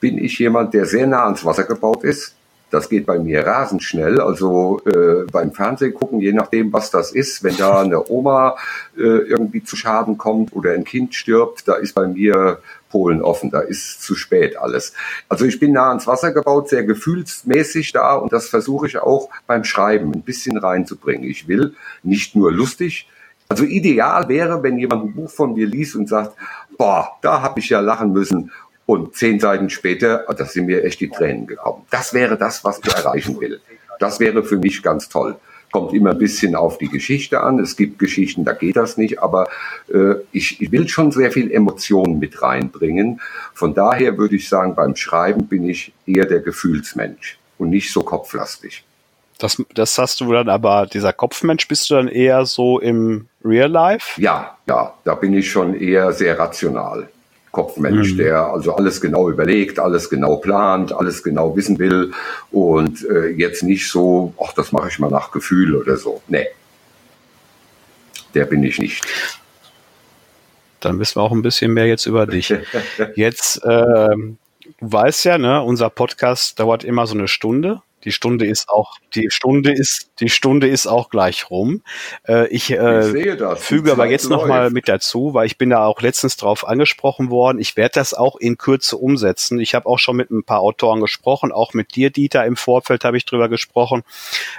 bin 0.00 0.18
ich 0.18 0.38
jemand, 0.38 0.74
der 0.74 0.86
sehr 0.86 1.06
nah 1.06 1.24
ans 1.24 1.44
Wasser 1.44 1.64
gebaut 1.64 2.02
ist. 2.02 2.34
Das 2.70 2.88
geht 2.88 3.06
bei 3.06 3.18
mir 3.18 3.46
rasend 3.46 3.82
schnell. 3.82 4.20
Also 4.20 4.80
äh, 4.86 5.24
beim 5.30 5.52
Fernsehen 5.52 5.94
gucken, 5.94 6.20
je 6.20 6.32
nachdem, 6.32 6.72
was 6.72 6.90
das 6.90 7.12
ist, 7.12 7.44
wenn 7.44 7.56
da 7.56 7.80
eine 7.80 8.10
Oma 8.10 8.56
äh, 8.96 9.02
irgendwie 9.02 9.62
zu 9.62 9.76
Schaden 9.76 10.18
kommt 10.18 10.52
oder 10.54 10.72
ein 10.72 10.84
Kind 10.84 11.14
stirbt, 11.14 11.68
da 11.68 11.74
ist 11.74 11.94
bei 11.94 12.08
mir 12.08 12.58
Polen 12.90 13.22
offen, 13.22 13.50
da 13.50 13.60
ist 13.60 14.02
zu 14.02 14.14
spät 14.14 14.56
alles. 14.56 14.94
Also 15.28 15.44
ich 15.44 15.60
bin 15.60 15.72
nah 15.72 15.88
ans 15.88 16.06
Wasser 16.06 16.32
gebaut, 16.32 16.68
sehr 16.68 16.84
gefühlsmäßig 16.84 17.92
da 17.92 18.14
und 18.14 18.32
das 18.32 18.48
versuche 18.48 18.86
ich 18.86 18.98
auch 18.98 19.28
beim 19.46 19.64
Schreiben 19.64 20.12
ein 20.12 20.22
bisschen 20.22 20.56
reinzubringen. 20.56 21.28
Ich 21.28 21.46
will 21.46 21.74
nicht 22.02 22.34
nur 22.34 22.52
lustig, 22.52 23.08
also 23.48 23.64
ideal 23.64 24.28
wäre, 24.28 24.62
wenn 24.62 24.78
jemand 24.78 25.04
ein 25.04 25.14
Buch 25.14 25.30
von 25.30 25.54
mir 25.54 25.66
liest 25.66 25.94
und 25.94 26.08
sagt, 26.08 26.36
boah, 26.76 27.16
da 27.22 27.42
habe 27.42 27.60
ich 27.60 27.68
ja 27.68 27.80
lachen 27.80 28.12
müssen. 28.12 28.50
Und 28.87 29.16
zehn 29.16 29.41
Seiten 29.41 29.68
später, 29.68 30.24
da 30.37 30.45
sind 30.45 30.66
mir 30.66 30.84
echt 30.84 31.01
die 31.01 31.11
Tränen 31.11 31.47
gekommen. 31.47 31.84
Das 31.91 32.14
wäre 32.14 32.39
das, 32.39 32.64
was 32.64 32.78
ich 32.78 32.95
erreichen 32.95 33.41
will. 33.41 33.61
Das 33.99 34.20
wäre 34.20 34.45
für 34.45 34.57
mich 34.57 34.82
ganz 34.82 35.09
toll. 35.09 35.37
Kommt 35.72 35.93
immer 35.93 36.11
ein 36.11 36.18
bisschen 36.18 36.55
auf 36.55 36.78
die 36.78 36.89
Geschichte 36.89 37.41
an. 37.41 37.59
Es 37.59 37.76
gibt 37.76 37.99
Geschichten, 37.99 38.45
da 38.45 38.53
geht 38.53 38.76
das 38.76 38.97
nicht, 38.97 39.20
aber 39.20 39.49
äh, 39.93 40.14
ich, 40.30 40.61
ich 40.61 40.70
will 40.70 40.89
schon 40.89 41.11
sehr 41.11 41.32
viel 41.32 41.51
Emotionen 41.51 42.20
mit 42.20 42.41
reinbringen. 42.41 43.20
Von 43.53 43.74
daher 43.74 44.16
würde 44.16 44.37
ich 44.37 44.49
sagen, 44.49 44.76
beim 44.76 44.95
Schreiben 44.95 45.49
bin 45.49 45.68
ich 45.68 45.93
eher 46.07 46.26
der 46.26 46.41
Gefühlsmensch 46.41 47.39
und 47.59 47.70
nicht 47.70 47.93
so 47.93 48.03
kopflastig. 48.03 48.84
Das, 49.39 49.62
das 49.74 49.99
hast 49.99 50.20
du 50.20 50.32
dann 50.32 50.49
aber, 50.49 50.87
dieser 50.87 51.12
Kopfmensch 51.12 51.68
bist 51.68 51.91
du 51.91 51.95
dann 51.95 52.09
eher 52.09 52.47
so 52.47 52.78
im 52.78 53.26
Real 53.45 53.70
Life? 53.70 54.20
Ja, 54.20 54.57
ja, 54.66 54.95
da 55.05 55.14
bin 55.14 55.34
ich 55.34 55.51
schon 55.51 55.74
eher 55.74 56.12
sehr 56.12 56.39
rational. 56.39 57.09
Kopfmensch, 57.57 58.12
mhm. 58.12 58.16
der 58.18 58.44
also 58.48 58.76
alles 58.76 59.00
genau 59.00 59.30
überlegt, 59.30 59.78
alles 59.78 60.11
genau 60.11 60.36
plant, 60.36 60.92
alles 60.92 61.22
genau 61.22 61.57
wissen 61.57 61.78
will 61.78 62.12
und 62.50 63.02
äh, 63.09 63.28
jetzt 63.28 63.62
nicht 63.62 63.90
so, 63.90 64.34
ach, 64.38 64.52
das 64.52 64.72
mache 64.72 64.88
ich 64.88 64.98
mal 64.98 65.11
nach 65.11 65.30
Gefühl 65.30 65.74
oder 65.74 65.96
so. 65.96 66.20
Nee. 66.28 66.48
Der 68.34 68.44
bin 68.44 68.62
ich 68.62 68.78
nicht. 68.78 69.02
Dann 70.80 70.98
wissen 70.98 71.16
wir 71.16 71.22
auch 71.22 71.32
ein 71.32 71.40
bisschen 71.40 71.72
mehr 71.72 71.86
jetzt 71.86 72.04
über 72.04 72.26
dich. 72.26 72.52
Jetzt, 73.14 73.64
äh, 73.64 74.09
du 74.11 74.36
weißt 74.80 75.24
ja, 75.24 75.38
ne, 75.38 75.62
unser 75.62 75.88
Podcast 75.88 76.61
dauert 76.61 76.84
immer 76.84 77.07
so 77.07 77.14
eine 77.14 77.26
Stunde. 77.26 77.80
Die 78.07 78.12
Stunde 78.12 78.46
ist 78.46 78.68
auch, 78.68 78.98
die 79.16 79.30
Stunde 79.30 79.72
ist, 79.72 80.12
die 80.20 80.28
Stunde 80.28 80.68
ist 80.68 80.86
auch 80.86 81.11
gleich 81.11 81.50
rum. 81.50 81.82
Äh, 82.26 82.46
ich, 82.48 82.70
äh, 82.70 83.00
ich 83.00 83.59
füge 83.59 83.90
aber 83.90 84.07
jetzt 84.07 84.30
nochmal 84.30 84.70
mit 84.70 84.88
dazu, 84.88 85.34
weil 85.34 85.46
ich 85.46 85.59
bin 85.59 85.70
da 85.70 85.84
auch 85.84 86.00
letztens 86.00 86.36
drauf 86.36 86.68
angesprochen 86.68 87.30
worden. 87.30 87.59
Ich 87.59 87.76
werde 87.76 87.94
das 87.94 88.14
auch 88.14 88.36
in 88.36 88.59
Kürze 88.59 88.96
umsetzen. 88.96 89.59
Ich 89.59 89.74
habe 89.74 89.86
auch 89.86 89.98
schon 89.98 90.16
mit 90.16 90.30
ein 90.30 90.44
paar 90.44 90.61
Autoren 90.61 91.00
gesprochen, 91.00 91.50
auch 91.50 91.74
mit 91.74 91.96
dir, 91.96 92.11
Dieter, 92.11 92.46
im 92.46 92.54
Vorfeld 92.54 93.04
habe 93.04 93.16
ich 93.16 93.24
drüber 93.24 93.48
gesprochen. 93.48 94.04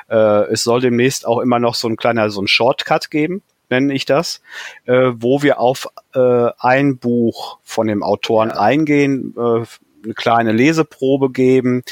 Äh, 0.09 0.51
es 0.51 0.63
soll 0.63 0.81
demnächst 0.81 1.25
auch 1.25 1.39
immer 1.39 1.59
noch 1.59 1.75
so 1.75 1.87
ein 1.87 1.95
kleiner, 1.95 2.29
so 2.29 2.41
ein 2.41 2.47
Shortcut 2.47 3.09
geben 3.09 3.41
nenne 3.69 3.93
ich 3.93 4.05
das, 4.05 4.41
äh, 4.85 5.11
wo 5.15 5.41
wir 5.41 5.59
auf 5.59 5.89
äh, 6.13 6.49
ein 6.59 6.97
Buch 6.99 7.59
von 7.63 7.87
dem 7.87 8.01
Autoren 8.01 8.51
eingehen, 8.51 9.33
äh, 9.37 9.65
eine 10.03 10.13
kleine 10.13 10.51
Leseprobe 10.51 11.31
geben 11.31 11.83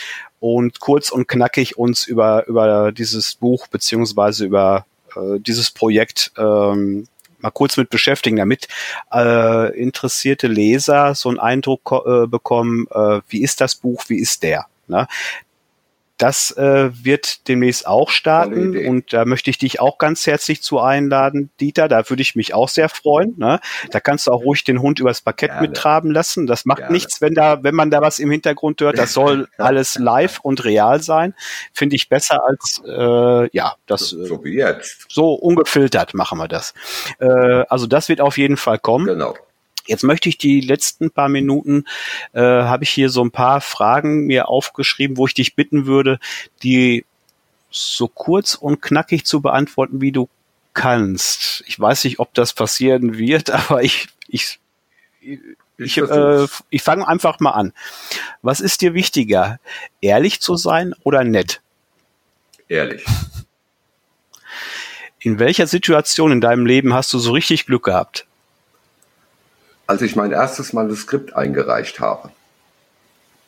und 0.45 0.79
kurz 0.79 1.09
und 1.09 1.27
knackig 1.27 1.75
uns 1.75 2.05
über, 2.05 2.45
über 2.45 2.91
dieses 2.91 3.33
Buch 3.33 3.65
beziehungsweise 3.65 4.45
über 4.45 4.85
äh, 5.15 5.39
dieses 5.39 5.71
Projekt 5.71 6.33
ähm, 6.37 7.07
mal 7.39 7.49
kurz 7.49 7.77
mit 7.77 7.89
beschäftigen, 7.89 8.37
damit 8.37 8.67
äh, 9.11 9.75
interessierte 9.75 10.45
Leser 10.45 11.15
so 11.15 11.29
einen 11.29 11.39
Eindruck 11.39 11.91
äh, 12.05 12.27
bekommen, 12.27 12.85
äh, 12.91 13.21
wie 13.27 13.41
ist 13.41 13.59
das 13.59 13.73
Buch, 13.73 14.03
wie 14.07 14.19
ist 14.19 14.43
der. 14.43 14.67
Ne? 14.87 15.07
Das 16.17 16.51
äh, 16.51 16.91
wird 17.03 17.47
demnächst 17.49 17.87
auch 17.87 18.09
starten 18.09 18.77
und 18.87 19.11
da 19.11 19.25
möchte 19.25 19.49
ich 19.49 19.57
dich 19.57 19.81
auch 19.81 19.97
ganz 19.97 20.25
herzlich 20.25 20.61
zu 20.61 20.79
einladen, 20.79 21.49
Dieter. 21.59 21.89
Da 21.89 22.09
würde 22.09 22.21
ich 22.21 22.35
mich 22.35 22.53
auch 22.53 22.69
sehr 22.69 22.87
freuen. 22.87 23.33
Ne? 23.37 23.59
Da 23.91 23.99
kannst 23.99 24.27
du 24.27 24.31
auch 24.31 24.41
ruhig 24.41 24.63
den 24.63 24.81
Hund 24.81 24.99
übers 24.99 25.21
Parkett 25.21 25.51
Gerne. 25.51 25.67
mittraben 25.67 26.11
lassen. 26.11 26.47
Das 26.47 26.63
macht 26.65 26.79
Gerne. 26.79 26.93
nichts, 26.93 27.19
wenn 27.19 27.33
da, 27.33 27.63
wenn 27.63 27.75
man 27.75 27.91
da 27.91 28.01
was 28.01 28.19
im 28.19 28.31
Hintergrund 28.31 28.79
hört. 28.79 28.97
Das 28.97 29.11
soll 29.11 29.49
alles 29.57 29.95
live 29.99 30.39
und 30.39 30.63
real 30.63 31.01
sein. 31.01 31.33
Finde 31.73 31.97
ich 31.97 32.07
besser 32.07 32.45
als 32.45 32.81
äh, 32.87 33.49
ja, 33.55 33.75
das 33.85 34.09
so, 34.09 34.25
so 34.25 34.43
wie 34.45 34.55
jetzt. 34.55 35.07
So 35.09 35.33
ungefiltert 35.33 36.13
machen 36.13 36.37
wir 36.37 36.47
das. 36.47 36.73
Äh, 37.19 37.25
also 37.25 37.87
das 37.87 38.07
wird 38.07 38.21
auf 38.21 38.37
jeden 38.37 38.57
Fall 38.57 38.79
kommen. 38.79 39.05
Genau. 39.05 39.35
Jetzt 39.87 40.03
möchte 40.03 40.29
ich 40.29 40.37
die 40.37 40.61
letzten 40.61 41.11
paar 41.11 41.29
Minuten, 41.29 41.85
äh, 42.33 42.41
habe 42.41 42.83
ich 42.83 42.89
hier 42.89 43.09
so 43.09 43.23
ein 43.23 43.31
paar 43.31 43.61
Fragen 43.61 44.25
mir 44.25 44.49
aufgeschrieben, 44.49 45.17
wo 45.17 45.27
ich 45.27 45.33
dich 45.33 45.55
bitten 45.55 45.85
würde, 45.85 46.19
die 46.63 47.05
so 47.69 48.07
kurz 48.07 48.55
und 48.55 48.81
knackig 48.81 49.25
zu 49.25 49.41
beantworten, 49.41 50.01
wie 50.01 50.11
du 50.11 50.29
kannst. 50.73 51.63
Ich 51.67 51.79
weiß 51.79 52.03
nicht, 52.05 52.19
ob 52.19 52.33
das 52.33 52.53
passieren 52.53 53.17
wird, 53.17 53.49
aber 53.51 53.83
ich, 53.83 54.07
ich, 54.27 54.59
ich, 55.19 55.39
ich, 55.77 55.97
äh, 55.97 56.47
ich 56.69 56.81
fange 56.81 57.07
einfach 57.07 57.39
mal 57.39 57.51
an. 57.51 57.73
Was 58.41 58.59
ist 58.59 58.81
dir 58.81 58.93
wichtiger, 58.93 59.59
ehrlich 60.01 60.41
zu 60.41 60.55
sein 60.55 60.93
oder 61.03 61.23
nett? 61.23 61.61
Ehrlich. 62.67 63.05
In 65.19 65.39
welcher 65.39 65.67
Situation 65.67 66.31
in 66.31 66.41
deinem 66.41 66.65
Leben 66.65 66.93
hast 66.93 67.11
du 67.13 67.19
so 67.19 67.31
richtig 67.31 67.65
Glück 67.65 67.83
gehabt? 67.83 68.27
Als 69.87 70.01
ich 70.01 70.15
mein 70.15 70.31
erstes 70.31 70.73
Manuskript 70.73 71.35
eingereicht 71.35 71.99
habe. 71.99 72.31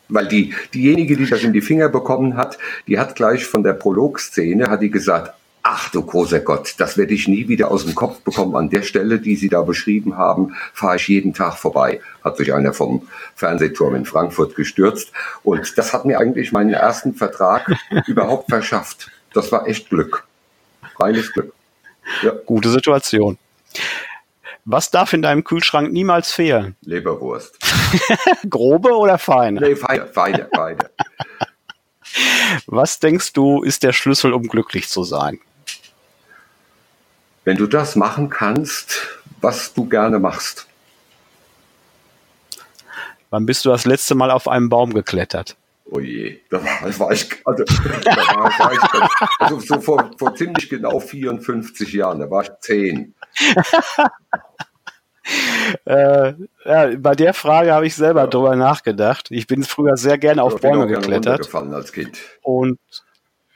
Weil 0.10 0.28
die, 0.28 0.54
diejenige, 0.74 1.18
die 1.18 1.30
das 1.30 1.44
in 1.44 1.54
die 1.54 1.62
Finger 1.62 1.90
bekommen 1.90 2.38
hat, 2.38 2.58
die 2.88 2.98
hat 2.98 3.16
gleich 3.16 3.46
von 3.46 3.64
der 3.64 3.74
Prologszene, 3.74 4.70
hat 4.70 4.82
die 4.82 4.92
gesagt, 4.92 5.34
ach 5.70 5.90
du 5.90 6.02
großer 6.02 6.40
Gott, 6.40 6.76
das 6.78 6.98
werde 6.98 7.14
ich 7.14 7.28
nie 7.28 7.50
wieder 7.50 7.70
aus 7.72 7.84
dem 7.84 7.94
Kopf 7.94 8.22
bekommen. 8.22 8.56
An 8.56 8.70
der 8.70 8.84
Stelle, 8.84 9.20
die 9.20 9.36
Sie 9.36 9.50
da 9.50 9.64
beschrieben 9.64 10.16
haben, 10.16 10.56
fahre 10.74 10.96
ich 10.96 11.10
jeden 11.10 11.34
Tag 11.34 11.58
vorbei. 11.58 12.00
Hat 12.24 12.38
sich 12.38 12.54
einer 12.54 12.72
vom 12.72 13.08
Fernsehturm 13.36 13.96
in 13.96 14.06
Frankfurt 14.06 14.56
gestürzt. 14.56 15.12
Und 15.44 15.78
das 15.78 15.94
hat 15.94 16.06
mir 16.06 16.20
eigentlich 16.20 16.54
meinen 16.54 16.74
ersten 16.74 17.16
Vertrag 17.16 17.70
überhaupt 18.08 18.50
verschafft. 18.50 19.12
Das 19.34 19.52
war 19.52 19.68
echt 19.68 19.90
Glück. 19.90 20.26
Reines 20.98 21.34
Glück. 21.34 21.54
Ja. 22.24 22.32
Gute 22.46 22.70
Situation. 22.70 23.38
Was 24.70 24.92
darf 24.92 25.14
in 25.14 25.22
deinem 25.22 25.46
Kühlschrank 25.46 25.94
niemals 25.94 26.34
fehlen? 26.34 26.76
Leberwurst. 26.82 27.58
Grobe 28.50 28.92
oder 28.98 29.18
feine? 29.18 29.62
Nee, 29.62 29.78
feine, 29.78 30.08
feine, 30.08 30.50
feine. 30.54 30.90
Was 32.66 33.00
denkst 33.00 33.32
du, 33.32 33.64
ist 33.64 33.84
der 33.84 33.94
Schlüssel, 33.94 34.34
um 34.34 34.44
glücklich 34.44 34.90
zu 34.90 35.06
sein? 35.06 35.40
Wenn 37.46 37.56
du 37.56 37.66
das 37.66 37.96
machen 37.96 38.30
kannst, 38.30 39.08
was 39.40 39.74
du 39.74 39.88
gerne 39.88 40.20
machst. 40.20 40.68
Wann 43.30 43.46
bist 43.46 43.64
du 43.64 43.70
das 43.70 43.86
letzte 43.86 44.16
Mal 44.16 44.32
auf 44.32 44.50
einem 44.50 44.68
Baum 44.68 44.94
geklettert? 44.94 45.56
Oh 45.90 46.00
je, 46.00 46.40
da 46.50 46.64
war, 46.64 47.12
ich, 47.12 47.28
also, 47.46 47.64
da 47.64 48.16
war, 48.16 48.74
ich, 48.74 48.80
also 49.40 49.60
so 49.60 49.80
vor, 49.80 50.12
vor 50.18 50.36
ziemlich 50.36 50.70
genau 50.70 51.00
54 51.00 51.94
Jahren, 51.94 52.20
da 52.20 52.30
war 52.30 52.44
ich 52.44 52.50
zehn. 52.60 53.16
äh, 55.86 56.34
ja, 56.66 56.98
bei 56.98 57.16
der 57.16 57.34
Frage 57.34 57.74
habe 57.74 57.88
ich 57.88 57.96
selber 57.96 58.22
ja. 58.22 58.28
drüber 58.28 58.56
nachgedacht. 58.56 59.28
Ich 59.32 59.48
bin 59.48 59.64
früher 59.64 59.98
sehr 59.98 60.18
gerne 60.18 60.44
auf 60.44 60.54
ja, 60.54 60.70
Bäume 60.70 60.88
geklettert. 60.88 61.54
als 61.54 61.94
Kind. 61.94 62.18
Und 62.42 62.80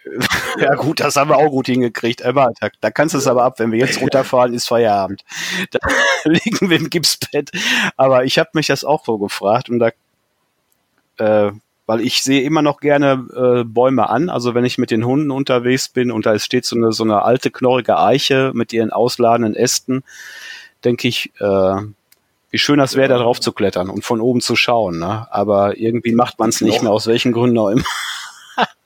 ja. 0.57 0.75
gut, 0.75 0.99
das 0.99 1.15
haben 1.15 1.29
wir 1.29 1.37
auch 1.37 1.49
gut 1.49 1.67
hingekriegt. 1.67 2.21
Immer, 2.21 2.51
da, 2.59 2.69
da 2.79 2.91
kannst 2.91 3.13
du 3.13 3.19
es 3.19 3.27
aber 3.27 3.43
ab. 3.43 3.59
Wenn 3.59 3.71
wir 3.71 3.79
jetzt 3.79 4.01
runterfahren, 4.01 4.53
ist 4.53 4.67
Feierabend. 4.67 5.23
Da 5.71 5.79
liegen 6.23 6.69
wir 6.69 6.77
im 6.77 6.89
Gipsbett. 6.89 7.51
Aber 7.97 8.25
ich 8.25 8.39
habe 8.39 8.49
mich 8.53 8.67
das 8.67 8.83
auch 8.83 9.05
so 9.05 9.17
gefragt 9.17 9.69
und 9.69 9.79
da, 9.79 9.91
äh, 11.17 11.51
weil 11.91 11.99
ich 11.99 12.23
sehe 12.23 12.43
immer 12.43 12.61
noch 12.61 12.79
gerne 12.79 13.27
äh, 13.35 13.65
Bäume 13.65 14.09
an. 14.09 14.29
Also 14.29 14.55
wenn 14.55 14.63
ich 14.63 14.77
mit 14.77 14.91
den 14.91 15.05
Hunden 15.05 15.29
unterwegs 15.29 15.89
bin 15.89 16.09
und 16.09 16.25
da 16.25 16.39
steht 16.39 16.63
so 16.63 16.77
eine, 16.77 16.93
so 16.93 17.03
eine 17.03 17.23
alte 17.23 17.51
knorrige 17.51 17.99
Eiche 17.99 18.53
mit 18.53 18.71
ihren 18.71 18.91
ausladenden 18.91 19.55
Ästen, 19.55 20.05
denke 20.85 21.09
ich, 21.09 21.33
äh, 21.41 21.75
wie 22.49 22.57
schön 22.57 22.79
das 22.79 22.95
wäre, 22.95 23.09
da 23.09 23.17
drauf 23.17 23.41
zu 23.41 23.51
klettern 23.51 23.89
und 23.89 24.05
von 24.05 24.21
oben 24.21 24.39
zu 24.39 24.55
schauen. 24.55 24.99
Ne? 24.99 25.27
Aber 25.31 25.77
irgendwie 25.77 26.13
macht 26.13 26.39
man 26.39 26.47
es 26.47 26.61
nicht 26.61 26.81
mehr, 26.81 26.93
aus 26.93 27.07
welchen 27.07 27.33
Gründen 27.33 27.57
auch 27.57 27.67
immer. 27.67 27.83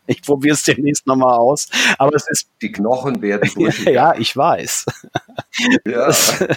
ich 0.07 0.21
probiere 0.21 0.53
es 0.53 0.63
demnächst 0.63 1.07
nochmal 1.07 1.37
aus. 1.37 1.67
Aber 1.97 2.15
es 2.15 2.27
ist. 2.29 2.49
Die 2.61 2.71
Knochen 2.71 3.21
werden 3.21 3.49
Ja, 3.85 4.15
ich 4.15 4.35
weiß. 4.35 4.85
Ja. 5.85 6.07
Das 6.07 6.41
äh, 6.41 6.47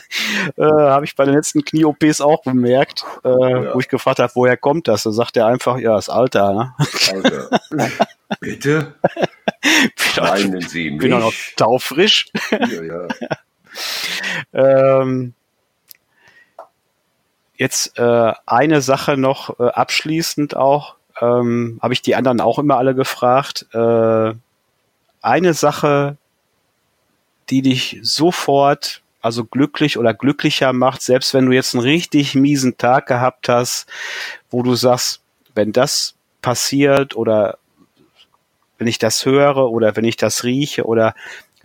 habe 0.57 1.05
ich 1.05 1.15
bei 1.15 1.25
den 1.25 1.35
letzten 1.35 1.65
Knie-OPs 1.65 2.21
auch 2.21 2.43
bemerkt, 2.43 3.05
äh, 3.25 3.29
ja. 3.29 3.73
wo 3.73 3.79
ich 3.79 3.87
gefragt 3.87 4.19
habe, 4.19 4.33
woher 4.35 4.57
kommt 4.57 4.89
das? 4.89 5.05
Da 5.05 5.13
sagt 5.13 5.37
er 5.37 5.47
einfach, 5.47 5.79
ja, 5.79 5.95
das 5.95 6.09
Alter. 6.09 6.53
Ne? 6.53 6.75
Alter. 7.13 7.61
Bitte? 8.41 8.97
Meinen 10.17 10.61
Sie 10.63 10.91
mich? 10.91 11.01
Bin 11.01 11.13
auch 11.13 11.21
noch 11.21 11.33
taufrisch. 11.55 12.27
Ja, 12.51 12.83
ja. 12.83 13.09
ähm, 14.53 15.35
jetzt 17.57 17.99
äh, 17.99 18.33
eine 18.47 18.81
Sache 18.81 19.17
noch 19.17 19.61
äh, 19.61 19.65
abschließend 19.65 20.57
auch, 20.57 20.98
ähm, 21.21 21.79
habe 21.83 21.93
ich 21.93 22.03
die 22.03 22.15
anderen 22.15 22.41
auch 22.41 22.59
immer 22.59 22.77
alle 22.79 22.95
gefragt. 22.95 23.67
Äh, 23.73 24.35
eine 25.21 25.55
Sache, 25.55 26.17
die 27.51 27.63
dich 27.63 27.99
sofort 28.03 29.03
also 29.21 29.45
glücklich 29.45 29.99
oder 29.99 30.15
glücklicher 30.15 30.73
macht, 30.73 31.03
selbst 31.03 31.35
wenn 31.35 31.47
du 31.47 31.53
jetzt 31.53 31.75
einen 31.75 31.83
richtig 31.83 32.35
miesen 32.35 32.79
Tag 32.79 33.07
gehabt 33.07 33.49
hast, 33.49 33.89
wo 34.51 34.63
du 34.63 34.75
sagst, 34.75 35.21
wenn 35.55 35.73
das 35.73 36.15
passiert 36.41 37.17
oder 37.17 37.59
wenn 38.79 38.87
ich 38.87 38.99
das 38.99 39.27
höre 39.27 39.71
oder 39.71 39.97
wenn 39.97 40.05
ich 40.05 40.17
das 40.17 40.45
rieche 40.45 40.85
oder 40.85 41.15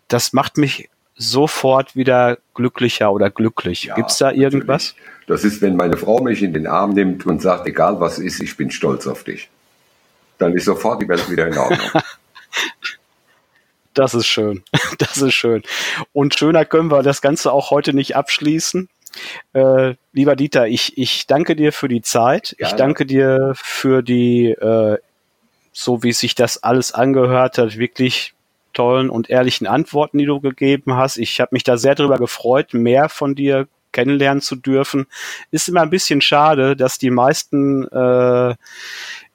das 0.07 0.33
macht 0.33 0.57
mich 0.57 0.89
sofort 1.15 1.95
wieder 1.95 2.39
glücklicher 2.55 3.11
oder 3.13 3.29
glücklich. 3.29 3.83
Ja, 3.83 3.95
Gibt's 3.95 4.17
da 4.17 4.31
irgendwas? 4.31 4.95
Natürlich. 4.95 5.12
Das 5.27 5.43
ist, 5.43 5.61
wenn 5.61 5.75
meine 5.75 5.97
Frau 5.97 6.21
mich 6.21 6.43
in 6.43 6.53
den 6.53 6.67
Arm 6.67 6.93
nimmt 6.93 7.25
und 7.25 7.41
sagt, 7.41 7.67
egal 7.67 7.99
was 7.99 8.19
ist, 8.19 8.41
ich 8.41 8.57
bin 8.57 8.71
stolz 8.71 9.07
auf 9.07 9.23
dich. 9.23 9.49
Dann 10.37 10.53
ist 10.53 10.65
sofort 10.65 11.01
die 11.01 11.07
Welt 11.07 11.29
wieder 11.29 11.47
in 11.47 11.57
Ordnung. 11.57 11.79
das 13.93 14.13
ist 14.13 14.27
schön. 14.27 14.63
Das 14.99 15.17
ist 15.17 15.33
schön. 15.33 15.63
Und 16.13 16.37
schöner 16.37 16.65
können 16.65 16.91
wir 16.91 17.01
das 17.01 17.21
Ganze 17.21 17.51
auch 17.51 17.71
heute 17.71 17.93
nicht 17.93 18.15
abschließen. 18.15 18.89
Äh, 19.53 19.95
lieber 20.11 20.35
Dieter, 20.35 20.67
ich, 20.67 20.97
ich 20.97 21.27
danke 21.27 21.55
dir 21.55 21.73
für 21.73 21.87
die 21.87 22.01
Zeit. 22.01 22.55
Ja, 22.59 22.67
ich 22.67 22.73
danke 22.73 23.05
dir 23.05 23.53
für 23.55 24.01
die, 24.01 24.49
äh, 24.49 24.97
so 25.71 26.03
wie 26.03 26.13
sich 26.13 26.35
das 26.35 26.61
alles 26.63 26.93
angehört 26.93 27.57
hat, 27.57 27.77
wirklich 27.77 28.33
tollen 28.73 29.09
und 29.09 29.29
ehrlichen 29.29 29.67
Antworten, 29.67 30.17
die 30.17 30.25
du 30.25 30.39
gegeben 30.39 30.95
hast. 30.95 31.17
Ich 31.17 31.39
habe 31.39 31.49
mich 31.51 31.63
da 31.63 31.77
sehr 31.77 31.95
darüber 31.95 32.17
gefreut, 32.17 32.73
mehr 32.73 33.09
von 33.09 33.35
dir 33.35 33.67
kennenlernen 33.93 34.41
zu 34.41 34.57
dürfen. 34.57 35.05
Ist 35.51 35.69
immer 35.69 35.81
ein 35.81 35.89
bisschen 35.89 36.19
schade, 36.19 36.75
dass 36.75 36.97
die 36.97 37.11
meisten 37.11 37.87
äh, 37.87 38.55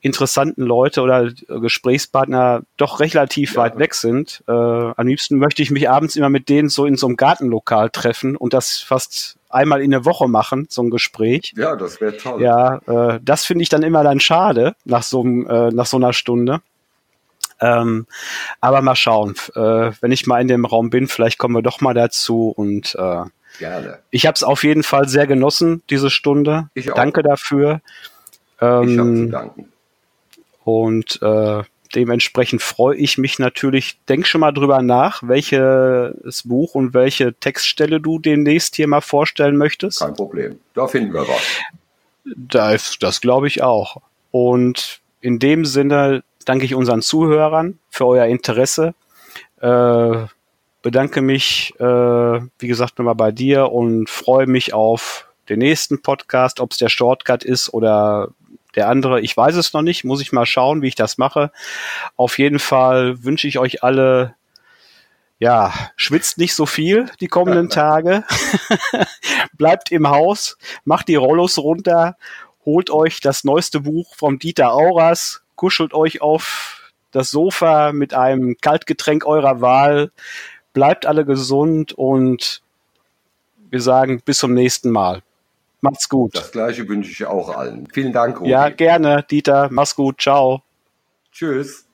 interessanten 0.00 0.62
Leute 0.62 1.02
oder 1.02 1.30
Gesprächspartner 1.48 2.62
doch 2.76 3.00
relativ 3.00 3.54
ja. 3.54 3.62
weit 3.62 3.78
weg 3.78 3.94
sind. 3.94 4.44
Äh, 4.46 4.52
am 4.52 5.06
liebsten 5.06 5.38
möchte 5.38 5.62
ich 5.62 5.70
mich 5.70 5.88
abends 5.88 6.14
immer 6.16 6.28
mit 6.28 6.48
denen 6.48 6.68
so 6.68 6.86
in 6.86 6.96
so 6.96 7.06
einem 7.06 7.16
Gartenlokal 7.16 7.90
treffen 7.90 8.36
und 8.36 8.52
das 8.52 8.78
fast 8.78 9.36
einmal 9.48 9.82
in 9.82 9.90
der 9.90 10.04
Woche 10.04 10.28
machen, 10.28 10.66
so 10.68 10.82
ein 10.82 10.90
Gespräch. 10.90 11.52
Ja, 11.56 11.74
das 11.74 12.00
wäre 12.00 12.16
toll. 12.16 12.42
Ja, 12.42 12.76
äh, 12.86 13.20
das 13.22 13.44
finde 13.44 13.62
ich 13.62 13.68
dann 13.68 13.82
immer 13.82 14.04
dann 14.04 14.20
schade 14.20 14.74
nach 14.84 15.02
so, 15.02 15.24
äh, 15.24 15.70
nach 15.70 15.86
so 15.86 15.96
einer 15.96 16.12
Stunde. 16.12 16.60
Ähm, 17.60 18.06
aber 18.60 18.82
mal 18.82 18.94
schauen, 18.94 19.34
äh, 19.56 19.90
wenn 20.00 20.12
ich 20.12 20.26
mal 20.26 20.40
in 20.40 20.48
dem 20.48 20.64
Raum 20.64 20.90
bin, 20.90 21.08
vielleicht 21.08 21.38
kommen 21.38 21.56
wir 21.56 21.62
doch 21.62 21.80
mal 21.80 21.94
dazu 21.94 22.52
und 22.54 22.94
äh, 22.94 23.24
Gerne. 23.58 23.98
Ich 24.10 24.26
habe 24.26 24.34
es 24.34 24.42
auf 24.42 24.62
jeden 24.62 24.82
Fall 24.82 25.08
sehr 25.08 25.26
genossen, 25.26 25.82
diese 25.90 26.10
Stunde. 26.10 26.68
Ich 26.74 26.90
auch. 26.92 26.96
Danke 26.96 27.22
dafür. 27.22 27.80
Ähm, 28.60 28.88
ich 28.88 28.98
habe 28.98 29.14
zu 29.14 29.26
danken. 29.26 29.72
Und 30.64 31.22
äh, 31.22 31.62
dementsprechend 31.94 32.62
freue 32.62 32.96
ich 32.96 33.18
mich 33.18 33.38
natürlich. 33.38 33.98
Denk 34.08 34.26
schon 34.26 34.40
mal 34.40 34.52
drüber 34.52 34.82
nach, 34.82 35.22
welches 35.24 36.42
Buch 36.44 36.74
und 36.74 36.94
welche 36.94 37.34
Textstelle 37.34 38.00
du 38.00 38.18
demnächst 38.18 38.76
hier 38.76 38.86
mal 38.86 39.00
vorstellen 39.00 39.56
möchtest. 39.56 40.00
Kein 40.00 40.14
Problem. 40.14 40.58
Da 40.74 40.86
finden 40.86 41.12
wir 41.14 41.26
was. 41.26 41.60
Das, 42.36 42.98
das 42.98 43.20
glaube 43.20 43.46
ich 43.46 43.62
auch. 43.62 44.02
Und 44.30 45.00
in 45.20 45.38
dem 45.38 45.64
Sinne 45.64 46.22
danke 46.44 46.64
ich 46.64 46.74
unseren 46.74 47.02
Zuhörern 47.02 47.78
für 47.90 48.06
euer 48.06 48.26
Interesse. 48.26 48.94
Äh, 49.60 50.26
bedanke 50.88 51.20
mich, 51.20 51.74
äh, 51.78 51.84
wie 51.84 52.66
gesagt, 52.66 52.98
nochmal 52.98 53.14
bei 53.14 53.30
dir 53.30 53.72
und 53.72 54.08
freue 54.08 54.46
mich 54.46 54.72
auf 54.72 55.28
den 55.50 55.58
nächsten 55.58 56.00
Podcast, 56.00 56.60
ob 56.60 56.72
es 56.72 56.78
der 56.78 56.88
Shortcut 56.88 57.44
ist 57.44 57.74
oder 57.74 58.28
der 58.74 58.88
andere, 58.88 59.20
ich 59.20 59.36
weiß 59.36 59.56
es 59.56 59.74
noch 59.74 59.82
nicht, 59.82 60.04
muss 60.04 60.22
ich 60.22 60.32
mal 60.32 60.46
schauen, 60.46 60.80
wie 60.80 60.88
ich 60.88 60.94
das 60.94 61.18
mache. 61.18 61.52
Auf 62.16 62.38
jeden 62.38 62.58
Fall 62.58 63.22
wünsche 63.22 63.46
ich 63.46 63.58
euch 63.58 63.82
alle, 63.84 64.34
ja, 65.38 65.74
schwitzt 65.96 66.38
nicht 66.38 66.54
so 66.54 66.64
viel 66.64 67.10
die 67.20 67.28
kommenden 67.28 67.68
Tage. 67.68 68.24
Bleibt 69.58 69.92
im 69.92 70.08
Haus, 70.08 70.56
macht 70.84 71.08
die 71.08 71.16
Rollos 71.16 71.58
runter, 71.58 72.16
holt 72.64 72.88
euch 72.88 73.20
das 73.20 73.44
neueste 73.44 73.80
Buch 73.80 74.14
vom 74.16 74.38
Dieter 74.38 74.72
Auras, 74.72 75.42
kuschelt 75.54 75.92
euch 75.92 76.22
auf 76.22 76.94
das 77.10 77.28
Sofa 77.28 77.92
mit 77.92 78.14
einem 78.14 78.56
Kaltgetränk 78.62 79.26
eurer 79.26 79.60
Wahl. 79.60 80.12
Bleibt 80.72 81.06
alle 81.06 81.24
gesund 81.24 81.92
und 81.92 82.62
wir 83.70 83.80
sagen 83.80 84.22
bis 84.24 84.38
zum 84.38 84.54
nächsten 84.54 84.90
Mal. 84.90 85.22
Macht's 85.80 86.08
gut. 86.08 86.34
Das 86.34 86.52
gleiche 86.52 86.88
wünsche 86.88 87.10
ich 87.10 87.24
auch 87.24 87.56
allen. 87.56 87.86
Vielen 87.92 88.12
Dank, 88.12 88.40
Rudi. 88.40 88.50
Ja, 88.50 88.68
gerne, 88.68 89.24
Dieter. 89.30 89.68
Mach's 89.70 89.94
gut. 89.94 90.20
Ciao. 90.20 90.62
Tschüss. 91.32 91.87